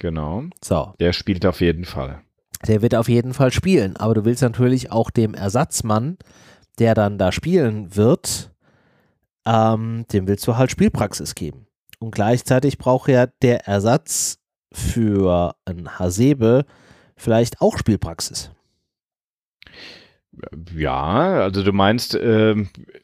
Genau. 0.00 0.42
So. 0.62 0.94
Der 0.98 1.12
spielt 1.12 1.46
auf 1.46 1.60
jeden 1.60 1.84
Fall 1.84 2.25
der 2.66 2.82
wird 2.82 2.94
auf 2.94 3.08
jeden 3.08 3.34
Fall 3.34 3.52
spielen. 3.52 3.96
Aber 3.96 4.14
du 4.14 4.24
willst 4.24 4.42
natürlich 4.42 4.90
auch 4.90 5.10
dem 5.10 5.34
Ersatzmann, 5.34 6.18
der 6.78 6.94
dann 6.94 7.18
da 7.18 7.32
spielen 7.32 7.96
wird, 7.96 8.52
ähm, 9.46 10.04
dem 10.12 10.26
willst 10.26 10.46
du 10.46 10.56
halt 10.56 10.70
Spielpraxis 10.70 11.34
geben. 11.34 11.66
Und 11.98 12.10
gleichzeitig 12.10 12.78
braucht 12.78 13.08
ja 13.08 13.26
der 13.26 13.66
Ersatz 13.66 14.38
für 14.72 15.54
ein 15.64 15.98
Hasebe 15.98 16.66
vielleicht 17.16 17.60
auch 17.60 17.78
Spielpraxis. 17.78 18.50
Ja, 20.76 21.40
also 21.40 21.62
du 21.62 21.72
meinst, 21.72 22.14
äh, 22.14 22.54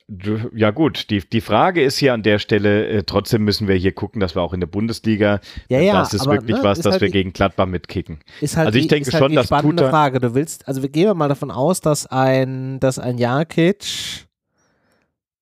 du, 0.08 0.50
ja 0.54 0.70
gut, 0.70 1.08
die, 1.10 1.20
die 1.26 1.40
Frage 1.40 1.82
ist 1.82 1.96
hier 1.96 2.12
an 2.12 2.22
der 2.22 2.38
Stelle, 2.38 2.86
äh, 2.86 3.02
trotzdem 3.04 3.44
müssen 3.44 3.68
wir 3.68 3.76
hier 3.76 3.92
gucken, 3.92 4.20
dass 4.20 4.34
wir 4.34 4.42
auch 4.42 4.52
in 4.52 4.60
der 4.60 4.66
Bundesliga, 4.66 5.40
ja, 5.68 5.80
ja, 5.80 5.94
das 5.94 6.12
ist 6.12 6.22
aber, 6.22 6.34
wirklich 6.34 6.58
ne, 6.58 6.62
was, 6.62 6.80
dass 6.80 6.92
halt 6.92 7.00
wir 7.00 7.08
die, 7.08 7.12
gegen 7.12 7.32
Gladbach 7.32 7.66
mitkicken. 7.66 8.20
Ist 8.40 8.56
halt 8.56 8.66
also 8.66 8.78
ich 8.78 8.84
die, 8.84 8.88
denke 8.88 9.08
ist 9.08 9.16
schon, 9.16 9.28
halt 9.28 9.36
dass 9.36 9.46
spannende 9.46 9.82
Tuta 9.82 9.90
Frage. 9.90 10.20
Du 10.20 10.34
willst, 10.34 10.68
also 10.68 10.82
wir 10.82 10.90
gehen 10.90 11.16
mal 11.16 11.28
davon 11.28 11.50
aus, 11.50 11.80
dass 11.80 12.06
ein, 12.06 12.78
dass 12.80 12.98
ein 12.98 13.16
Jakic 13.16 14.26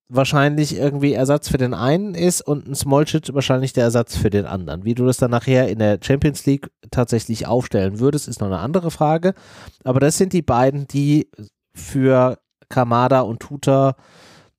wahrscheinlich 0.08 0.76
irgendwie 0.76 1.14
Ersatz 1.14 1.48
für 1.48 1.58
den 1.58 1.72
einen 1.72 2.14
ist 2.14 2.40
und 2.40 2.68
ein 2.68 2.74
Smolcic 2.74 3.32
wahrscheinlich 3.32 3.72
der 3.72 3.84
Ersatz 3.84 4.16
für 4.16 4.30
den 4.30 4.44
anderen. 4.44 4.84
Wie 4.84 4.94
du 4.94 5.06
das 5.06 5.18
dann 5.18 5.30
nachher 5.30 5.68
in 5.68 5.78
der 5.78 5.98
Champions 6.02 6.46
League 6.46 6.68
tatsächlich 6.90 7.46
aufstellen 7.46 8.00
würdest, 8.00 8.26
ist 8.26 8.40
noch 8.40 8.48
eine 8.48 8.58
andere 8.58 8.90
Frage. 8.90 9.34
Aber 9.84 10.00
das 10.00 10.18
sind 10.18 10.32
die 10.32 10.42
beiden, 10.42 10.88
die 10.88 11.28
für 11.80 12.38
Kamada 12.68 13.20
und 13.20 13.40
Tuta 13.40 13.96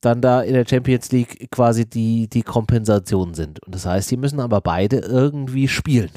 dann 0.02 0.22
da 0.22 0.42
in 0.42 0.54
der 0.54 0.66
Champions 0.68 1.12
League 1.12 1.50
quasi 1.52 1.86
die, 1.86 2.28
die 2.28 2.42
Kompensation 2.42 3.34
sind. 3.34 3.64
Und 3.64 3.76
das 3.76 3.86
heißt, 3.86 4.10
die 4.10 4.18
müssen 4.18 4.40
aber 4.40 4.60
beide 4.62 4.98
irgendwie 4.98 5.68
spielen. 5.68 6.12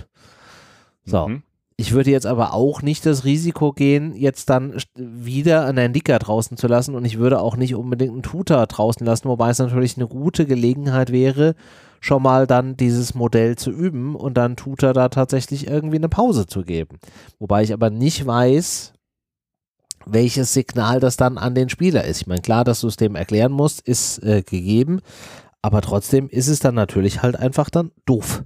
So. 1.05 1.29
Mhm. 1.29 1.43
Ich 1.77 1.93
würde 1.93 2.11
jetzt 2.13 2.27
aber 2.27 2.55
auch 2.55 2.83
nicht 2.83 3.05
das 3.05 3.25
Risiko 3.25 3.73
gehen, 3.73 4.15
jetzt 4.15 4.49
dann 4.49 4.77
wieder 4.95 5.67
einen 5.67 5.93
Dicker 5.93 6.21
draußen 6.21 6.57
zu 6.57 6.69
lassen 6.69 6.95
und 6.95 7.05
ich 7.05 7.19
würde 7.19 7.41
auch 7.41 7.57
nicht 7.57 7.75
unbedingt 7.75 8.13
einen 8.13 8.23
Tutor 8.23 8.65
draußen 8.67 9.05
lassen, 9.05 9.29
wobei 9.29 9.51
es 9.51 9.59
natürlich 9.59 9.97
eine 9.97 10.07
gute 10.07 10.47
Gelegenheit 10.47 11.11
wäre, 11.11 11.57
schon 12.01 12.23
mal 12.23 12.47
dann 12.47 12.77
dieses 12.77 13.15
Modell 13.17 13.57
zu 13.57 13.73
üben 13.73 14.15
und 14.15 14.35
dann 14.35 14.55
Tutor 14.55 14.93
da 14.93 15.09
tatsächlich 15.09 15.67
irgendwie 15.67 15.97
eine 15.97 16.09
Pause 16.09 16.47
zu 16.47 16.63
geben. 16.63 17.01
Wobei 17.41 17.65
ich 17.65 17.73
aber 17.73 17.91
nicht 17.91 18.25
weiß, 18.25 18.94
welches 20.07 20.55
Signal 20.55 21.01
das 21.01 21.17
dann 21.17 21.39
an 21.39 21.55
den 21.55 21.69
Spieler 21.69 22.05
ist. 22.05 22.23
Ich 22.23 22.27
meine, 22.27 22.43
klar, 22.43 22.65
dass 22.65 22.81
du 22.81 22.89
es 22.89 22.97
dem 22.97 23.15
erklären 23.15 23.53
musst, 23.53 23.81
ist 23.87 24.23
äh, 24.23 24.43
gegeben, 24.43 25.01
aber 25.63 25.81
trotzdem 25.81 26.29
ist 26.29 26.49
es 26.49 26.61
dann 26.61 26.75
natürlich 26.75 27.23
halt 27.23 27.37
einfach 27.37 27.71
dann 27.71 27.91
doof. 28.05 28.45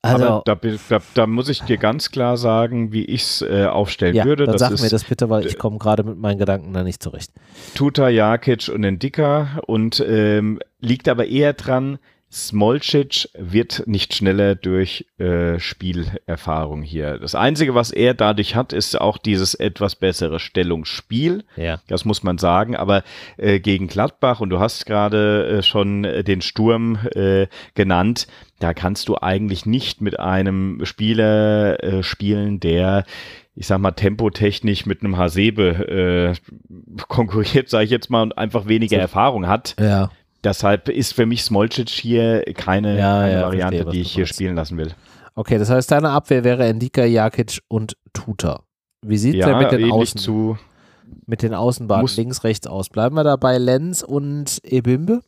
Also, 0.00 0.24
aber 0.24 0.42
da, 0.44 0.54
da, 0.88 0.98
da, 1.14 1.26
muss 1.26 1.48
ich 1.48 1.62
dir 1.62 1.76
ganz 1.76 2.12
klar 2.12 2.36
sagen, 2.36 2.92
wie 2.92 3.04
ich 3.04 3.22
es 3.22 3.42
äh, 3.42 3.66
aufstellen 3.66 4.14
ja, 4.14 4.24
würde. 4.24 4.44
Dann 4.44 4.56
das 4.56 4.60
sag 4.60 4.80
mir 4.80 4.88
das 4.88 5.04
bitte, 5.04 5.28
weil 5.28 5.44
ich 5.44 5.58
komme 5.58 5.78
gerade 5.78 6.04
mit 6.04 6.16
meinen 6.16 6.38
Gedanken 6.38 6.72
da 6.72 6.84
nicht 6.84 7.02
zurecht. 7.02 7.32
Tuta, 7.74 8.08
Jakic 8.08 8.68
und 8.72 8.84
Endika 8.84 9.60
und 9.66 10.04
ähm, 10.06 10.60
liegt 10.80 11.08
aber 11.08 11.26
eher 11.26 11.52
dran, 11.52 11.98
Smolcic 12.30 13.28
wird 13.38 13.84
nicht 13.86 14.14
schneller 14.14 14.54
durch 14.54 15.06
äh, 15.18 15.58
Spielerfahrung 15.58 16.82
hier. 16.82 17.18
Das 17.18 17.34
Einzige, 17.34 17.74
was 17.74 17.90
er 17.90 18.12
dadurch 18.12 18.54
hat, 18.54 18.74
ist 18.74 19.00
auch 19.00 19.16
dieses 19.16 19.54
etwas 19.54 19.96
bessere 19.96 20.38
Stellungsspiel. 20.38 21.44
Ja. 21.56 21.80
Das 21.88 22.04
muss 22.04 22.22
man 22.22 22.36
sagen. 22.36 22.76
Aber 22.76 23.02
äh, 23.38 23.60
gegen 23.60 23.88
Gladbach, 23.88 24.40
und 24.40 24.50
du 24.50 24.58
hast 24.60 24.84
gerade 24.84 25.58
äh, 25.58 25.62
schon 25.62 26.04
äh, 26.04 26.22
den 26.22 26.42
Sturm 26.42 26.98
äh, 27.14 27.46
genannt, 27.74 28.26
da 28.58 28.74
kannst 28.74 29.08
du 29.08 29.16
eigentlich 29.16 29.64
nicht 29.64 30.02
mit 30.02 30.20
einem 30.20 30.84
Spieler 30.84 31.82
äh, 31.82 32.02
spielen, 32.02 32.60
der 32.60 33.06
ich 33.54 33.66
sag 33.66 33.80
mal, 33.80 33.90
tempotechnisch 33.90 34.86
mit 34.86 35.02
einem 35.02 35.16
Hasebe 35.16 36.36
konkurriert, 37.08 37.68
sage 37.68 37.86
ich 37.86 37.90
jetzt 37.90 38.08
mal, 38.08 38.22
und 38.22 38.38
einfach 38.38 38.68
weniger 38.68 38.98
so. 38.98 39.00
Erfahrung 39.00 39.48
hat. 39.48 39.74
Ja. 39.80 40.10
Deshalb 40.44 40.88
ist 40.88 41.14
für 41.14 41.26
mich 41.26 41.42
Smolcic 41.42 41.88
hier 41.88 42.44
keine, 42.54 42.98
ja, 42.98 43.20
keine 43.20 43.32
ja, 43.32 43.42
Variante, 43.42 43.76
verstehe, 43.78 43.92
die 43.92 44.00
ich 44.00 44.12
hier 44.12 44.22
meinst. 44.22 44.34
spielen 44.34 44.56
lassen 44.56 44.78
will. 44.78 44.92
Okay, 45.34 45.58
das 45.58 45.70
heißt, 45.70 45.90
deine 45.90 46.10
Abwehr 46.10 46.44
wäre 46.44 46.66
Endika, 46.66 47.04
Jakic 47.04 47.60
und 47.68 47.96
Tuta. 48.12 48.62
Wie 49.02 49.18
sieht 49.18 49.34
es 49.34 49.40
ja, 49.40 49.46
denn 49.46 49.58
mit 49.58 49.72
den 49.72 49.90
Außen, 49.90 50.20
zu, 50.20 50.58
mit 51.26 51.42
den 51.42 51.54
Außenbahnen 51.54 52.08
links, 52.16 52.44
rechts 52.44 52.66
aus? 52.66 52.88
Bleiben 52.88 53.14
wir 53.14 53.24
da 53.24 53.36
bei 53.36 53.58
Lenz 53.58 54.02
und 54.02 54.60
Ebimbe? 54.64 55.22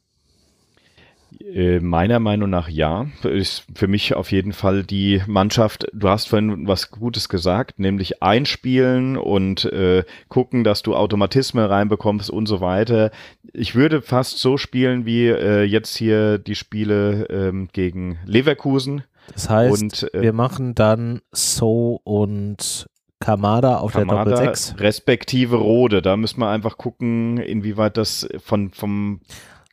Äh, 1.54 1.80
meiner 1.80 2.20
Meinung 2.20 2.50
nach 2.50 2.68
ja. 2.68 3.06
Ist 3.22 3.64
für 3.74 3.88
mich 3.88 4.14
auf 4.14 4.32
jeden 4.32 4.52
Fall 4.52 4.84
die 4.84 5.22
Mannschaft. 5.26 5.86
Du 5.92 6.08
hast 6.08 6.28
vorhin 6.28 6.66
was 6.66 6.90
Gutes 6.90 7.28
gesagt, 7.28 7.78
nämlich 7.78 8.22
einspielen 8.22 9.16
und 9.16 9.64
äh, 9.64 10.04
gucken, 10.28 10.64
dass 10.64 10.82
du 10.82 10.94
Automatismen 10.94 11.64
reinbekommst 11.64 12.30
und 12.30 12.46
so 12.46 12.60
weiter. 12.60 13.10
Ich 13.52 13.74
würde 13.74 14.02
fast 14.02 14.38
so 14.38 14.56
spielen 14.56 15.06
wie 15.06 15.26
äh, 15.26 15.62
jetzt 15.62 15.96
hier 15.96 16.38
die 16.38 16.54
Spiele 16.54 17.26
ähm, 17.30 17.68
gegen 17.72 18.18
Leverkusen. 18.24 19.04
Das 19.32 19.48
heißt, 19.48 19.82
und, 19.82 20.14
äh, 20.14 20.22
wir 20.22 20.32
machen 20.32 20.74
dann 20.74 21.20
So 21.32 22.00
und 22.04 22.86
Kamada 23.20 23.76
auf 23.76 23.92
Kamada 23.92 24.24
der 24.24 24.36
Doppel 24.36 24.54
6. 24.54 24.76
Respektive 24.78 25.56
Rode. 25.56 26.00
Da 26.00 26.16
müssen 26.16 26.40
wir 26.40 26.48
einfach 26.48 26.78
gucken, 26.78 27.36
inwieweit 27.36 27.96
das 27.96 28.26
von, 28.42 28.70
vom 28.70 29.20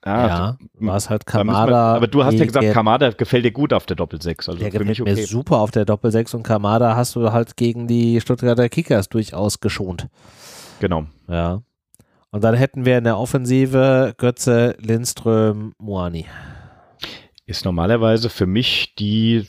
Ah, 0.07 0.27
ja, 0.27 0.57
war 0.75 0.95
es 0.95 1.09
halt 1.09 1.25
Kamada. 1.25 1.95
aber 1.95 2.07
du 2.07 2.23
hast 2.23 2.35
ja 2.35 2.45
gesagt, 2.45 2.71
Kamada 2.71 3.09
gefällt 3.09 3.43
dir 3.43 3.51
gut 3.51 3.73
auf 3.73 3.85
der 3.85 3.97
Doppel-6. 3.97 4.49
Also 4.49 4.53
der 4.53 4.71
für 4.71 4.85
mich 4.85 5.01
okay. 5.01 5.15
mir 5.15 5.27
super 5.27 5.57
auf 5.57 5.71
der 5.71 5.83
Doppel-6 5.83 6.35
und 6.35 6.43
Kamada 6.43 6.95
hast 6.95 7.15
du 7.15 7.33
halt 7.33 7.57
gegen 7.57 7.87
die 7.87 8.21
Stuttgarter 8.21 8.69
Kickers 8.69 9.09
durchaus 9.09 9.59
geschont. 9.59 10.07
Genau. 10.79 11.07
Ja. 11.27 11.61
Und 12.31 12.43
dann 12.43 12.55
hätten 12.55 12.85
wir 12.85 12.97
in 12.97 13.03
der 13.03 13.17
Offensive 13.17 14.13
Götze, 14.17 14.77
Lindström, 14.79 15.73
Moani. 15.77 16.25
Ist 17.45 17.65
normalerweise 17.65 18.29
für 18.29 18.45
mich 18.45 18.95
die 18.95 19.45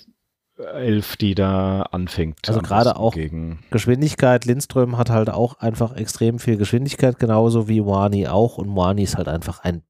Elf, 0.58 1.16
die 1.16 1.36
da 1.36 1.82
anfängt. 1.82 2.48
Also 2.48 2.60
gerade 2.60 2.96
auch 2.96 3.14
gegen 3.14 3.60
Geschwindigkeit. 3.70 4.44
Lindström 4.44 4.98
hat 4.98 5.10
halt 5.10 5.30
auch 5.30 5.60
einfach 5.60 5.94
extrem 5.94 6.40
viel 6.40 6.56
Geschwindigkeit, 6.56 7.20
genauso 7.20 7.68
wie 7.68 7.80
Moani 7.80 8.26
auch. 8.26 8.58
Und 8.58 8.68
Moani 8.68 9.04
ist 9.04 9.16
halt 9.16 9.28
einfach 9.28 9.60
ein 9.60 9.82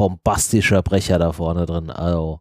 bombastischer 0.00 0.80
Brecher 0.80 1.18
da 1.18 1.30
vorne 1.30 1.66
drin. 1.66 1.90
Also. 1.90 2.40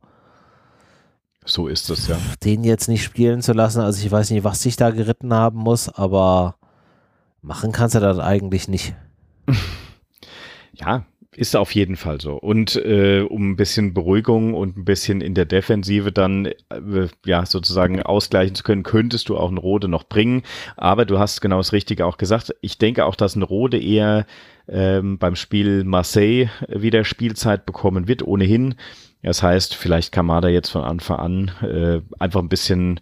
So 1.43 1.68
ist 1.68 1.89
es, 1.89 2.07
ja. 2.07 2.16
Den 2.41 2.64
jetzt 2.64 2.88
nicht 2.88 3.03
spielen 3.03 3.41
zu 3.41 3.51
lassen, 3.51 3.82
also 3.82 4.01
ich 4.05 4.10
weiß 4.10 4.30
nicht, 4.32 4.45
was 4.45 4.62
sich 4.62 4.78
da 4.78 4.91
geritten 4.91 5.34
haben 5.34 5.57
muss, 5.60 5.89
aber 5.89 6.55
machen 7.41 7.74
kannst 7.74 7.95
du 7.95 7.99
das 7.99 8.18
eigentlich 8.18 8.70
nicht. 8.70 8.95
ja, 10.74 11.03
Ist 11.39 11.55
auf 11.55 11.73
jeden 11.73 11.95
Fall 11.95 12.19
so. 12.19 12.33
Und 12.33 12.75
äh, 12.75 13.21
um 13.21 13.51
ein 13.51 13.55
bisschen 13.55 13.93
Beruhigung 13.93 14.53
und 14.53 14.75
ein 14.75 14.83
bisschen 14.83 15.21
in 15.21 15.35
der 15.35 15.45
Defensive 15.45 16.11
dann 16.11 16.47
äh, 16.47 17.07
ja 17.25 17.45
sozusagen 17.45 18.01
ausgleichen 18.01 18.55
zu 18.55 18.63
können, 18.63 18.83
könntest 18.83 19.29
du 19.29 19.37
auch 19.37 19.47
einen 19.47 19.57
Rode 19.57 19.87
noch 19.87 20.03
bringen. 20.03 20.43
Aber 20.75 21.05
du 21.05 21.17
hast 21.17 21.39
genau 21.39 21.55
das 21.55 21.71
Richtige 21.71 22.05
auch 22.05 22.17
gesagt. 22.17 22.53
Ich 22.59 22.77
denke 22.77 23.05
auch, 23.05 23.15
dass 23.15 23.37
ein 23.37 23.43
Rode 23.43 23.79
eher 23.79 24.25
ähm, 24.67 25.17
beim 25.17 25.37
Spiel 25.37 25.85
Marseille 25.85 26.49
wieder 26.67 27.05
Spielzeit 27.05 27.65
bekommen 27.65 28.09
wird, 28.09 28.21
ohnehin. 28.21 28.75
Das 29.23 29.41
heißt, 29.41 29.75
vielleicht 29.75 30.11
kann 30.11 30.25
Mada 30.25 30.49
jetzt 30.49 30.71
von 30.71 30.83
Anfang 30.83 31.19
an 31.19 31.51
äh, 31.61 32.01
einfach 32.21 32.41
ein 32.41 32.49
bisschen 32.49 32.99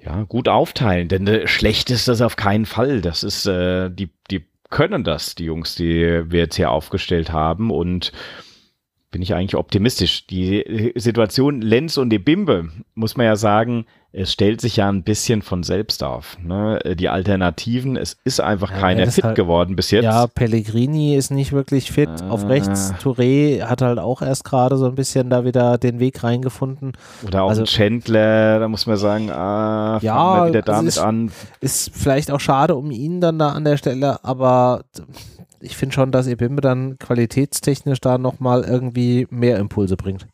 ja, 0.00 0.22
gut 0.22 0.46
aufteilen, 0.46 1.08
denn 1.08 1.26
äh, 1.26 1.48
schlecht 1.48 1.90
ist 1.90 2.06
das 2.06 2.22
auf 2.22 2.36
keinen 2.36 2.66
Fall. 2.66 3.00
Das 3.00 3.24
ist 3.24 3.46
äh, 3.46 3.90
die, 3.90 4.10
die 4.30 4.46
können 4.70 5.04
das, 5.04 5.34
die 5.34 5.44
Jungs, 5.44 5.74
die 5.74 6.22
wir 6.30 6.40
jetzt 6.40 6.56
hier 6.56 6.70
aufgestellt 6.70 7.32
haben. 7.32 7.70
Und 7.70 8.12
bin 9.10 9.22
ich 9.22 9.34
eigentlich 9.34 9.56
optimistisch. 9.56 10.26
Die 10.26 10.92
Situation 10.96 11.60
Lenz 11.60 11.96
und 11.96 12.10
die 12.10 12.18
Bimbe, 12.18 12.68
muss 12.94 13.16
man 13.16 13.26
ja 13.26 13.36
sagen, 13.36 13.86
es 14.10 14.32
stellt 14.32 14.60
sich 14.60 14.76
ja 14.76 14.88
ein 14.88 15.02
bisschen 15.02 15.42
von 15.42 15.62
selbst 15.62 16.02
auf. 16.02 16.38
Ne? 16.42 16.78
Die 16.98 17.10
Alternativen, 17.10 17.96
es 17.96 18.16
ist 18.24 18.40
einfach 18.40 18.70
ja, 18.70 18.78
keiner 18.78 19.06
fit 19.10 19.24
halt, 19.24 19.36
geworden 19.36 19.76
bis 19.76 19.90
jetzt. 19.90 20.04
Ja, 20.04 20.26
Pellegrini 20.26 21.14
ist 21.14 21.30
nicht 21.30 21.52
wirklich 21.52 21.92
fit. 21.92 22.08
Ah. 22.22 22.30
Auf 22.30 22.48
rechts, 22.48 22.94
Touré 23.02 23.62
hat 23.64 23.82
halt 23.82 23.98
auch 23.98 24.22
erst 24.22 24.44
gerade 24.44 24.78
so 24.78 24.86
ein 24.86 24.94
bisschen 24.94 25.28
da 25.28 25.44
wieder 25.44 25.76
den 25.76 26.00
Weg 26.00 26.24
reingefunden. 26.24 26.92
Oder 27.26 27.42
auch 27.42 27.50
also, 27.50 27.64
Chandler, 27.64 28.60
da 28.60 28.68
muss 28.68 28.86
man 28.86 28.96
sagen, 28.96 29.30
ah, 29.30 29.98
ja, 30.00 30.16
fangen 30.16 30.42
wir 30.42 30.48
wieder 30.48 30.62
damit 30.62 30.88
ist, 30.88 30.98
an. 30.98 31.30
Ist 31.60 31.90
vielleicht 31.94 32.30
auch 32.30 32.40
schade 32.40 32.76
um 32.76 32.90
ihn 32.90 33.20
dann 33.20 33.38
da 33.38 33.50
an 33.50 33.64
der 33.64 33.76
Stelle, 33.76 34.24
aber 34.24 34.84
ich 35.60 35.76
finde 35.76 35.94
schon, 35.94 36.12
dass 36.12 36.26
Ebimbe 36.26 36.60
dann 36.60 36.98
qualitätstechnisch 36.98 38.00
da 38.00 38.18
nochmal 38.18 38.64
irgendwie 38.64 39.26
mehr 39.30 39.58
Impulse 39.58 39.96
bringt. 39.96 40.26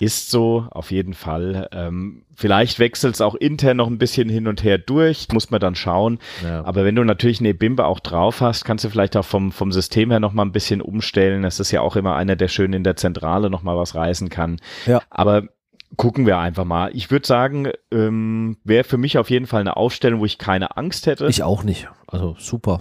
Ist 0.00 0.30
so, 0.30 0.66
auf 0.70 0.92
jeden 0.92 1.12
Fall. 1.12 1.68
Ähm, 1.72 2.22
vielleicht 2.36 2.78
wechselt 2.78 3.14
es 3.14 3.20
auch 3.20 3.34
intern 3.34 3.78
noch 3.78 3.88
ein 3.88 3.98
bisschen 3.98 4.28
hin 4.28 4.46
und 4.46 4.62
her 4.62 4.78
durch, 4.78 5.26
muss 5.32 5.50
man 5.50 5.60
dann 5.60 5.74
schauen. 5.74 6.20
Ja. 6.44 6.64
Aber 6.64 6.84
wenn 6.84 6.94
du 6.94 7.02
natürlich 7.02 7.40
eine 7.40 7.52
Bimbe 7.52 7.84
auch 7.84 7.98
drauf 7.98 8.40
hast, 8.40 8.64
kannst 8.64 8.84
du 8.84 8.90
vielleicht 8.90 9.16
auch 9.16 9.24
vom, 9.24 9.50
vom 9.50 9.72
System 9.72 10.10
her 10.10 10.20
nochmal 10.20 10.46
ein 10.46 10.52
bisschen 10.52 10.80
umstellen. 10.80 11.42
Das 11.42 11.58
ist 11.58 11.72
ja 11.72 11.80
auch 11.80 11.96
immer 11.96 12.14
einer, 12.14 12.36
der 12.36 12.46
schön 12.46 12.72
in 12.74 12.84
der 12.84 12.94
Zentrale 12.94 13.50
nochmal 13.50 13.76
was 13.76 13.96
reißen 13.96 14.28
kann. 14.28 14.60
Ja. 14.86 15.02
Aber 15.10 15.48
gucken 15.96 16.26
wir 16.26 16.38
einfach 16.38 16.64
mal. 16.64 16.90
Ich 16.94 17.10
würde 17.10 17.26
sagen, 17.26 17.70
ähm, 17.90 18.56
wäre 18.62 18.84
für 18.84 18.98
mich 18.98 19.18
auf 19.18 19.30
jeden 19.30 19.46
Fall 19.46 19.62
eine 19.62 19.76
Aufstellung, 19.76 20.20
wo 20.20 20.26
ich 20.26 20.38
keine 20.38 20.76
Angst 20.76 21.06
hätte. 21.06 21.26
Ich 21.26 21.42
auch 21.42 21.64
nicht. 21.64 21.88
Also 22.06 22.36
super. 22.38 22.80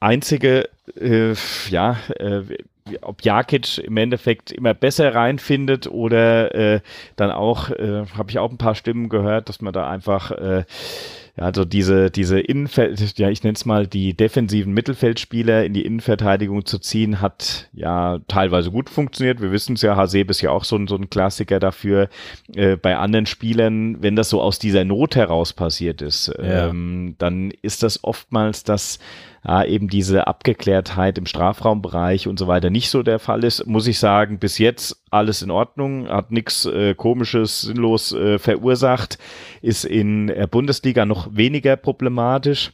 Einzige, 0.00 0.68
äh, 0.98 1.34
ja, 1.68 1.98
äh, 2.18 2.42
ob 3.02 3.22
Jakic 3.22 3.78
im 3.78 3.96
Endeffekt 3.96 4.50
immer 4.50 4.74
besser 4.74 5.14
reinfindet 5.14 5.86
oder 5.86 6.54
äh, 6.54 6.80
dann 7.16 7.30
auch, 7.30 7.70
äh, 7.70 8.06
habe 8.16 8.30
ich 8.30 8.38
auch 8.38 8.50
ein 8.50 8.58
paar 8.58 8.74
Stimmen 8.74 9.08
gehört, 9.08 9.48
dass 9.48 9.60
man 9.60 9.72
da 9.72 9.88
einfach 9.88 10.32
äh, 10.32 10.64
ja, 11.36 11.44
also 11.44 11.64
diese, 11.64 12.10
diese 12.10 12.40
Innenfeld, 12.40 13.18
ja, 13.18 13.30
ich 13.30 13.42
nenne 13.42 13.54
es 13.54 13.64
mal, 13.64 13.86
die 13.86 14.14
defensiven 14.14 14.72
Mittelfeldspieler 14.74 15.64
in 15.64 15.74
die 15.74 15.84
Innenverteidigung 15.84 16.64
zu 16.64 16.78
ziehen, 16.78 17.20
hat 17.20 17.68
ja 17.72 18.18
teilweise 18.28 18.70
gut 18.70 18.90
funktioniert. 18.90 19.40
Wir 19.40 19.52
wissen 19.52 19.74
es 19.74 19.82
ja, 19.82 19.96
Hasebe 19.96 20.30
ist 20.32 20.40
ja 20.40 20.50
auch 20.50 20.64
so 20.64 20.76
ein, 20.76 20.88
so 20.88 20.96
ein 20.96 21.08
Klassiker 21.08 21.60
dafür. 21.60 22.08
Äh, 22.54 22.76
bei 22.76 22.96
anderen 22.96 23.26
Spielern, 23.26 24.02
wenn 24.02 24.16
das 24.16 24.28
so 24.28 24.42
aus 24.42 24.58
dieser 24.58 24.84
Not 24.84 25.16
heraus 25.16 25.52
passiert 25.52 26.02
ist, 26.02 26.28
ja. 26.38 26.68
ähm, 26.68 27.14
dann 27.18 27.52
ist 27.62 27.82
das 27.82 28.02
oftmals 28.02 28.64
das, 28.64 28.98
ja, 29.46 29.64
eben 29.64 29.88
diese 29.88 30.26
Abgeklärtheit 30.26 31.16
im 31.16 31.26
Strafraumbereich 31.26 32.28
und 32.28 32.38
so 32.38 32.46
weiter 32.46 32.70
nicht 32.70 32.90
so 32.90 33.02
der 33.02 33.18
Fall 33.18 33.44
ist, 33.44 33.66
muss 33.66 33.86
ich 33.86 33.98
sagen, 33.98 34.38
bis 34.38 34.58
jetzt 34.58 35.02
alles 35.10 35.42
in 35.42 35.50
Ordnung, 35.50 36.08
hat 36.08 36.30
nichts 36.30 36.66
äh, 36.66 36.94
komisches, 36.94 37.62
sinnlos 37.62 38.12
äh, 38.12 38.38
verursacht, 38.38 39.18
ist 39.62 39.84
in 39.84 40.26
der 40.26 40.46
Bundesliga 40.46 41.06
noch 41.06 41.34
weniger 41.34 41.76
problematisch. 41.76 42.72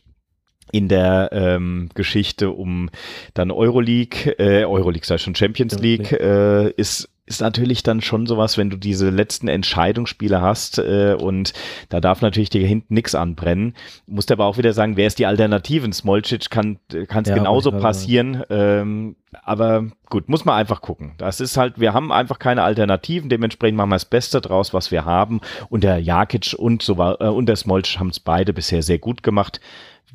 In 0.72 0.88
der 0.88 1.28
ähm, 1.30 1.90
Geschichte 1.94 2.50
um 2.50 2.90
dann 3.34 3.52
Euroleague, 3.52 4.36
äh, 4.40 4.64
Euroleague 4.64 5.06
sei 5.06 5.16
schon 5.16 5.36
Champions 5.36 5.78
League, 5.78 6.10
äh, 6.10 6.70
ist 6.70 7.08
ist 7.27 7.41
natürlich 7.41 7.83
dann 7.83 8.01
schon 8.01 8.27
sowas, 8.27 8.57
wenn 8.57 8.70
du 8.70 8.77
diese 8.77 9.11
letzten 9.11 9.49
Entscheidungsspiele 9.49 10.41
hast 10.41 10.79
äh, 10.79 11.16
und 11.18 11.53
da 11.89 12.01
darf 12.01 12.22
natürlich 12.22 12.51
dir 12.51 12.66
hinten 12.66 12.95
nichts 12.95 13.16
anbrennen. 13.16 13.74
Musst 14.07 14.31
aber 14.31 14.47
auch 14.47 14.59
wieder 14.59 14.72
sagen, 14.72 14.97
wer 14.97 15.09
ist 15.09 15.18
die 15.18 15.27
Alternativen? 15.27 15.93
Smolcic 15.93 16.51
kann 16.51 16.79
es 16.89 17.29
ja, 17.29 17.35
genauso 17.35 17.72
passieren. 17.72 18.45
Ähm, 18.49 19.16
aber 19.43 19.87
gut, 20.09 20.29
muss 20.29 20.45
man 20.45 20.57
einfach 20.57 20.81
gucken. 20.81 21.14
Das 21.18 21.41
ist 21.41 21.57
halt, 21.57 21.81
wir 21.81 21.93
haben 21.93 22.12
einfach 22.12 22.39
keine 22.39 22.62
Alternativen, 22.62 23.29
dementsprechend 23.29 23.77
machen 23.77 23.91
wir 23.91 23.97
das 23.97 24.05
Beste 24.05 24.41
draus, 24.41 24.72
was 24.72 24.93
wir 24.93 25.05
haben. 25.05 25.41
Und 25.68 25.83
der 25.83 25.99
Jakic 25.99 26.55
und, 26.57 26.83
so, 26.83 26.95
äh, 26.95 27.27
und 27.27 27.47
der 27.47 27.57
Smolcic 27.57 27.99
haben 27.99 28.11
es 28.11 28.20
beide 28.20 28.53
bisher 28.53 28.83
sehr 28.83 28.99
gut 28.99 29.24
gemacht 29.24 29.61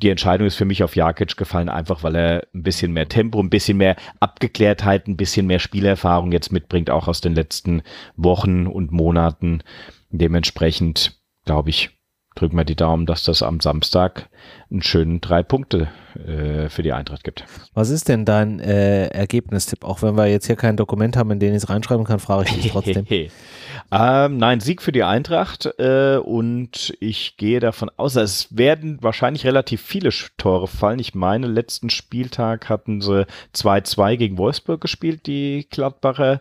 die 0.02 0.10
Entscheidung 0.10 0.46
ist 0.46 0.56
für 0.56 0.64
mich 0.64 0.82
auf 0.82 0.96
Jakic 0.96 1.36
gefallen, 1.36 1.68
einfach 1.68 2.02
weil 2.02 2.16
er 2.16 2.46
ein 2.54 2.62
bisschen 2.62 2.92
mehr 2.92 3.08
Tempo, 3.08 3.40
ein 3.40 3.50
bisschen 3.50 3.76
mehr 3.76 3.96
Abgeklärtheit, 4.20 5.06
ein 5.06 5.16
bisschen 5.16 5.46
mehr 5.46 5.60
Spielerfahrung 5.60 6.32
jetzt 6.32 6.52
mitbringt, 6.52 6.90
auch 6.90 7.08
aus 7.08 7.20
den 7.20 7.34
letzten 7.34 7.82
Wochen 8.16 8.66
und 8.66 8.90
Monaten. 8.90 9.62
Dementsprechend, 10.10 11.20
glaube 11.44 11.70
ich, 11.70 11.90
drücken 12.34 12.56
wir 12.56 12.64
die 12.64 12.76
Daumen, 12.76 13.06
dass 13.06 13.24
das 13.24 13.42
am 13.42 13.60
Samstag 13.60 14.28
einen 14.70 14.82
schönen 14.82 15.20
drei 15.20 15.42
Punkte 15.42 15.88
äh, 16.14 16.68
für 16.68 16.82
die 16.82 16.92
Eintracht 16.92 17.24
gibt. 17.24 17.44
Was 17.74 17.90
ist 17.90 18.08
denn 18.08 18.24
dein 18.24 18.58
äh, 18.60 19.08
Ergebnistipp? 19.08 19.84
Auch 19.84 20.02
wenn 20.02 20.16
wir 20.16 20.26
jetzt 20.26 20.46
hier 20.46 20.56
kein 20.56 20.76
Dokument 20.76 21.16
haben, 21.16 21.30
in 21.30 21.40
dem 21.40 21.50
ich 21.50 21.62
es 21.62 21.68
reinschreiben 21.68 22.04
kann, 22.04 22.18
frage 22.18 22.48
ich 22.48 22.62
dich 22.62 22.72
trotzdem. 22.72 23.06
ähm, 23.92 24.36
nein, 24.38 24.60
Sieg 24.60 24.82
für 24.82 24.92
die 24.92 25.04
Eintracht 25.04 25.66
äh, 25.78 26.16
und 26.16 26.94
ich 27.00 27.36
gehe 27.36 27.60
davon 27.60 27.90
aus, 27.96 28.16
es 28.16 28.56
werden 28.56 28.98
wahrscheinlich 29.02 29.44
relativ 29.44 29.82
viele 29.82 30.10
Tore 30.38 30.68
fallen. 30.68 30.98
Ich 30.98 31.14
meine, 31.14 31.46
letzten 31.46 31.90
Spieltag 31.90 32.68
hatten 32.68 33.00
sie 33.00 33.26
2-2 33.54 34.16
gegen 34.16 34.38
Wolfsburg 34.38 34.80
gespielt, 34.80 35.26
die 35.26 35.66
Gladbacher. 35.70 36.40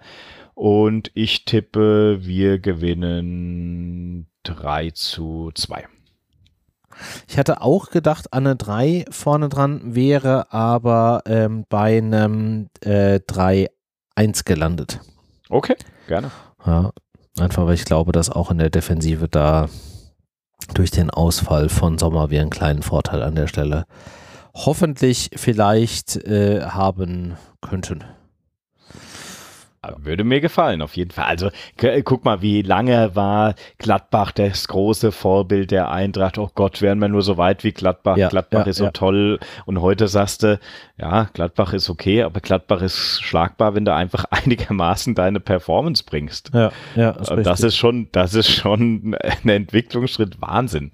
Und 0.53 1.11
ich 1.15 1.45
tippe, 1.45 2.19
wir 2.21 2.59
gewinnen 2.59 4.30
3 4.43 4.91
zu 4.91 5.51
2. 5.53 5.87
Ich 7.27 7.37
hatte 7.37 7.61
auch 7.61 7.89
gedacht, 7.89 8.33
an 8.33 8.45
eine 8.45 8.55
3 8.55 9.05
vorne 9.09 9.49
dran 9.49 9.95
wäre 9.95 10.51
aber 10.51 11.23
ähm, 11.25 11.65
bei 11.69 11.97
einem 11.97 12.69
äh, 12.81 13.19
3-1 13.19 14.45
gelandet. 14.45 14.99
Okay, 15.49 15.75
gerne. 16.07 16.31
Ja, 16.65 16.91
einfach 17.39 17.65
weil 17.65 17.75
ich 17.75 17.85
glaube, 17.85 18.11
dass 18.11 18.29
auch 18.29 18.51
in 18.51 18.57
der 18.57 18.69
Defensive 18.69 19.27
da 19.27 19.69
durch 20.73 20.91
den 20.91 21.09
Ausfall 21.09 21.69
von 21.69 21.97
Sommer 21.97 22.29
wir 22.29 22.41
einen 22.41 22.49
kleinen 22.49 22.83
Vorteil 22.83 23.23
an 23.23 23.35
der 23.35 23.47
Stelle 23.47 23.85
hoffentlich 24.53 25.31
vielleicht 25.35 26.17
äh, 26.17 26.61
haben 26.61 27.37
könnten. 27.61 28.03
Würde 29.97 30.23
mir 30.23 30.41
gefallen, 30.41 30.83
auf 30.83 30.95
jeden 30.95 31.09
Fall. 31.09 31.25
Also 31.25 31.49
guck 32.03 32.23
mal, 32.23 32.43
wie 32.43 32.61
lange 32.61 33.15
war 33.15 33.55
Gladbach 33.79 34.31
das 34.31 34.67
große 34.67 35.11
Vorbild 35.11 35.71
der 35.71 35.89
Eintracht. 35.89 36.37
Oh 36.37 36.51
Gott, 36.53 36.83
wären 36.83 36.99
wir 36.99 37.07
nur 37.07 37.23
so 37.23 37.37
weit 37.37 37.63
wie 37.63 37.71
Gladbach. 37.71 38.15
Ja, 38.15 38.29
Gladbach 38.29 38.67
ja, 38.67 38.69
ist 38.69 38.77
so 38.77 38.83
ja. 38.85 38.91
toll. 38.91 39.39
Und 39.65 39.81
heute 39.81 40.07
sagst 40.07 40.43
du, 40.43 40.59
ja, 40.99 41.23
Gladbach 41.33 41.73
ist 41.73 41.89
okay, 41.89 42.21
aber 42.21 42.41
Gladbach 42.41 42.83
ist 42.83 43.23
schlagbar, 43.23 43.73
wenn 43.73 43.83
du 43.83 43.91
einfach 43.91 44.25
einigermaßen 44.29 45.15
deine 45.15 45.39
Performance 45.39 46.03
bringst. 46.05 46.51
Ja, 46.53 46.71
ja. 46.95 47.13
Das, 47.13 47.29
ist, 47.31 47.47
das 47.47 47.61
ist 47.61 47.75
schon, 47.75 48.07
das 48.11 48.35
ist 48.35 48.51
schon 48.51 49.15
ein 49.19 49.49
Entwicklungsschritt. 49.49 50.39
Wahnsinn. 50.39 50.91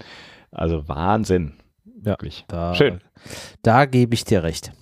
Also 0.50 0.88
Wahnsinn. 0.88 1.58
Wirklich. 1.84 2.46
Da, 2.48 2.74
Schön. 2.74 3.02
Da 3.62 3.84
gebe 3.84 4.14
ich 4.14 4.24
dir 4.24 4.42
recht. 4.42 4.72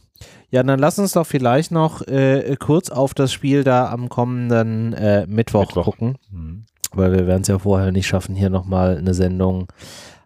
Ja, 0.51 0.63
dann 0.63 0.79
lass 0.79 0.99
uns 0.99 1.13
doch 1.13 1.27
vielleicht 1.27 1.73
noch 1.73 2.07
äh, 2.07 2.55
kurz 2.59 2.91
auf 2.91 3.15
das 3.15 3.33
Spiel 3.33 3.65
da 3.65 3.91
am 3.91 4.09
kommenden 4.09 4.93
äh, 4.93 5.27
Mittwoch, 5.27 5.67
Mittwoch, 5.67 5.85
gucken. 5.85 6.19
Mhm. 6.31 6.65
Weil 6.93 7.13
wir 7.13 7.27
werden 7.27 7.43
es 7.43 7.49
ja 7.49 7.59
vorher 7.59 7.91
nicht 7.93 8.07
schaffen, 8.07 8.37
hier 8.37 8.51
nochmal 8.51 8.97
eine 8.97 9.13
Sendung 9.13 9.67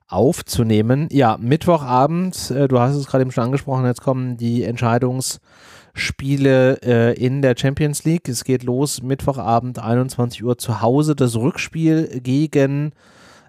aufzunehmen. 0.09 1.09
Ja, 1.11 1.39
Mittwochabend, 1.41 2.51
äh, 2.51 2.69
du 2.69 2.79
hast 2.79 2.97
es 2.97 3.07
gerade 3.07 3.23
eben 3.23 3.33
schon 3.33 3.45
angesprochen, 3.45 3.87
jetzt 3.87 4.03
kommen 4.03 4.37
die 4.37 4.65
Entscheidungsspiele 4.65 6.83
äh, 6.83 7.15
in 7.15 7.41
der 7.41 7.55
Champions 7.57 8.05
League. 8.05 8.29
Es 8.29 8.45
geht 8.45 8.63
los 8.63 9.01
Mittwochabend, 9.03 9.79
21 9.79 10.45
Uhr 10.45 10.59
zu 10.59 10.83
Hause, 10.83 11.17
das 11.17 11.37
Rückspiel 11.37 12.21
gegen 12.23 12.93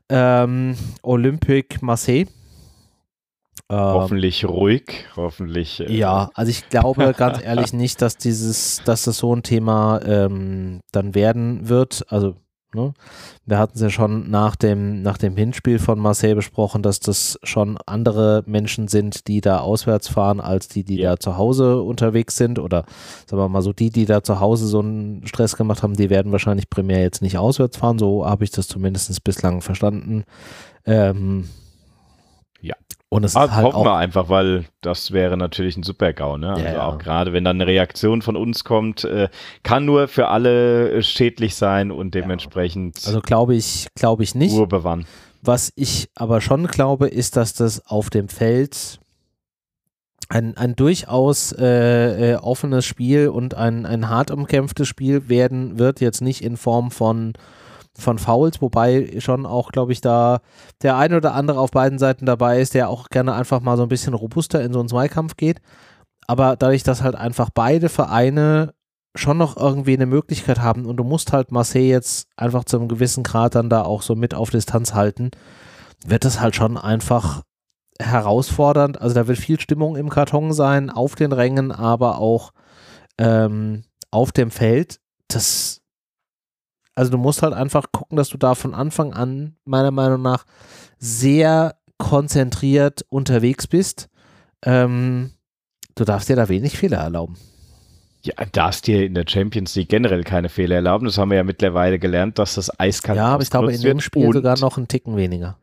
ähm, 0.10 0.78
Olympique 1.02 1.80
Marseille. 1.82 2.28
Ähm, 3.72 3.78
hoffentlich 3.78 4.46
ruhig, 4.46 5.06
hoffentlich. 5.16 5.80
Äh, 5.80 5.96
ja, 5.96 6.30
also 6.34 6.50
ich 6.50 6.70
glaube 6.70 7.14
ganz 7.18 7.42
ehrlich 7.42 7.72
nicht, 7.72 8.02
dass 8.02 8.18
dieses, 8.18 8.82
dass 8.84 9.04
das 9.04 9.18
so 9.18 9.34
ein 9.34 9.44
Thema 9.44 10.02
ähm, 10.06 10.82
dann 10.92 11.16
werden 11.16 11.70
wird. 11.70 12.06
Also 12.10 12.36
Ne? 12.74 12.94
Wir 13.46 13.58
hatten 13.58 13.74
es 13.76 13.82
ja 13.82 13.90
schon 13.90 14.30
nach 14.30 14.56
dem, 14.56 15.02
nach 15.02 15.18
dem 15.18 15.36
Hinspiel 15.36 15.78
von 15.78 16.00
Marseille 16.00 16.36
besprochen, 16.36 16.82
dass 16.82 17.02
das 17.02 17.38
schon 17.44 17.78
andere 17.86 18.44
Menschen 18.46 18.88
sind, 18.88 19.28
die 19.28 19.42
da 19.42 19.60
auswärts 19.60 20.08
fahren, 20.08 20.40
als 20.40 20.70
die, 20.70 20.86
die 20.86 21.00
ja. 21.00 21.12
da 21.12 21.20
zu 21.20 21.38
Hause 21.38 21.82
unterwegs 21.82 22.38
sind. 22.38 22.60
Oder 22.60 22.86
sagen 23.28 23.42
wir 23.42 23.50
mal 23.50 23.62
so, 23.62 23.74
die, 23.74 23.90
die 23.90 24.06
da 24.06 24.24
zu 24.24 24.40
Hause 24.40 24.68
so 24.68 24.80
einen 24.80 25.28
Stress 25.28 25.58
gemacht 25.58 25.84
haben, 25.84 25.96
die 25.96 26.10
werden 26.10 26.32
wahrscheinlich 26.32 26.70
primär 26.70 27.02
jetzt 27.02 27.22
nicht 27.22 27.38
auswärts 27.38 27.76
fahren. 27.76 28.00
So 28.00 28.26
habe 28.26 28.46
ich 28.46 28.52
das 28.52 28.70
zumindest 28.70 29.22
bislang 29.24 29.62
verstanden. 29.62 30.24
Ähm. 30.86 31.50
Und 33.14 33.26
es 33.26 33.36
ah, 33.36 33.44
ist 33.44 33.52
halt 33.52 33.66
hoffen 33.66 33.76
auch, 33.76 33.84
wir 33.84 33.96
einfach, 33.96 34.30
weil 34.30 34.64
das 34.80 35.12
wäre 35.12 35.36
natürlich 35.36 35.76
ein 35.76 35.84
super 35.84 36.14
GAU. 36.14 36.38
Ne? 36.38 36.52
Also 36.52 36.64
ja, 36.64 36.88
auch 36.88 36.98
gerade, 36.98 37.34
wenn 37.34 37.44
dann 37.44 37.58
eine 37.58 37.68
Reaktion 37.68 38.22
von 38.22 38.38
uns 38.38 38.64
kommt, 38.64 39.04
äh, 39.04 39.28
kann 39.64 39.84
nur 39.84 40.08
für 40.08 40.30
alle 40.30 40.92
äh, 40.92 41.04
schädlich 41.04 41.56
sein 41.56 41.92
und 41.92 42.16
dementsprechend. 42.16 43.02
Ja. 43.02 43.08
Also 43.08 43.20
glaube 43.20 43.54
ich, 43.54 43.88
glaube 43.96 44.24
ich 44.24 44.34
nicht. 44.34 44.54
Urbewahren. 44.54 45.06
Was 45.42 45.74
ich 45.76 46.10
aber 46.16 46.40
schon 46.40 46.68
glaube, 46.68 47.10
ist, 47.10 47.36
dass 47.36 47.54
das 47.54 47.86
auf 47.86 48.10
dem 48.10 48.30
Feld 48.30 49.02
ein, 50.30 50.56
ein 50.56 50.78
durchaus 50.78 51.52
äh, 51.52 52.32
äh, 52.32 52.36
offenes 52.38 52.86
Spiel 52.86 53.28
und 53.28 53.56
ein, 53.56 53.86
ein 53.86 54.08
hart 54.08 54.32
umkämpftes 54.32 54.88
Spiel 54.88 55.28
werden 55.28 55.78
wird, 55.78 56.00
jetzt 56.00 56.22
nicht 56.22 56.46
in 56.46 56.56
Form 56.56 56.92
von 56.92 57.34
von 58.02 58.20
Fouls, 58.20 58.62
wobei 58.62 59.20
schon 59.20 59.46
auch, 59.46 59.72
glaube 59.72 59.92
ich, 59.92 60.02
da 60.02 60.42
der 60.82 60.98
eine 60.98 61.18
oder 61.18 61.34
andere 61.34 61.60
auf 61.60 61.72
beiden 61.72 62.00
Seiten 62.00 62.26
dabei 62.26 62.60
ist, 62.60 62.74
der 62.74 62.90
auch 62.90 63.10
gerne 63.10 63.34
einfach 63.34 63.62
mal 63.62 63.78
so 63.78 63.84
ein 63.84 63.90
bisschen 63.90 64.14
robuster 64.14 64.62
in 64.62 64.74
so 64.74 64.80
einen 64.80 64.90
Zweikampf 64.90 65.38
geht. 65.38 65.62
Aber 66.28 66.56
dadurch, 66.56 66.84
dass 66.84 67.02
halt 67.02 67.16
einfach 67.16 67.50
beide 67.54 67.90
Vereine 67.90 68.74
schon 69.16 69.38
noch 69.38 69.58
irgendwie 69.58 69.94
eine 69.94 70.06
Möglichkeit 70.06 70.60
haben 70.60 70.86
und 70.86 70.98
du 70.98 71.04
musst 71.04 71.34
halt 71.34 71.52
Marseille 71.52 71.90
jetzt 71.90 72.28
einfach 72.38 72.64
zu 72.64 72.78
einem 72.78 72.88
gewissen 72.88 73.24
Grad 73.24 73.56
dann 73.56 73.70
da 73.70 73.84
auch 73.84 74.02
so 74.02 74.16
mit 74.16 74.34
auf 74.34 74.50
Distanz 74.50 74.94
halten, 74.94 75.32
wird 76.06 76.26
das 76.26 76.40
halt 76.40 76.56
schon 76.56 76.78
einfach 76.78 77.44
herausfordernd. 78.00 79.02
Also 79.02 79.16
da 79.16 79.28
wird 79.28 79.38
viel 79.38 79.60
Stimmung 79.60 79.96
im 79.96 80.10
Karton 80.10 80.54
sein, 80.54 80.90
auf 80.90 81.16
den 81.16 81.34
Rängen, 81.34 81.72
aber 81.72 82.20
auch 82.20 82.52
ähm, 83.18 83.84
auf 84.10 84.32
dem 84.32 84.52
Feld. 84.52 85.00
Das 85.28 85.81
also 86.96 87.12
du 87.12 87.18
musst 87.18 87.42
halt 87.42 87.54
einfach 87.54 87.86
gucken, 87.92 88.18
dass 88.18 88.30
du 88.30 88.38
da 88.38 88.56
von 88.56 88.74
Anfang 88.74 89.14
an, 89.14 89.56
meiner 89.66 89.92
Meinung 89.92 90.22
nach, 90.22 90.46
sehr 90.98 91.76
konzentriert 91.98 93.06
unterwegs 93.10 93.68
bist. 93.68 94.10
Ähm, 94.64 95.32
du 95.96 96.04
darfst 96.04 96.30
dir 96.30 96.36
da 96.36 96.50
wenig 96.50 96.78
Fehler 96.78 96.98
erlauben. 96.98 97.38
Ja, 98.24 98.34
darfst 98.52 98.86
dir 98.86 99.04
in 99.06 99.16
der 99.16 99.26
Champions 99.28 99.76
League 99.76 99.90
generell 99.90 100.24
keine 100.24 100.50
Fehler 100.50 100.76
erlauben. 100.76 101.06
Das 101.06 101.18
haben 101.18 101.32
wir 101.32 101.38
ja 101.38 101.44
mittlerweile 101.44 101.98
gelernt, 101.98 102.38
dass 102.38 102.56
das 102.56 102.80
eiskalt 102.80 103.18
Ja, 103.18 103.28
aber 103.28 103.44
ich 103.44 103.50
glaube, 103.50 103.74
in 103.74 103.82
dem 103.82 104.00
Spiel 104.00 104.32
sogar 104.32 104.60
noch 104.60 104.78
einen 104.78 104.88
Ticken 104.88 105.16
weniger. 105.16 105.58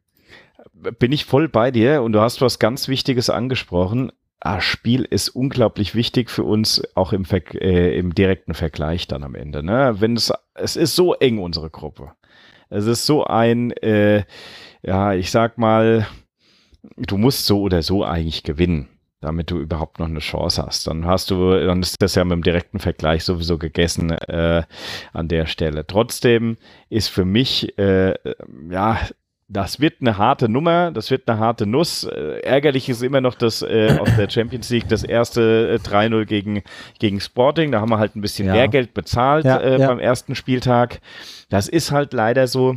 Bin 0.99 1.13
ich 1.13 1.25
voll 1.25 1.49
bei 1.49 1.71
dir 1.71 2.03
und 2.03 2.13
du 2.13 2.21
hast 2.21 2.41
was 2.41 2.59
ganz 2.59 2.89
Wichtiges 2.89 3.31
angesprochen 3.31 4.13
ah, 4.41 4.61
Spiel 4.61 5.05
ist 5.05 5.31
unglaublich 5.31 5.95
wichtig 5.95 6.31
für 6.31 6.45
uns, 6.45 6.83
auch 6.95 7.13
im, 7.13 7.25
Ver 7.25 7.43
äh, 7.55 7.99
im 7.99 8.15
direkten 8.15 8.55
Vergleich 8.55 9.07
dann 9.09 9.25
am 9.25 9.35
Ende. 9.35 9.63
Ne? 9.63 9.97
Wenn 9.99 10.17
es, 10.17 10.33
es 10.55 10.77
ist 10.77 10.95
so 10.95 11.15
eng, 11.15 11.39
unsere 11.39 11.71
Gruppe. 11.71 12.13
Es 12.71 12.87
ist 12.87 13.07
so 13.07 13.25
ein, 13.25 13.71
äh, 13.73 14.25
ja, 14.83 15.15
ich 15.15 15.31
sag 15.31 15.59
mal, 15.59 16.07
du 16.97 17.17
musst 17.17 17.47
so 17.47 17.63
oder 17.63 17.83
so 17.83 18.05
eigentlich 18.05 18.43
gewinnen, 18.43 18.89
damit 19.21 19.51
du 19.51 19.59
überhaupt 19.59 19.99
noch 19.99 20.07
eine 20.07 20.21
Chance 20.21 20.63
hast. 20.65 20.87
Dann 20.87 21.07
hast 21.07 21.31
du, 21.31 21.59
dann 21.65 21.81
ist 21.81 22.01
das 22.01 22.15
ja 22.15 22.25
mit 22.25 22.33
dem 22.33 22.43
direkten 22.43 22.79
Vergleich 22.79 23.25
sowieso 23.25 23.59
gegessen 23.59 24.11
äh, 24.11 24.63
an 25.13 25.29
der 25.29 25.47
Stelle. 25.47 25.87
Trotzdem 25.87 26.59
ist 26.91 27.09
für 27.09 27.25
mich, 27.25 27.77
äh, 27.79 28.15
ja, 28.71 28.99
das 29.49 29.81
wird 29.81 30.01
eine 30.01 30.19
harte 30.19 30.49
Nummer, 30.49 30.91
das 30.91 31.11
wird 31.11 31.29
eine 31.29 31.39
harte 31.39 31.67
Nuss. 31.67 32.05
Äh, 32.05 32.41
ärgerlich 32.41 32.89
ist 32.91 33.03
immer 33.03 33.23
noch 33.23 33.35
das 33.35 33.63
äh, 33.63 33.97
aus 33.99 34.15
der 34.17 34.29
Champions 34.29 34.69
League 34.69 34.89
das 34.89 35.03
erste 35.03 35.81
äh, 35.83 35.89
3-0 35.89 36.27
gegen, 36.27 36.63
gegen 36.99 37.19
Sporting. 37.19 37.73
Da 37.73 37.81
haben 37.81 37.91
wir 37.91 37.99
halt 37.99 38.15
ein 38.15 38.21
bisschen 38.21 38.47
ja. 38.47 38.55
Lehrgeld 38.55 38.93
bezahlt 38.93 39.47
ja, 39.47 39.57
äh, 39.57 39.81
ja. 39.81 39.87
beim 39.87 40.01
ersten 40.01 40.35
Spieltag. 40.35 41.01
Das 41.49 41.69
ist 41.69 41.93
halt 41.93 42.13
leider 42.13 42.47
so. 42.47 42.77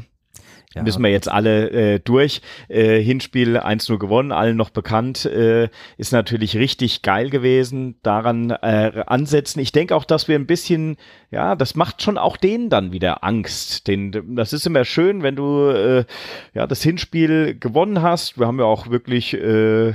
Ja. 0.73 0.83
Müssen 0.83 1.03
wir 1.03 1.11
jetzt 1.11 1.29
alle 1.29 1.69
äh, 1.69 1.99
durch. 1.99 2.41
Äh, 2.69 3.01
Hinspiel 3.01 3.57
1-0 3.57 3.97
gewonnen, 3.97 4.31
allen 4.31 4.55
noch 4.55 4.69
bekannt. 4.69 5.25
Äh, 5.25 5.67
ist 5.97 6.13
natürlich 6.13 6.55
richtig 6.55 7.01
geil 7.01 7.29
gewesen. 7.29 7.95
Daran 8.03 8.51
äh, 8.51 9.03
ansetzen. 9.05 9.59
Ich 9.59 9.73
denke 9.73 9.95
auch, 9.95 10.05
dass 10.05 10.29
wir 10.29 10.35
ein 10.35 10.47
bisschen, 10.47 10.95
ja, 11.29 11.55
das 11.55 11.75
macht 11.75 12.01
schon 12.01 12.17
auch 12.17 12.37
denen 12.37 12.69
dann 12.69 12.93
wieder 12.93 13.23
Angst. 13.23 13.87
Den, 13.87 14.35
das 14.35 14.53
ist 14.53 14.65
immer 14.65 14.85
schön, 14.85 15.23
wenn 15.23 15.35
du 15.35 15.69
äh, 15.69 16.05
ja 16.53 16.67
das 16.67 16.81
Hinspiel 16.83 17.57
gewonnen 17.59 18.01
hast. 18.01 18.39
Wir 18.39 18.47
haben 18.47 18.59
ja 18.59 18.65
auch 18.65 18.89
wirklich, 18.89 19.33
äh, 19.33 19.93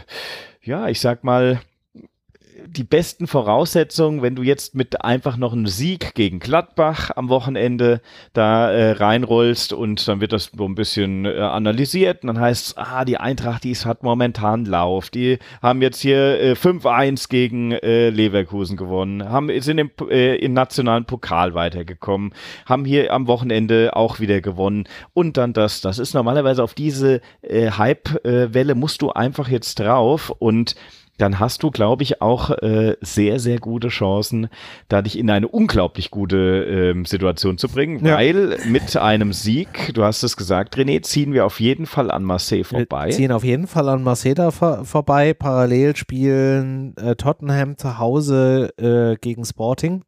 ja, 0.62 0.88
ich 0.88 1.00
sag 1.00 1.24
mal, 1.24 1.60
die 2.68 2.84
besten 2.84 3.26
Voraussetzungen, 3.26 4.22
wenn 4.22 4.34
du 4.34 4.42
jetzt 4.42 4.74
mit 4.74 5.04
einfach 5.04 5.36
noch 5.36 5.52
einem 5.52 5.66
Sieg 5.66 6.14
gegen 6.14 6.38
Gladbach 6.38 7.10
am 7.14 7.28
Wochenende 7.28 8.00
da 8.32 8.70
äh, 8.70 8.92
reinrollst 8.92 9.72
und 9.72 10.06
dann 10.08 10.20
wird 10.20 10.32
das 10.32 10.50
so 10.56 10.64
ein 10.64 10.74
bisschen 10.74 11.24
äh, 11.24 11.38
analysiert 11.38 12.22
und 12.22 12.28
dann 12.28 12.40
heißt 12.40 12.66
es, 12.66 12.76
ah, 12.76 13.04
die 13.04 13.18
Eintracht, 13.18 13.64
die 13.64 13.74
hat 13.74 14.02
momentan 14.02 14.64
Lauf, 14.64 15.10
die 15.10 15.38
haben 15.62 15.82
jetzt 15.82 16.00
hier 16.00 16.40
äh, 16.40 16.52
5-1 16.52 17.28
gegen 17.28 17.72
äh, 17.72 18.10
Leverkusen 18.10 18.76
gewonnen, 18.76 19.28
haben, 19.28 19.50
sind 19.60 19.78
im, 19.78 19.90
äh, 20.08 20.36
im 20.36 20.52
nationalen 20.52 21.04
Pokal 21.04 21.54
weitergekommen, 21.54 22.32
haben 22.64 22.84
hier 22.84 23.12
am 23.12 23.26
Wochenende 23.26 23.94
auch 23.94 24.20
wieder 24.20 24.40
gewonnen 24.40 24.84
und 25.14 25.36
dann 25.36 25.52
das, 25.52 25.80
das 25.80 25.98
ist 25.98 26.14
normalerweise 26.14 26.62
auf 26.62 26.74
diese 26.74 27.20
äh, 27.42 27.70
Hype-Welle 27.70 28.74
musst 28.74 29.02
du 29.02 29.10
einfach 29.10 29.48
jetzt 29.48 29.78
drauf 29.80 30.30
und 30.30 30.74
dann 31.18 31.40
hast 31.40 31.62
du, 31.62 31.70
glaube 31.70 32.02
ich, 32.02 32.20
auch 32.20 32.50
äh, 32.50 32.96
sehr, 33.00 33.38
sehr 33.38 33.58
gute 33.58 33.88
Chancen, 33.88 34.48
da 34.88 35.02
dich 35.02 35.18
in 35.18 35.30
eine 35.30 35.48
unglaublich 35.48 36.10
gute 36.10 36.64
ähm, 36.64 37.04
Situation 37.04 37.58
zu 37.58 37.68
bringen, 37.68 38.04
ja. 38.04 38.16
weil 38.16 38.58
mit 38.66 38.96
einem 38.96 39.32
Sieg, 39.32 39.92
du 39.94 40.04
hast 40.04 40.22
es 40.22 40.36
gesagt, 40.36 40.76
René, 40.76 41.02
ziehen 41.02 41.32
wir 41.32 41.46
auf 41.46 41.60
jeden 41.60 41.86
Fall 41.86 42.10
an 42.10 42.24
Marseille 42.24 42.64
vorbei. 42.64 43.06
Wir 43.06 43.14
ziehen 43.14 43.32
auf 43.32 43.44
jeden 43.44 43.66
Fall 43.66 43.88
an 43.88 44.02
Marseille 44.02 44.34
da 44.34 44.50
vor, 44.50 44.84
vorbei. 44.84 45.34
Parallel 45.34 45.96
spielen 45.96 46.96
äh, 46.96 47.16
Tottenham 47.16 47.78
zu 47.78 47.98
Hause 47.98 48.72
äh, 48.78 49.16
gegen 49.20 49.44
Sporting. 49.44 50.02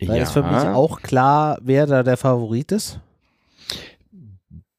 Da 0.00 0.14
ja. 0.14 0.22
ist 0.22 0.32
für 0.32 0.42
mich 0.42 0.62
auch 0.62 1.02
klar, 1.02 1.58
wer 1.62 1.86
da 1.86 2.02
der 2.02 2.16
Favorit 2.16 2.72
ist. 2.72 3.00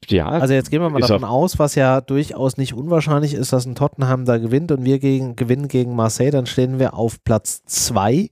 Ja, 0.09 0.27
also 0.27 0.53
jetzt 0.53 0.71
gehen 0.71 0.81
wir 0.81 0.89
mal 0.89 1.01
davon 1.01 1.23
aus, 1.23 1.59
was 1.59 1.75
ja 1.75 2.01
durchaus 2.01 2.57
nicht 2.57 2.73
unwahrscheinlich 2.73 3.33
ist, 3.33 3.53
dass 3.53 3.65
ein 3.65 3.75
Tottenham 3.75 4.25
da 4.25 4.37
gewinnt 4.37 4.71
und 4.71 4.83
wir 4.83 4.99
gegen, 4.99 5.35
gewinnen 5.35 5.67
gegen 5.67 5.95
Marseille, 5.95 6.31
dann 6.31 6.45
stehen 6.45 6.79
wir 6.79 6.93
auf 6.93 7.23
Platz 7.23 7.63
2 7.65 8.29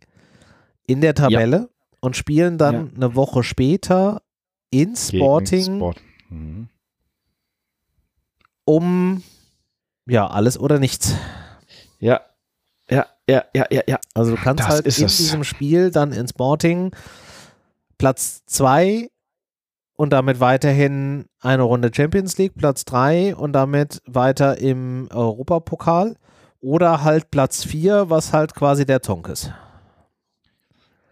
in 0.87 1.01
der 1.01 1.13
Tabelle 1.13 1.57
ja. 1.57 1.67
und 2.01 2.15
spielen 2.15 2.57
dann 2.57 2.75
ja. 2.75 2.87
eine 2.95 3.15
Woche 3.15 3.43
später 3.43 4.21
in 4.69 4.95
Sporting 4.95 5.77
Sport. 5.77 6.01
mhm. 6.29 6.69
um 8.65 9.23
ja, 10.07 10.27
alles 10.27 10.59
oder 10.59 10.79
nichts. 10.79 11.13
Ja, 11.99 12.21
ja, 12.89 13.05
ja, 13.29 13.43
ja, 13.53 13.65
ja, 13.69 13.81
ja. 13.87 13.99
Also 14.13 14.35
du 14.35 14.41
kannst 14.41 14.63
das 14.63 14.69
halt 14.69 14.85
in 14.85 15.05
es. 15.05 15.17
diesem 15.17 15.43
Spiel 15.43 15.91
dann 15.91 16.13
in 16.13 16.27
Sporting 16.27 16.91
Platz 17.97 18.43
2 18.45 19.09
und 19.97 20.13
damit 20.13 20.39
weiterhin 20.39 21.25
eine 21.41 21.63
Runde 21.63 21.91
Champions 21.93 22.37
League, 22.37 22.53
Platz 22.55 22.85
3 22.85 23.35
und 23.35 23.51
damit 23.51 23.99
weiter 24.05 24.57
im 24.59 25.09
Europapokal 25.11 26.15
oder 26.61 27.03
halt 27.03 27.31
Platz 27.31 27.65
4, 27.65 28.09
was 28.09 28.31
halt 28.31 28.55
quasi 28.55 28.85
der 28.85 29.01
Zonk 29.01 29.27
ist. 29.27 29.51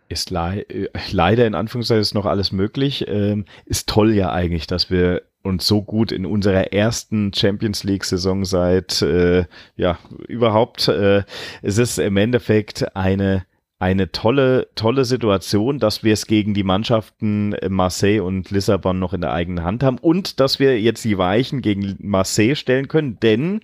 Ist 0.08 0.30
le 0.30 0.66
leider 1.12 1.48
in 1.48 1.56
Anführungszeichen 1.56 2.02
ist 2.02 2.14
noch 2.14 2.28
alles 2.28 2.52
möglich. 2.52 3.06
Ähm, 3.08 3.46
ist 3.66 3.90
toll 3.90 4.14
ja 4.14 4.32
eigentlich, 4.32 4.68
dass 4.68 4.92
wir 4.92 5.24
uns 5.42 5.66
so 5.68 5.82
gut 5.82 6.12
in 6.12 6.28
unserer 6.28 6.74
ersten 6.74 7.34
Champions 7.34 7.84
League-Saison 7.84 8.46
seit 8.46 9.02
äh, 9.02 9.46
ja 9.76 9.98
überhaupt. 10.28 10.88
Äh, 10.88 11.24
es 11.64 11.80
ist 11.80 11.98
im 11.98 12.18
Endeffekt 12.18 12.96
eine 12.96 13.46
eine 13.86 14.12
tolle, 14.12 14.68
tolle 14.74 15.06
Situation, 15.06 15.78
dass 15.78 16.04
wir 16.04 16.14
es 16.14 16.26
gegen 16.26 16.56
die 16.56 16.64
Mannschaften 16.64 17.54
äh, 17.54 17.70
Marseille 17.70 18.20
und 18.20 18.50
Lissabon 18.50 18.98
noch 18.98 19.14
in 19.14 19.22
der 19.22 19.32
eigenen 19.32 19.64
Hand 19.64 19.84
haben 19.84 20.00
und 20.00 20.40
dass 20.40 20.58
wir 20.58 20.82
jetzt 20.82 21.06
die 21.06 21.20
Weichen 21.20 21.62
gegen 21.62 21.96
Marseille 22.00 22.56
stellen 22.56 22.88
können, 22.88 23.20
denn 23.20 23.62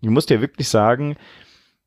ich 0.00 0.10
muss 0.10 0.26
dir 0.26 0.40
wirklich 0.40 0.68
sagen, 0.68 1.16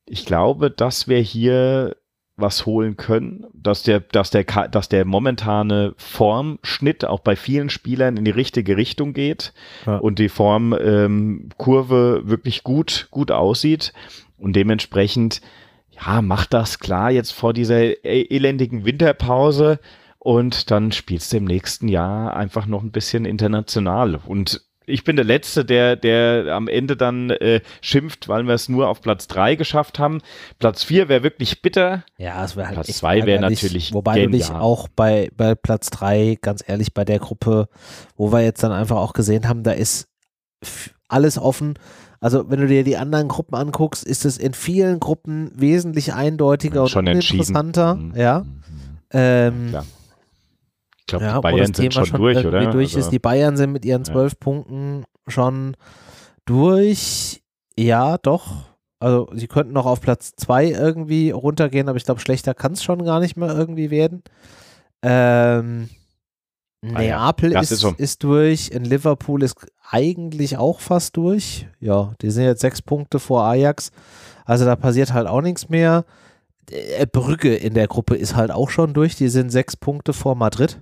ich 0.05 0.25
glaube, 0.25 0.69
dass 0.69 1.07
wir 1.07 1.19
hier 1.19 1.95
was 2.35 2.65
holen 2.65 2.97
können, 2.97 3.45
dass 3.53 3.83
der, 3.83 4.01
dass 4.01 4.31
der, 4.31 4.43
dass 4.43 4.89
der 4.89 5.05
momentane 5.05 5.93
Formschnitt 5.95 7.05
auch 7.05 7.21
bei 7.21 7.38
vielen 7.38 7.69
Spielern 7.69 8.17
in 8.17 8.25
die 8.25 8.31
richtige 8.31 8.75
Richtung 8.75 9.13
geht 9.13 9.53
ja. 9.85 9.95
und 9.95 10.19
die 10.19 10.27
Formkurve 10.27 12.21
ähm, 12.21 12.29
wirklich 12.29 12.65
gut, 12.65 13.07
gut 13.11 13.31
aussieht 13.31 13.93
und 14.38 14.57
dementsprechend 14.57 15.41
ja, 15.99 16.21
macht 16.21 16.53
das 16.53 16.79
klar 16.79 17.11
jetzt 17.11 17.31
vor 17.31 17.53
dieser 17.53 17.79
e-, 18.05 18.27
elendigen 18.29 18.85
Winterpause 18.85 19.79
und 20.19 20.71
dann 20.71 20.91
spielst 20.91 21.33
du 21.33 21.37
im 21.37 21.45
nächsten 21.45 21.87
Jahr 21.87 22.35
einfach 22.35 22.65
noch 22.65 22.83
ein 22.83 22.91
bisschen 22.91 23.25
international. 23.25 24.19
Und 24.25 24.61
ich 24.85 25.03
bin 25.03 25.15
der 25.17 25.25
Letzte, 25.25 25.65
der, 25.65 25.95
der 25.95 26.53
am 26.53 26.67
Ende 26.67 26.95
dann 26.95 27.29
äh, 27.29 27.61
schimpft, 27.81 28.27
weil 28.29 28.47
wir 28.47 28.53
es 28.53 28.69
nur 28.69 28.87
auf 28.87 29.01
Platz 29.01 29.27
drei 29.27 29.55
geschafft 29.55 29.99
haben. 29.99 30.21
Platz 30.59 30.83
vier 30.83 31.09
wäre 31.09 31.23
wirklich 31.23 31.61
bitter. 31.61 32.03
Ja, 32.17 32.43
es 32.43 32.55
wäre 32.55 32.67
halt 32.67 32.75
Platz 32.75 32.97
zwei 32.97 33.25
wäre 33.25 33.41
natürlich 33.41 33.93
Wobei 33.93 34.21
genial. 34.21 34.49
du 34.49 34.55
auch 34.55 34.87
bei, 34.87 35.29
bei 35.35 35.55
Platz 35.55 35.89
drei, 35.89 36.37
ganz 36.41 36.63
ehrlich, 36.65 36.93
bei 36.93 37.03
der 37.03 37.19
Gruppe, 37.19 37.67
wo 38.15 38.31
wir 38.31 38.41
jetzt 38.43 38.63
dann 38.63 38.71
einfach 38.71 38.97
auch 38.97 39.13
gesehen 39.13 39.47
haben, 39.47 39.63
da 39.63 39.71
ist 39.71 40.07
alles 41.09 41.37
offen. 41.37 41.77
Also 42.20 42.49
wenn 42.49 42.59
du 42.59 42.68
dir 42.68 42.84
die 42.84 42.97
anderen 42.97 43.28
Gruppen 43.28 43.55
anguckst, 43.55 44.03
ist 44.03 44.26
es 44.26 44.38
in 44.38 44.53
vielen 44.53 44.99
Gruppen 44.99 45.51
wesentlich 45.55 46.13
eindeutiger 46.13 46.84
und 46.84 47.07
interessanter. 47.07 47.95
Mhm. 47.95 48.13
Ja. 48.15 48.39
Mhm. 48.39 48.97
Ähm, 49.11 49.70
ja, 49.74 49.84
ich 50.99 51.05
glaube, 51.07 51.26
ja, 51.26 51.36
die 51.36 51.41
Bayern 51.41 51.74
sind 51.74 51.93
schon, 51.93 52.05
schon 52.05 52.20
durch, 52.20 52.45
oder? 52.45 52.72
Durch 52.72 52.95
also, 52.95 52.99
ist. 52.99 53.11
Die 53.11 53.20
Bayern 53.20 53.55
sind 53.55 53.72
mit 53.72 53.86
ihren 53.86 54.03
zwölf 54.03 54.34
ja. 54.34 54.38
Punkten 54.41 55.05
schon 55.28 55.78
durch. 56.45 57.41
Ja, 57.78 58.18
doch. 58.18 58.65
Also 58.99 59.30
sie 59.34 59.47
könnten 59.47 59.74
noch 59.74 59.86
auf 59.86 60.01
Platz 60.01 60.34
zwei 60.36 60.65
irgendwie 60.65 61.30
runtergehen, 61.30 61.88
aber 61.88 61.97
ich 61.97 62.03
glaube, 62.03 62.20
schlechter 62.20 62.53
kann 62.53 62.74
es 62.74 62.84
schon 62.84 63.05
gar 63.05 63.22
nicht 63.22 63.38
mehr 63.38 63.55
irgendwie 63.55 63.89
werden. 63.89 64.22
Ähm, 65.01 65.89
Neapel 66.82 67.53
ja. 67.53 67.61
ist, 67.61 67.71
ist, 67.71 67.80
so. 67.80 67.93
ist, 67.97 68.23
durch. 68.23 68.69
In 68.69 68.86
Liverpool 68.86 69.43
ist 69.43 69.55
eigentlich 69.89 70.57
auch 70.57 70.80
fast 70.80 71.17
durch. 71.17 71.67
Ja, 71.80 72.13
die 72.21 72.30
sind 72.30 72.43
jetzt 72.43 72.61
sechs 72.61 72.82
Punkte 72.82 73.19
vor 73.19 73.43
Ajax. 73.43 73.91
Also 74.45 74.65
da 74.65 74.75
passiert 74.75 75.13
halt 75.13 75.28
auch 75.28 75.41
nichts 75.41 75.69
mehr. 75.69 76.05
Äh, 76.69 77.05
Brügge 77.07 77.55
in 77.55 77.73
der 77.73 77.88
Gruppe 77.88 78.15
ist 78.15 78.36
halt 78.36 78.51
auch 78.51 78.69
schon 78.69 78.93
durch. 78.93 79.15
Die 79.15 79.30
sind 79.30 79.51
sechs 79.51 79.75
Punkte 79.75 80.13
vor 80.13 80.36
Madrid. 80.36 80.80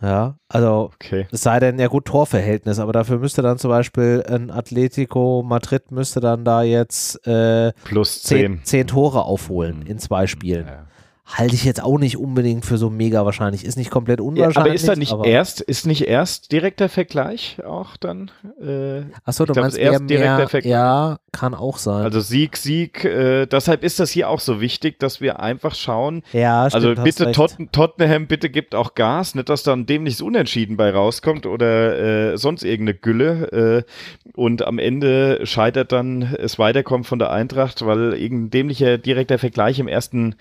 Ja, 0.00 0.36
also 0.48 0.90
okay. 0.94 1.28
es 1.30 1.42
sei 1.42 1.60
denn, 1.60 1.78
ja 1.78 1.86
gut, 1.86 2.06
Torverhältnis, 2.06 2.80
aber 2.80 2.92
dafür 2.92 3.18
müsste 3.18 3.40
dann 3.40 3.58
zum 3.58 3.70
Beispiel 3.70 4.24
ein 4.26 4.50
Atletico 4.50 5.44
Madrid 5.46 5.92
müsste 5.92 6.18
dann 6.18 6.44
da 6.44 6.62
jetzt 6.62 7.24
äh, 7.26 7.72
plus 7.84 8.22
zehn, 8.22 8.60
zehn 8.64 8.88
Tore 8.88 9.22
aufholen 9.22 9.82
in 9.86 10.00
zwei 10.00 10.26
Spielen. 10.26 10.66
Ja 10.66 10.86
halte 11.24 11.54
ich 11.54 11.64
jetzt 11.64 11.82
auch 11.82 11.98
nicht 11.98 12.16
unbedingt 12.16 12.66
für 12.66 12.76
so 12.76 12.90
mega 12.90 13.24
wahrscheinlich. 13.24 13.64
Ist 13.64 13.76
nicht 13.76 13.90
komplett 13.90 14.20
unwahrscheinlich. 14.20 14.54
Ja, 14.56 14.60
aber 14.60 14.74
ist 14.74 14.88
da 14.88 14.96
nicht 14.96 15.14
erst, 15.24 15.60
ist 15.60 15.86
nicht 15.86 16.06
erst 16.06 16.52
direkter 16.52 16.88
Vergleich 16.88 17.58
auch 17.64 17.96
dann? 17.96 18.30
Äh, 18.60 19.02
Achso, 19.24 19.44
du 19.44 19.52
glaub, 19.52 19.64
meinst 19.64 19.78
erst 19.78 20.08
direkter 20.10 20.48
Vergleich? 20.48 20.70
Ja, 20.70 21.18
kann 21.32 21.54
auch 21.54 21.78
sein. 21.78 22.04
Also 22.04 22.20
Sieg, 22.20 22.56
Sieg, 22.56 23.04
äh, 23.04 23.46
deshalb 23.46 23.84
ist 23.84 24.00
das 24.00 24.10
hier 24.10 24.28
auch 24.28 24.40
so 24.40 24.60
wichtig, 24.60 24.98
dass 24.98 25.20
wir 25.20 25.40
einfach 25.40 25.74
schauen. 25.74 26.22
Ja, 26.32 26.68
stimmt, 26.68 26.84
Also 26.84 27.02
bitte 27.02 27.32
Tot 27.32 27.56
Tottenham, 27.72 28.26
bitte 28.26 28.50
gibt 28.50 28.74
auch 28.74 28.94
Gas, 28.94 29.34
nicht, 29.34 29.48
dass 29.48 29.62
dann 29.62 29.86
dem 29.86 30.02
nichts 30.02 30.20
Unentschieden 30.20 30.76
bei 30.76 30.90
rauskommt 30.90 31.46
oder 31.46 32.32
äh, 32.32 32.36
sonst 32.36 32.64
irgendeine 32.64 32.98
Gülle 32.98 33.84
äh, 33.86 34.30
und 34.34 34.62
am 34.62 34.78
Ende 34.78 35.46
scheitert 35.46 35.92
dann 35.92 36.22
es 36.22 36.58
weiterkommt 36.58 37.06
von 37.06 37.18
der 37.18 37.30
Eintracht, 37.30 37.84
weil 37.86 38.12
irgendein 38.12 38.50
dämlicher 38.50 38.98
direkter 38.98 39.38
Vergleich 39.38 39.78
im 39.78 39.88
ersten 39.88 40.34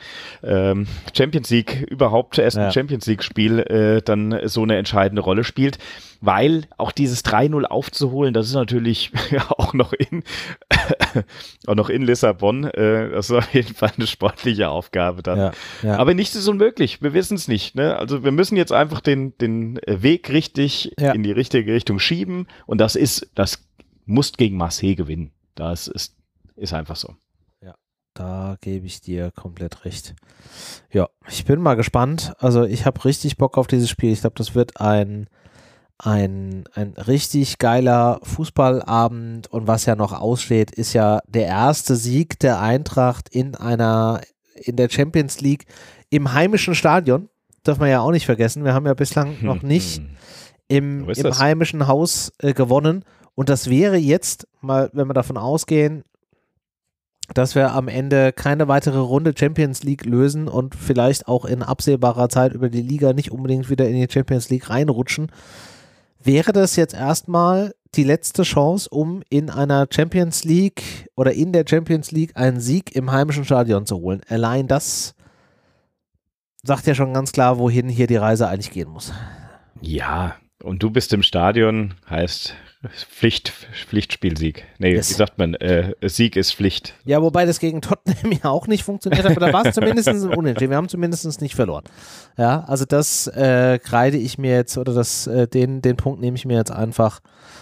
ähm, 0.72 0.88
Champions 1.16 1.50
League 1.50 1.86
überhaupt 1.90 2.38
erst 2.38 2.58
ein 2.58 2.64
ja. 2.66 2.72
Champions 2.72 3.06
League 3.06 3.24
Spiel 3.24 3.60
äh, 3.60 4.02
dann 4.02 4.40
so 4.46 4.64
eine 4.64 4.78
entscheidende 4.78 5.22
Rolle 5.22 5.44
spielt, 5.44 5.78
weil 6.22 6.64
auch 6.78 6.92
dieses 6.92 7.24
3-0 7.26 7.66
aufzuholen, 7.66 8.34
das 8.34 8.48
ist 8.48 8.54
natürlich 8.54 9.12
ja, 9.32 9.50
auch 9.52 9.74
noch 9.74 9.94
in 9.94 10.24
auch 11.68 11.76
noch 11.76 11.90
in 11.90 12.04
Lissabon, 12.04 12.66
äh, 12.66 13.10
das 13.12 13.30
ist 13.30 13.36
auf 13.36 13.54
jeden 13.54 13.74
Fall 13.74 13.92
eine 13.98 14.08
sportliche 14.08 14.70
Aufgabe 14.70 15.24
dann. 15.24 15.38
Ja, 15.38 15.52
ja. 15.84 15.98
Aber 15.98 16.14
nichts 16.14 16.36
ist 16.36 16.48
unmöglich, 16.48 17.02
wir 17.02 17.14
wissen 17.14 17.36
es 17.36 17.48
nicht. 17.48 17.76
Ne? 17.76 17.98
Also 17.98 18.24
wir 18.24 18.32
müssen 18.32 18.56
jetzt 18.56 18.72
einfach 18.72 19.02
den, 19.02 19.38
den 19.38 19.80
Weg 19.86 20.30
richtig 20.30 20.98
in 20.98 21.24
die 21.24 21.32
richtige 21.32 21.74
Richtung 21.74 22.00
schieben 22.00 22.48
und 22.66 22.80
das 22.80 22.96
ist, 22.96 23.30
das 23.36 23.64
muss 24.06 24.34
gegen 24.34 24.58
Marseille 24.58 24.96
gewinnen. 24.96 25.32
Das 25.56 25.88
ist, 25.88 26.16
ist 26.56 26.74
einfach 26.74 26.96
so. 26.96 27.16
Da 28.22 28.56
gebe 28.62 28.86
ich 28.86 29.02
dir 29.02 29.32
komplett 29.32 29.84
recht. 29.84 30.14
Ja, 30.92 31.10
ich 31.28 31.44
bin 31.44 31.60
mal 31.60 31.74
gespannt. 31.74 32.34
Also 32.38 32.66
ich 32.66 32.86
habe 32.86 33.04
richtig 33.04 33.38
Bock 33.38 33.58
auf 33.58 33.66
dieses 33.66 33.90
Spiel. 33.90 34.12
Ich 34.12 34.22
glaube, 34.22 34.36
das 34.38 34.54
wird 34.54 34.80
ein, 34.80 35.26
ein, 35.98 36.66
ein 36.76 36.94
richtig 37.08 37.58
geiler 37.58 38.20
Fußballabend. 38.22 39.48
Und 39.48 39.66
was 39.66 39.88
ja 39.88 39.96
noch 39.96 40.14
aussteht, 40.14 40.70
ist 40.70 40.94
ja 40.94 41.22
der 41.28 41.48
erste 41.48 41.96
Sieg 41.96 42.38
der 42.38 42.62
Eintracht 42.62 43.28
in 43.30 43.56
einer, 43.56 44.22
in 44.54 44.76
der 44.76 44.92
Champions 44.92 45.42
League 45.42 45.66
im 46.12 46.32
heimischen 46.32 46.76
Stadion. 46.76 47.28
Darf 47.64 47.80
man 47.80 47.90
ja 47.90 48.02
auch 48.02 48.12
nicht 48.12 48.28
vergessen. 48.28 48.64
Wir 48.64 48.76
haben 48.76 48.86
ja 48.86 48.94
bislang 48.94 49.40
hm, 49.40 49.48
noch 49.48 49.64
nicht 49.64 49.98
hm. 49.98 50.10
im, 50.68 51.10
im 51.10 51.40
heimischen 51.40 51.88
Haus 51.88 52.34
äh, 52.38 52.54
gewonnen. 52.54 53.04
Und 53.34 53.50
das 53.50 53.68
wäre 53.68 53.98
jetzt 53.98 54.48
mal, 54.60 54.92
wenn 54.94 55.08
wir 55.08 55.16
davon 55.16 55.38
ausgehen, 55.38 56.04
dass 57.34 57.56
wir 57.56 57.74
am 57.74 57.88
Ende 57.88 58.34
keine 58.34 58.68
weitere 58.68 59.00
Runde 59.00 59.34
Champions 59.38 59.84
League 59.84 60.06
lösen 60.06 60.48
und 60.48 60.76
vielleicht 60.76 61.28
auch 61.28 61.46
in 61.46 61.64
absehbarer 61.64 62.30
Zeit 62.30 62.54
über 62.54 62.70
die 62.70 62.82
Liga 62.82 63.14
nicht 63.14 63.32
unbedingt 63.32 63.70
wieder 63.70 63.88
in 63.88 63.96
die 63.96 64.12
Champions 64.12 64.50
League 64.50 64.70
reinrutschen, 64.70 65.32
wäre 66.20 66.52
das 66.52 66.76
jetzt 66.76 66.94
erstmal 66.94 67.74
die 67.96 68.04
letzte 68.04 68.44
Chance, 68.44 68.90
um 68.90 69.22
in 69.30 69.50
einer 69.50 69.88
Champions 69.90 70.44
League 70.44 71.10
oder 71.16 71.34
in 71.34 71.52
der 71.52 71.66
Champions 71.68 72.12
League 72.12 72.32
einen 72.36 72.60
Sieg 72.60 72.96
im 72.96 73.12
heimischen 73.12 73.44
Stadion 73.44 73.86
zu 73.86 73.98
holen. 73.98 74.22
Allein 74.30 74.68
das 74.68 75.16
sagt 76.64 76.88
ja 76.88 76.96
schon 76.96 77.14
ganz 77.14 77.32
klar, 77.32 77.58
wohin 77.58 77.90
hier 77.90 78.08
die 78.08 78.16
Reise 78.16 78.48
eigentlich 78.48 78.72
gehen 78.72 78.90
muss. 78.90 79.12
Ja, 79.82 80.36
und 80.62 80.84
du 80.84 80.90
bist 80.90 81.14
im 81.14 81.24
Stadion, 81.24 81.94
heißt 82.10 82.56
Pflicht, 82.90 83.50
Pflichtspielsieg. 83.50 84.66
Nee, 84.80 84.94
yes. 84.94 85.12
wie 85.12 85.14
sagt 85.14 85.38
man? 85.38 85.54
Äh, 85.56 85.94
Sieg 86.02 86.36
ist 86.36 86.56
Pflicht. 86.56 86.96
Ja, 87.06 87.22
wobei 87.22 87.46
das 87.46 87.60
gegen 87.60 87.82
Tottenham 87.82 88.32
ja 88.44 88.50
auch 88.50 88.68
nicht 88.68 88.84
funktioniert 88.84 89.24
hat, 89.24 89.32
aber 89.38 89.46
da 89.48 89.54
war 89.54 89.66
es 89.66 89.76
zumindest 89.76 90.10
ein 90.10 90.22
Unentschieden. 90.30 90.72
Wir 90.72 90.78
haben 90.78 90.90
zumindest 90.90 91.42
nicht 91.42 91.56
verloren. 91.56 91.84
Ja, 92.38 92.64
also 92.64 92.86
das 92.86 93.28
äh, 93.28 93.78
kreide 93.78 94.18
ich 94.18 94.38
mir 94.38 94.56
jetzt, 94.56 94.78
oder 94.78 94.94
das, 94.94 95.28
äh, 95.28 95.48
den, 95.48 95.82
den 95.82 95.96
Punkt 95.96 96.22
nehme 96.22 96.36
ich 96.36 96.46
mir 96.46 96.58
jetzt 96.58 96.72
einfach 96.72 97.20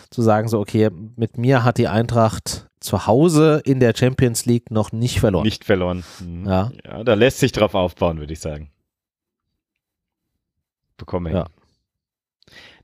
zu 0.10 0.22
sagen, 0.22 0.48
so, 0.48 0.60
okay, 0.60 0.90
mit 1.18 1.38
mir 1.38 1.64
hat 1.64 1.78
die 1.78 1.88
Eintracht 1.88 2.68
zu 2.80 3.06
Hause 3.06 3.62
in 3.66 3.82
der 3.82 3.94
Champions 3.96 4.46
League 4.46 4.72
noch 4.72 4.94
nicht 4.94 5.20
verloren. 5.20 5.44
Nicht 5.44 5.66
verloren. 5.66 6.04
Mhm. 6.26 6.48
Ja. 6.48 6.72
ja, 6.86 7.04
da 7.04 7.14
lässt 7.14 7.40
sich 7.40 7.52
drauf 7.52 7.76
aufbauen, 7.76 8.20
würde 8.20 8.32
ich 8.32 8.40
sagen. 8.40 8.72
Bekomme 10.98 11.30
ich. 11.30 11.36
Ja. 11.36 11.46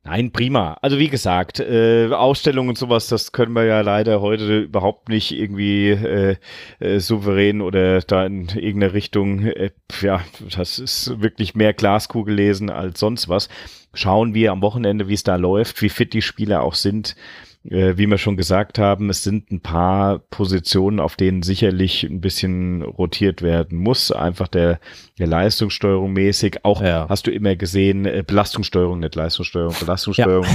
Nein, 0.08 0.32
prima. 0.32 0.78
Also 0.84 1.00
wie 1.00 1.10
gesagt, 1.10 1.60
äh, 1.60 2.10
Ausstellungen 2.12 2.70
und 2.70 2.78
sowas, 2.78 3.08
das 3.08 3.32
können 3.32 3.54
wir 3.54 3.64
ja 3.66 3.82
leider 3.82 4.22
heute 4.22 4.60
überhaupt 4.60 5.10
nicht 5.10 5.32
irgendwie 5.32 5.90
äh, 5.90 6.36
äh, 6.80 7.00
souverän 7.00 7.60
oder 7.60 8.02
da 8.02 8.24
in 8.24 8.48
irgendeine 8.50 8.94
Richtung, 8.94 9.48
äh, 9.48 9.72
ja, 10.02 10.22
das 10.56 10.78
ist 10.78 11.20
wirklich 11.24 11.56
mehr 11.56 11.74
Glaskugel 11.74 12.36
lesen 12.36 12.70
als 12.70 13.00
sonst 13.00 13.30
was. 13.30 13.50
Schauen 13.96 14.36
wir 14.36 14.52
am 14.52 14.62
Wochenende, 14.62 15.08
wie 15.08 15.16
es 15.16 15.24
da 15.24 15.38
läuft, 15.38 15.82
wie 15.82 15.90
fit 15.90 16.14
die 16.14 16.22
Spieler 16.22 16.62
auch 16.62 16.76
sind 16.76 17.16
wie 17.68 18.06
wir 18.06 18.20
schon 18.20 18.38
gesagt 18.38 18.78
haben, 18.78 19.10
es 19.10 19.24
sind 19.24 19.52
ein 19.52 19.60
paar 19.60 20.20
Positionen, 20.20 21.00
auf 21.00 21.16
denen 21.16 21.42
sicherlich 21.42 22.04
ein 22.04 22.22
bisschen 22.22 22.84
rotiert 22.84 23.42
werden 23.42 23.80
muss. 23.80 24.12
Einfach 24.12 24.48
der, 24.48 24.80
der 25.18 25.26
Leistungssteuerung 25.26 26.14
mäßig. 26.14 26.64
Auch 26.64 26.84
ja. 26.84 27.08
hast 27.10 27.26
du 27.26 27.32
immer 27.32 27.56
gesehen, 27.56 28.06
äh, 28.06 28.24
Belastungssteuerung, 28.26 29.00
nicht 29.00 29.16
Leistungssteuerung, 29.16 29.74
Belastungssteuerung. 29.80 30.46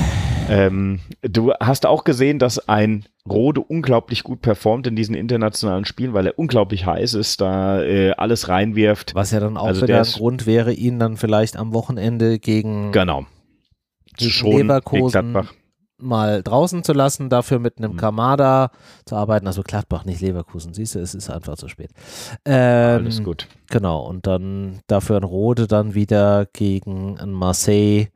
Ja. 0.48 0.66
Ähm, 0.66 1.00
du 1.22 1.52
hast 1.54 1.84
auch 1.84 2.04
gesehen, 2.04 2.38
dass 2.38 2.68
ein 2.68 3.04
Rode 3.28 3.60
unglaublich 3.60 4.22
gut 4.22 4.40
performt 4.40 4.86
in 4.86 4.94
diesen 4.94 5.16
internationalen 5.16 5.84
Spielen, 5.84 6.14
weil 6.14 6.28
er 6.28 6.38
unglaublich 6.38 6.86
heiß 6.86 7.14
ist, 7.14 7.40
da 7.40 7.82
äh, 7.82 8.12
alles 8.12 8.48
reinwirft. 8.48 9.16
Was 9.16 9.32
ja 9.32 9.40
dann 9.40 9.56
auch 9.56 9.66
also 9.66 9.84
ein 9.84 10.02
Grund 10.04 10.46
wäre, 10.46 10.72
ihn 10.72 11.00
dann 11.00 11.16
vielleicht 11.16 11.56
am 11.56 11.74
Wochenende 11.74 12.38
gegen, 12.38 12.92
genau. 12.92 13.26
gegen 14.16 14.30
Schon 14.30 14.52
Leverkusen 14.52 15.34
gegen 15.34 15.48
mal 16.00 16.42
draußen 16.42 16.84
zu 16.84 16.92
lassen, 16.92 17.28
dafür 17.28 17.58
mit 17.58 17.78
einem 17.78 17.92
mhm. 17.92 17.96
Kamada 17.96 18.70
zu 19.04 19.16
arbeiten. 19.16 19.46
Also 19.46 19.62
Gladbach, 19.62 20.04
nicht 20.04 20.20
Leverkusen, 20.20 20.74
siehst 20.74 20.94
du, 20.94 21.00
es 21.00 21.14
ist 21.14 21.30
einfach 21.30 21.56
zu 21.56 21.68
spät. 21.68 21.90
Ähm, 22.44 23.04
Alles 23.04 23.22
gut. 23.22 23.46
Genau, 23.68 24.02
und 24.06 24.26
dann 24.26 24.80
dafür 24.86 25.16
ein 25.16 25.24
Rode 25.24 25.66
dann 25.66 25.94
wieder 25.94 26.46
gegen 26.52 27.18
ein 27.18 27.32
Marseille 27.32 28.08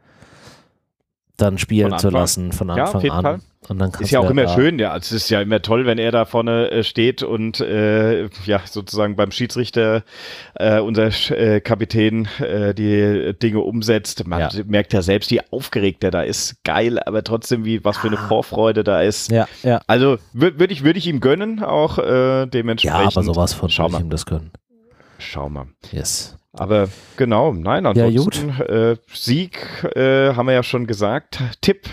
dann 1.37 1.59
spielen 1.59 1.99
zu 1.99 2.11
lassen 2.11 2.53
von 2.53 2.71
Anfang 2.71 3.03
ja, 3.03 3.13
an. 3.13 3.23
Fall. 3.23 3.41
Und 3.69 3.79
dann 3.79 3.93
ist 3.99 4.11
ja 4.11 4.21
auch 4.21 4.31
immer 4.31 4.49
schön, 4.49 4.79
ja. 4.79 4.97
Es 4.97 5.13
ist 5.13 5.31
ja 5.31 5.41
immer 5.41 5.63
toll, 5.63 5.87
wenn 5.87 5.99
er 5.99 6.13
da 6.13 6.25
vorne 6.25 6.71
äh, 6.71 6.85
steht 6.85 7.23
und 7.23 7.61
äh, 7.61 8.29
ja 8.45 8.61
sozusagen 8.65 9.17
beim 9.17 9.31
Schiedsrichter 9.31 10.03
äh, 10.55 10.81
unser 10.81 11.11
äh, 11.31 11.61
Kapitän 11.61 12.29
äh, 12.41 12.75
die 12.75 13.35
Dinge 13.41 13.61
umsetzt. 13.61 14.27
Man 14.27 14.41
ja. 14.41 14.51
merkt 14.67 14.93
ja 14.93 15.03
selbst, 15.03 15.31
wie 15.31 15.41
aufgeregt 15.51 16.05
er 16.05 16.11
da 16.11 16.23
ist. 16.23 16.63
Geil, 16.65 16.99
aber 16.99 17.25
trotzdem 17.25 17.65
wie 17.65 17.85
was 17.85 17.97
für 17.97 18.09
eine 18.09 18.17
Vorfreude 18.17 18.85
da 18.85 19.01
ist. 19.01 19.31
Ja, 19.31 19.49
ja. 19.63 19.81
Also 19.87 20.19
würde 20.33 20.59
würd 20.59 20.71
ich 20.71 20.85
würde 20.85 20.99
ich 20.99 21.07
ihm 21.07 21.21
gönnen, 21.21 21.63
auch 21.63 21.99
äh, 21.99 22.47
dementsprechend. 22.47 23.01
Ja, 23.01 23.07
aber 23.07 23.23
sowas 23.23 23.55
von 23.55 23.71
Schau 23.71 23.89
mal. 23.89 24.01
ihm 24.01 24.11
das 24.11 24.27
können. 24.27 24.51
Schau 25.19 25.49
mal. 25.49 25.67
Yes. 25.91 26.37
Aber 26.57 26.89
genau, 27.17 27.53
nein, 27.53 27.85
ansonsten 27.85 28.51
ja, 28.51 28.93
äh, 28.93 28.97
Sieg 29.13 29.85
äh, 29.97 30.35
haben 30.35 30.47
wir 30.47 30.55
ja 30.55 30.63
schon 30.63 30.87
gesagt. 30.87 31.41
Tipp 31.61 31.89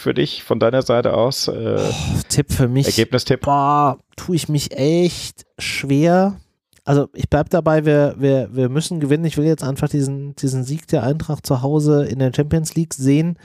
für 0.00 0.14
dich 0.14 0.42
von 0.42 0.58
deiner 0.58 0.82
Seite 0.82 1.14
aus? 1.14 1.48
Äh, 1.48 1.76
oh, 1.78 2.20
Tipp 2.28 2.52
für 2.52 2.68
mich. 2.68 2.86
Ergebnistipp. 2.86 3.42
Boah, 3.42 3.98
tue 4.16 4.36
ich 4.36 4.48
mich 4.48 4.72
echt 4.72 5.46
schwer. 5.58 6.40
Also 6.84 7.08
ich 7.12 7.28
bleibe 7.28 7.50
dabei, 7.50 7.84
wir, 7.84 8.16
wir, 8.18 8.48
wir 8.52 8.68
müssen 8.68 9.00
gewinnen. 9.00 9.24
Ich 9.24 9.36
will 9.36 9.44
jetzt 9.44 9.62
einfach 9.62 9.88
diesen, 9.88 10.34
diesen 10.36 10.64
Sieg 10.64 10.88
der 10.88 11.04
Eintracht 11.04 11.46
zu 11.46 11.62
Hause 11.62 12.06
in 12.06 12.18
der 12.18 12.32
Champions 12.34 12.74
League 12.74 12.94
sehen. 12.94 13.38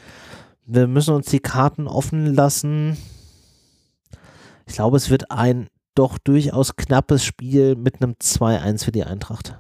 Wir 0.66 0.88
müssen 0.88 1.14
uns 1.14 1.28
die 1.28 1.40
Karten 1.40 1.88
offen 1.88 2.34
lassen. 2.34 2.98
Ich 4.66 4.74
glaube, 4.74 4.98
es 4.98 5.10
wird 5.10 5.30
ein 5.30 5.68
doch 5.94 6.18
durchaus 6.18 6.76
knappes 6.76 7.24
Spiel 7.24 7.76
mit 7.76 8.02
einem 8.02 8.14
2-1 8.14 8.86
für 8.86 8.92
die 8.92 9.04
Eintracht. 9.04 9.58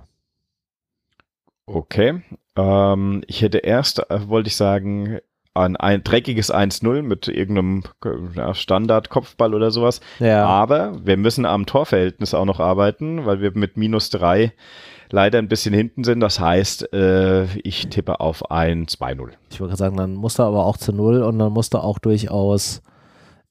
Okay. 1.65 2.21
Ähm, 2.55 3.23
ich 3.27 3.41
hätte 3.41 3.59
erst, 3.59 4.09
äh, 4.09 4.27
wollte 4.27 4.47
ich 4.47 4.55
sagen, 4.55 5.19
ein, 5.55 5.75
ein 5.77 6.03
dreckiges 6.03 6.53
1-0 6.53 7.01
mit 7.01 7.27
irgendeinem 7.27 7.83
ja, 8.35 8.53
Standard-Kopfball 8.53 9.53
oder 9.53 9.71
sowas. 9.71 10.01
Ja. 10.19 10.45
Aber 10.45 10.93
wir 11.03 11.17
müssen 11.17 11.45
am 11.45 11.65
Torverhältnis 11.65 12.33
auch 12.33 12.45
noch 12.45 12.59
arbeiten, 12.59 13.25
weil 13.25 13.41
wir 13.41 13.51
mit 13.55 13.77
minus 13.77 14.09
3 14.09 14.51
leider 15.09 15.39
ein 15.39 15.47
bisschen 15.47 15.73
hinten 15.73 16.03
sind. 16.03 16.19
Das 16.19 16.39
heißt, 16.39 16.93
äh, 16.93 17.45
ich 17.59 17.87
tippe 17.87 18.19
auf 18.19 18.51
ein 18.51 18.85
2-0. 18.85 19.29
Ich 19.49 19.59
würde 19.59 19.75
sagen, 19.75 19.97
dann 19.97 20.15
musst 20.15 20.39
du 20.39 20.43
aber 20.43 20.65
auch 20.65 20.77
zu 20.77 20.91
0 20.91 21.23
und 21.23 21.39
dann 21.39 21.53
musst 21.53 21.73
du 21.73 21.77
auch 21.77 21.99
durchaus 21.99 22.81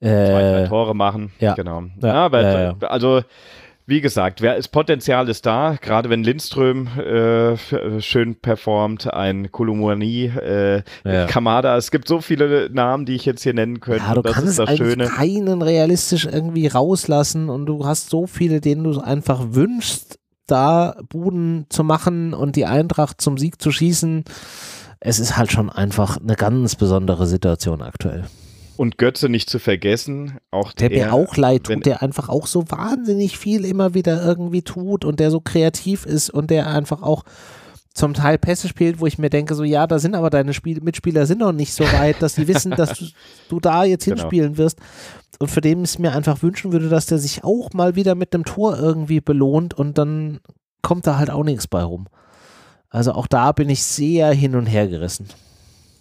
äh, 0.00 0.06
zwei, 0.06 0.42
drei 0.42 0.66
Tore 0.68 0.94
machen. 0.94 1.32
Ja. 1.38 1.54
Genau. 1.54 1.84
Ja, 2.02 2.26
aber 2.26 2.76
also 2.82 3.22
wie 3.86 4.00
gesagt, 4.00 4.40
wer, 4.40 4.56
das 4.56 4.68
Potenzial 4.68 5.28
ist 5.28 5.44
da, 5.44 5.76
gerade 5.80 6.08
wenn 6.08 6.24
Lindström 6.24 6.86
äh, 6.98 8.00
schön 8.00 8.34
performt, 8.36 9.12
ein 9.12 9.52
Kolumani, 9.52 10.24
äh, 10.24 10.82
ja. 11.04 11.26
Kamada, 11.26 11.76
es 11.76 11.90
gibt 11.90 12.08
so 12.08 12.22
viele 12.22 12.70
Namen, 12.72 13.04
die 13.04 13.14
ich 13.14 13.26
jetzt 13.26 13.42
hier 13.42 13.52
nennen 13.52 13.80
könnte. 13.80 14.04
Ja, 14.06 14.14
du 14.14 14.22
das 14.22 14.32
kannst 14.32 14.60
eigentlich 14.60 14.78
Schöne. 14.78 15.06
keinen 15.06 15.60
realistisch 15.60 16.24
irgendwie 16.24 16.66
rauslassen 16.66 17.50
und 17.50 17.66
du 17.66 17.84
hast 17.84 18.08
so 18.08 18.26
viele, 18.26 18.62
denen 18.62 18.84
du 18.84 19.00
einfach 19.00 19.48
wünschst, 19.50 20.18
da 20.46 20.96
Buden 21.10 21.66
zu 21.68 21.84
machen 21.84 22.32
und 22.32 22.56
die 22.56 22.66
Eintracht 22.66 23.20
zum 23.20 23.36
Sieg 23.36 23.60
zu 23.60 23.70
schießen. 23.70 24.24
Es 25.00 25.18
ist 25.18 25.36
halt 25.36 25.52
schon 25.52 25.68
einfach 25.68 26.16
eine 26.16 26.36
ganz 26.36 26.76
besondere 26.76 27.26
Situation 27.26 27.82
aktuell. 27.82 28.24
Und 28.76 28.98
Götze 28.98 29.28
nicht 29.28 29.48
zu 29.48 29.58
vergessen, 29.58 30.38
auch 30.50 30.72
der 30.72 30.90
mir 30.90 31.12
auch 31.12 31.36
leid 31.36 31.64
tut, 31.64 31.86
der 31.86 32.02
einfach 32.02 32.28
auch 32.28 32.46
so 32.46 32.64
wahnsinnig 32.70 33.38
viel 33.38 33.64
immer 33.64 33.94
wieder 33.94 34.24
irgendwie 34.24 34.62
tut 34.62 35.04
und 35.04 35.20
der 35.20 35.30
so 35.30 35.40
kreativ 35.40 36.06
ist 36.06 36.30
und 36.30 36.50
der 36.50 36.66
einfach 36.66 37.02
auch 37.02 37.24
zum 37.94 38.12
Teil 38.12 38.38
Pässe 38.38 38.66
spielt, 38.66 39.00
wo 39.00 39.06
ich 39.06 39.18
mir 39.18 39.30
denke, 39.30 39.54
so 39.54 39.62
ja, 39.62 39.86
da 39.86 40.00
sind 40.00 40.16
aber 40.16 40.28
deine 40.28 40.52
Spiel 40.52 40.80
Mitspieler 40.80 41.26
sind 41.26 41.38
noch 41.38 41.52
nicht 41.52 41.72
so 41.72 41.84
weit, 41.84 42.20
dass 42.20 42.34
die 42.34 42.48
wissen, 42.48 42.72
dass 42.72 42.98
du, 42.98 43.04
du, 43.48 43.60
da 43.60 43.84
jetzt 43.84 44.04
genau. 44.04 44.16
hinspielen 44.16 44.58
wirst. 44.58 44.80
Und 45.38 45.50
für 45.50 45.60
den 45.60 45.84
ich 45.84 45.98
mir 46.00 46.12
einfach 46.12 46.42
wünschen 46.42 46.72
würde, 46.72 46.88
dass 46.88 47.06
der 47.06 47.18
sich 47.18 47.44
auch 47.44 47.72
mal 47.72 47.94
wieder 47.94 48.16
mit 48.16 48.34
einem 48.34 48.44
Tor 48.44 48.78
irgendwie 48.78 49.20
belohnt 49.20 49.74
und 49.74 49.96
dann 49.98 50.40
kommt 50.82 51.06
da 51.06 51.18
halt 51.18 51.30
auch 51.30 51.44
nichts 51.44 51.68
bei 51.68 51.82
rum. 51.82 52.06
Also 52.90 53.12
auch 53.12 53.26
da 53.26 53.52
bin 53.52 53.68
ich 53.68 53.82
sehr 53.82 54.32
hin 54.32 54.54
und 54.56 54.66
her 54.66 54.88
gerissen. 54.88 55.28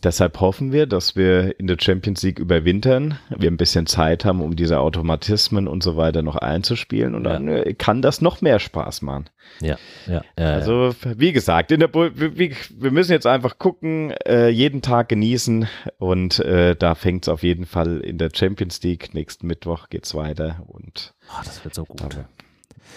Deshalb 0.04 0.40
hoffen 0.42 0.74
wir, 0.74 0.86
dass 0.86 1.16
wir 1.16 1.58
in 1.60 1.68
der 1.68 1.78
Champions 1.80 2.24
League 2.24 2.40
überwintern, 2.40 3.18
wir 3.30 3.50
ein 3.50 3.58
bisschen 3.58 3.86
Zeit 3.86 4.26
haben, 4.26 4.42
um 4.42 4.56
diese 4.56 4.80
Automatismen 4.80 5.68
und 5.68 5.82
so 5.82 5.96
weiter 5.96 6.22
noch 6.22 6.36
einzuspielen 6.36 7.16
und 7.16 7.24
dann 7.24 7.48
äh, 7.48 7.74
kann 7.74 8.02
das 8.02 8.20
noch 8.20 8.42
mehr 8.42 8.60
Spaß 8.60 9.02
machen. 9.02 9.30
Ja, 9.62 9.78
ja. 10.06 10.24
ja 10.38 10.46
also 10.46 10.94
wie 11.16 11.32
gesagt, 11.32 11.72
in 11.72 11.80
der 11.80 11.94
wie, 11.94 12.54
wir 12.70 12.92
müssen 12.92 13.14
jetzt 13.14 13.28
einfach 13.28 13.58
gucken, 13.58 14.12
äh, 14.26 14.50
jeden 14.50 14.82
Tag 14.82 15.10
genießen 15.10 15.68
und 16.00 16.40
äh, 16.40 16.76
da 16.76 16.96
fängt 16.96 17.24
es 17.24 17.30
auf 17.30 17.44
jeden 17.44 17.66
Fall 17.66 18.02
in 18.02 18.18
der 18.18 18.30
Champions 18.34 18.84
League. 18.84 19.14
Nächsten 19.14 19.48
Mittwoch 19.48 19.90
geht 19.90 20.06
es 20.06 20.16
weiter 20.16 20.64
und 20.68 21.14
oh, 21.30 21.42
das 21.46 21.64
wird 21.64 21.76
so 21.76 21.86
gut. 21.86 22.18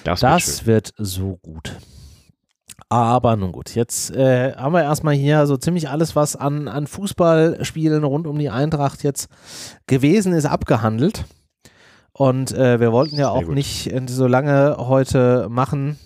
Das, 0.03 0.21
das 0.21 0.67
wird, 0.67 0.93
wird 0.99 1.07
so 1.07 1.37
gut. 1.37 1.73
Aber 2.89 3.37
nun 3.37 3.53
gut, 3.53 3.75
jetzt 3.75 4.15
äh, 4.15 4.55
haben 4.55 4.73
wir 4.73 4.83
erstmal 4.83 5.15
hier 5.15 5.47
so 5.47 5.57
ziemlich 5.57 5.89
alles, 5.89 6.15
was 6.15 6.37
an, 6.37 6.69
an 6.69 6.87
Fußballspielen 6.87 8.05
rund 8.05 8.27
um 8.27 8.39
die 8.39 8.51
Eintracht 8.51 9.03
jetzt 9.03 9.29
gewesen 9.87 10.33
ist, 10.33 10.47
abgehandelt. 10.47 11.25
Und 12.13 12.53
äh, 12.53 12.81
wir 12.81 12.93
wollten 12.93 13.17
ja 13.17 13.29
auch 13.29 13.45
gut. 13.45 13.55
nicht 13.55 13.93
so 14.07 14.27
lange 14.27 14.77
heute 14.79 15.49
machen. 15.51 15.99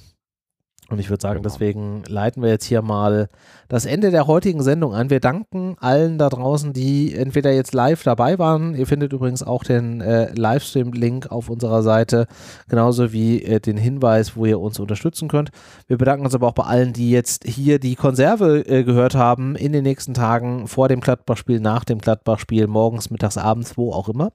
Und 0.91 0.99
ich 0.99 1.09
würde 1.09 1.23
sagen, 1.23 1.43
genau. 1.43 1.49
deswegen 1.49 2.03
leiten 2.09 2.43
wir 2.43 2.51
jetzt 2.51 2.65
hier 2.65 2.83
mal 2.83 3.29
das 3.69 3.87
Ende 3.87 4.11
der 4.11 4.27
heutigen 4.27 4.61
Sendung 4.61 4.93
ein. 4.93 5.09
Wir 5.09 5.21
danken 5.21 5.77
allen 5.79 6.19
da 6.19 6.29
draußen, 6.29 6.73
die 6.73 7.15
entweder 7.15 7.53
jetzt 7.53 7.73
live 7.73 8.03
dabei 8.03 8.41
waren. 8.41 8.75
Ihr 8.75 8.89
findet 8.89 9.13
übrigens 9.13 9.45
auch 9.45 9.63
den 9.63 10.01
äh, 10.01 10.35
Livestream-Link 10.35 11.31
auf 11.31 11.49
unserer 11.49 11.85
Seite, 11.85 12.27
genauso 12.69 13.13
wie 13.13 13.45
äh, 13.45 13.61
den 13.61 13.77
Hinweis, 13.77 14.35
wo 14.35 14.47
ihr 14.47 14.59
uns 14.59 14.81
unterstützen 14.81 15.29
könnt. 15.29 15.51
Wir 15.87 15.97
bedanken 15.97 16.25
uns 16.25 16.35
aber 16.35 16.49
auch 16.49 16.55
bei 16.55 16.65
allen, 16.65 16.93
die 16.93 17.13
jetzt 17.13 17.45
hier 17.45 17.79
die 17.79 17.95
Konserve 17.95 18.67
äh, 18.67 18.83
gehört 18.83 19.15
haben 19.15 19.55
in 19.55 19.73
den 19.73 19.85
nächsten 19.85 20.13
Tagen 20.13 20.67
vor 20.67 20.89
dem 20.89 20.99
Gladbach-Spiel, 20.99 21.61
nach 21.61 21.85
dem 21.85 21.99
Gladbach-Spiel, 21.99 22.67
morgens, 22.67 23.11
mittags, 23.11 23.39
abends, 23.39 23.79
wo 23.79 23.93
auch 23.93 24.09
immer. 24.09 24.33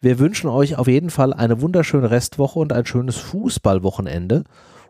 Wir 0.00 0.20
wünschen 0.20 0.48
euch 0.48 0.78
auf 0.78 0.86
jeden 0.86 1.10
Fall 1.10 1.34
eine 1.34 1.60
wunderschöne 1.60 2.12
Restwoche 2.12 2.60
und 2.60 2.72
ein 2.72 2.86
schönes 2.86 3.16
Fußballwochenende 3.16 4.44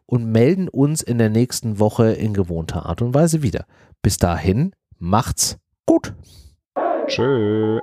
und 0.09 0.25
melden 0.25 0.69
uns 0.69 1.03
in 1.03 1.19
der 1.19 1.29
nächsten 1.29 1.79
Woche 1.79 2.13
in 2.13 2.33
gewohnter 2.33 2.87
Art 2.87 3.03
und 3.03 3.15
Weise 3.15 3.43
wieder. 3.43 3.67
Bis 4.03 4.17
dahin, 4.17 4.73
macht's 4.99 5.59
gut. 5.87 6.15
Tschö. 7.07 7.81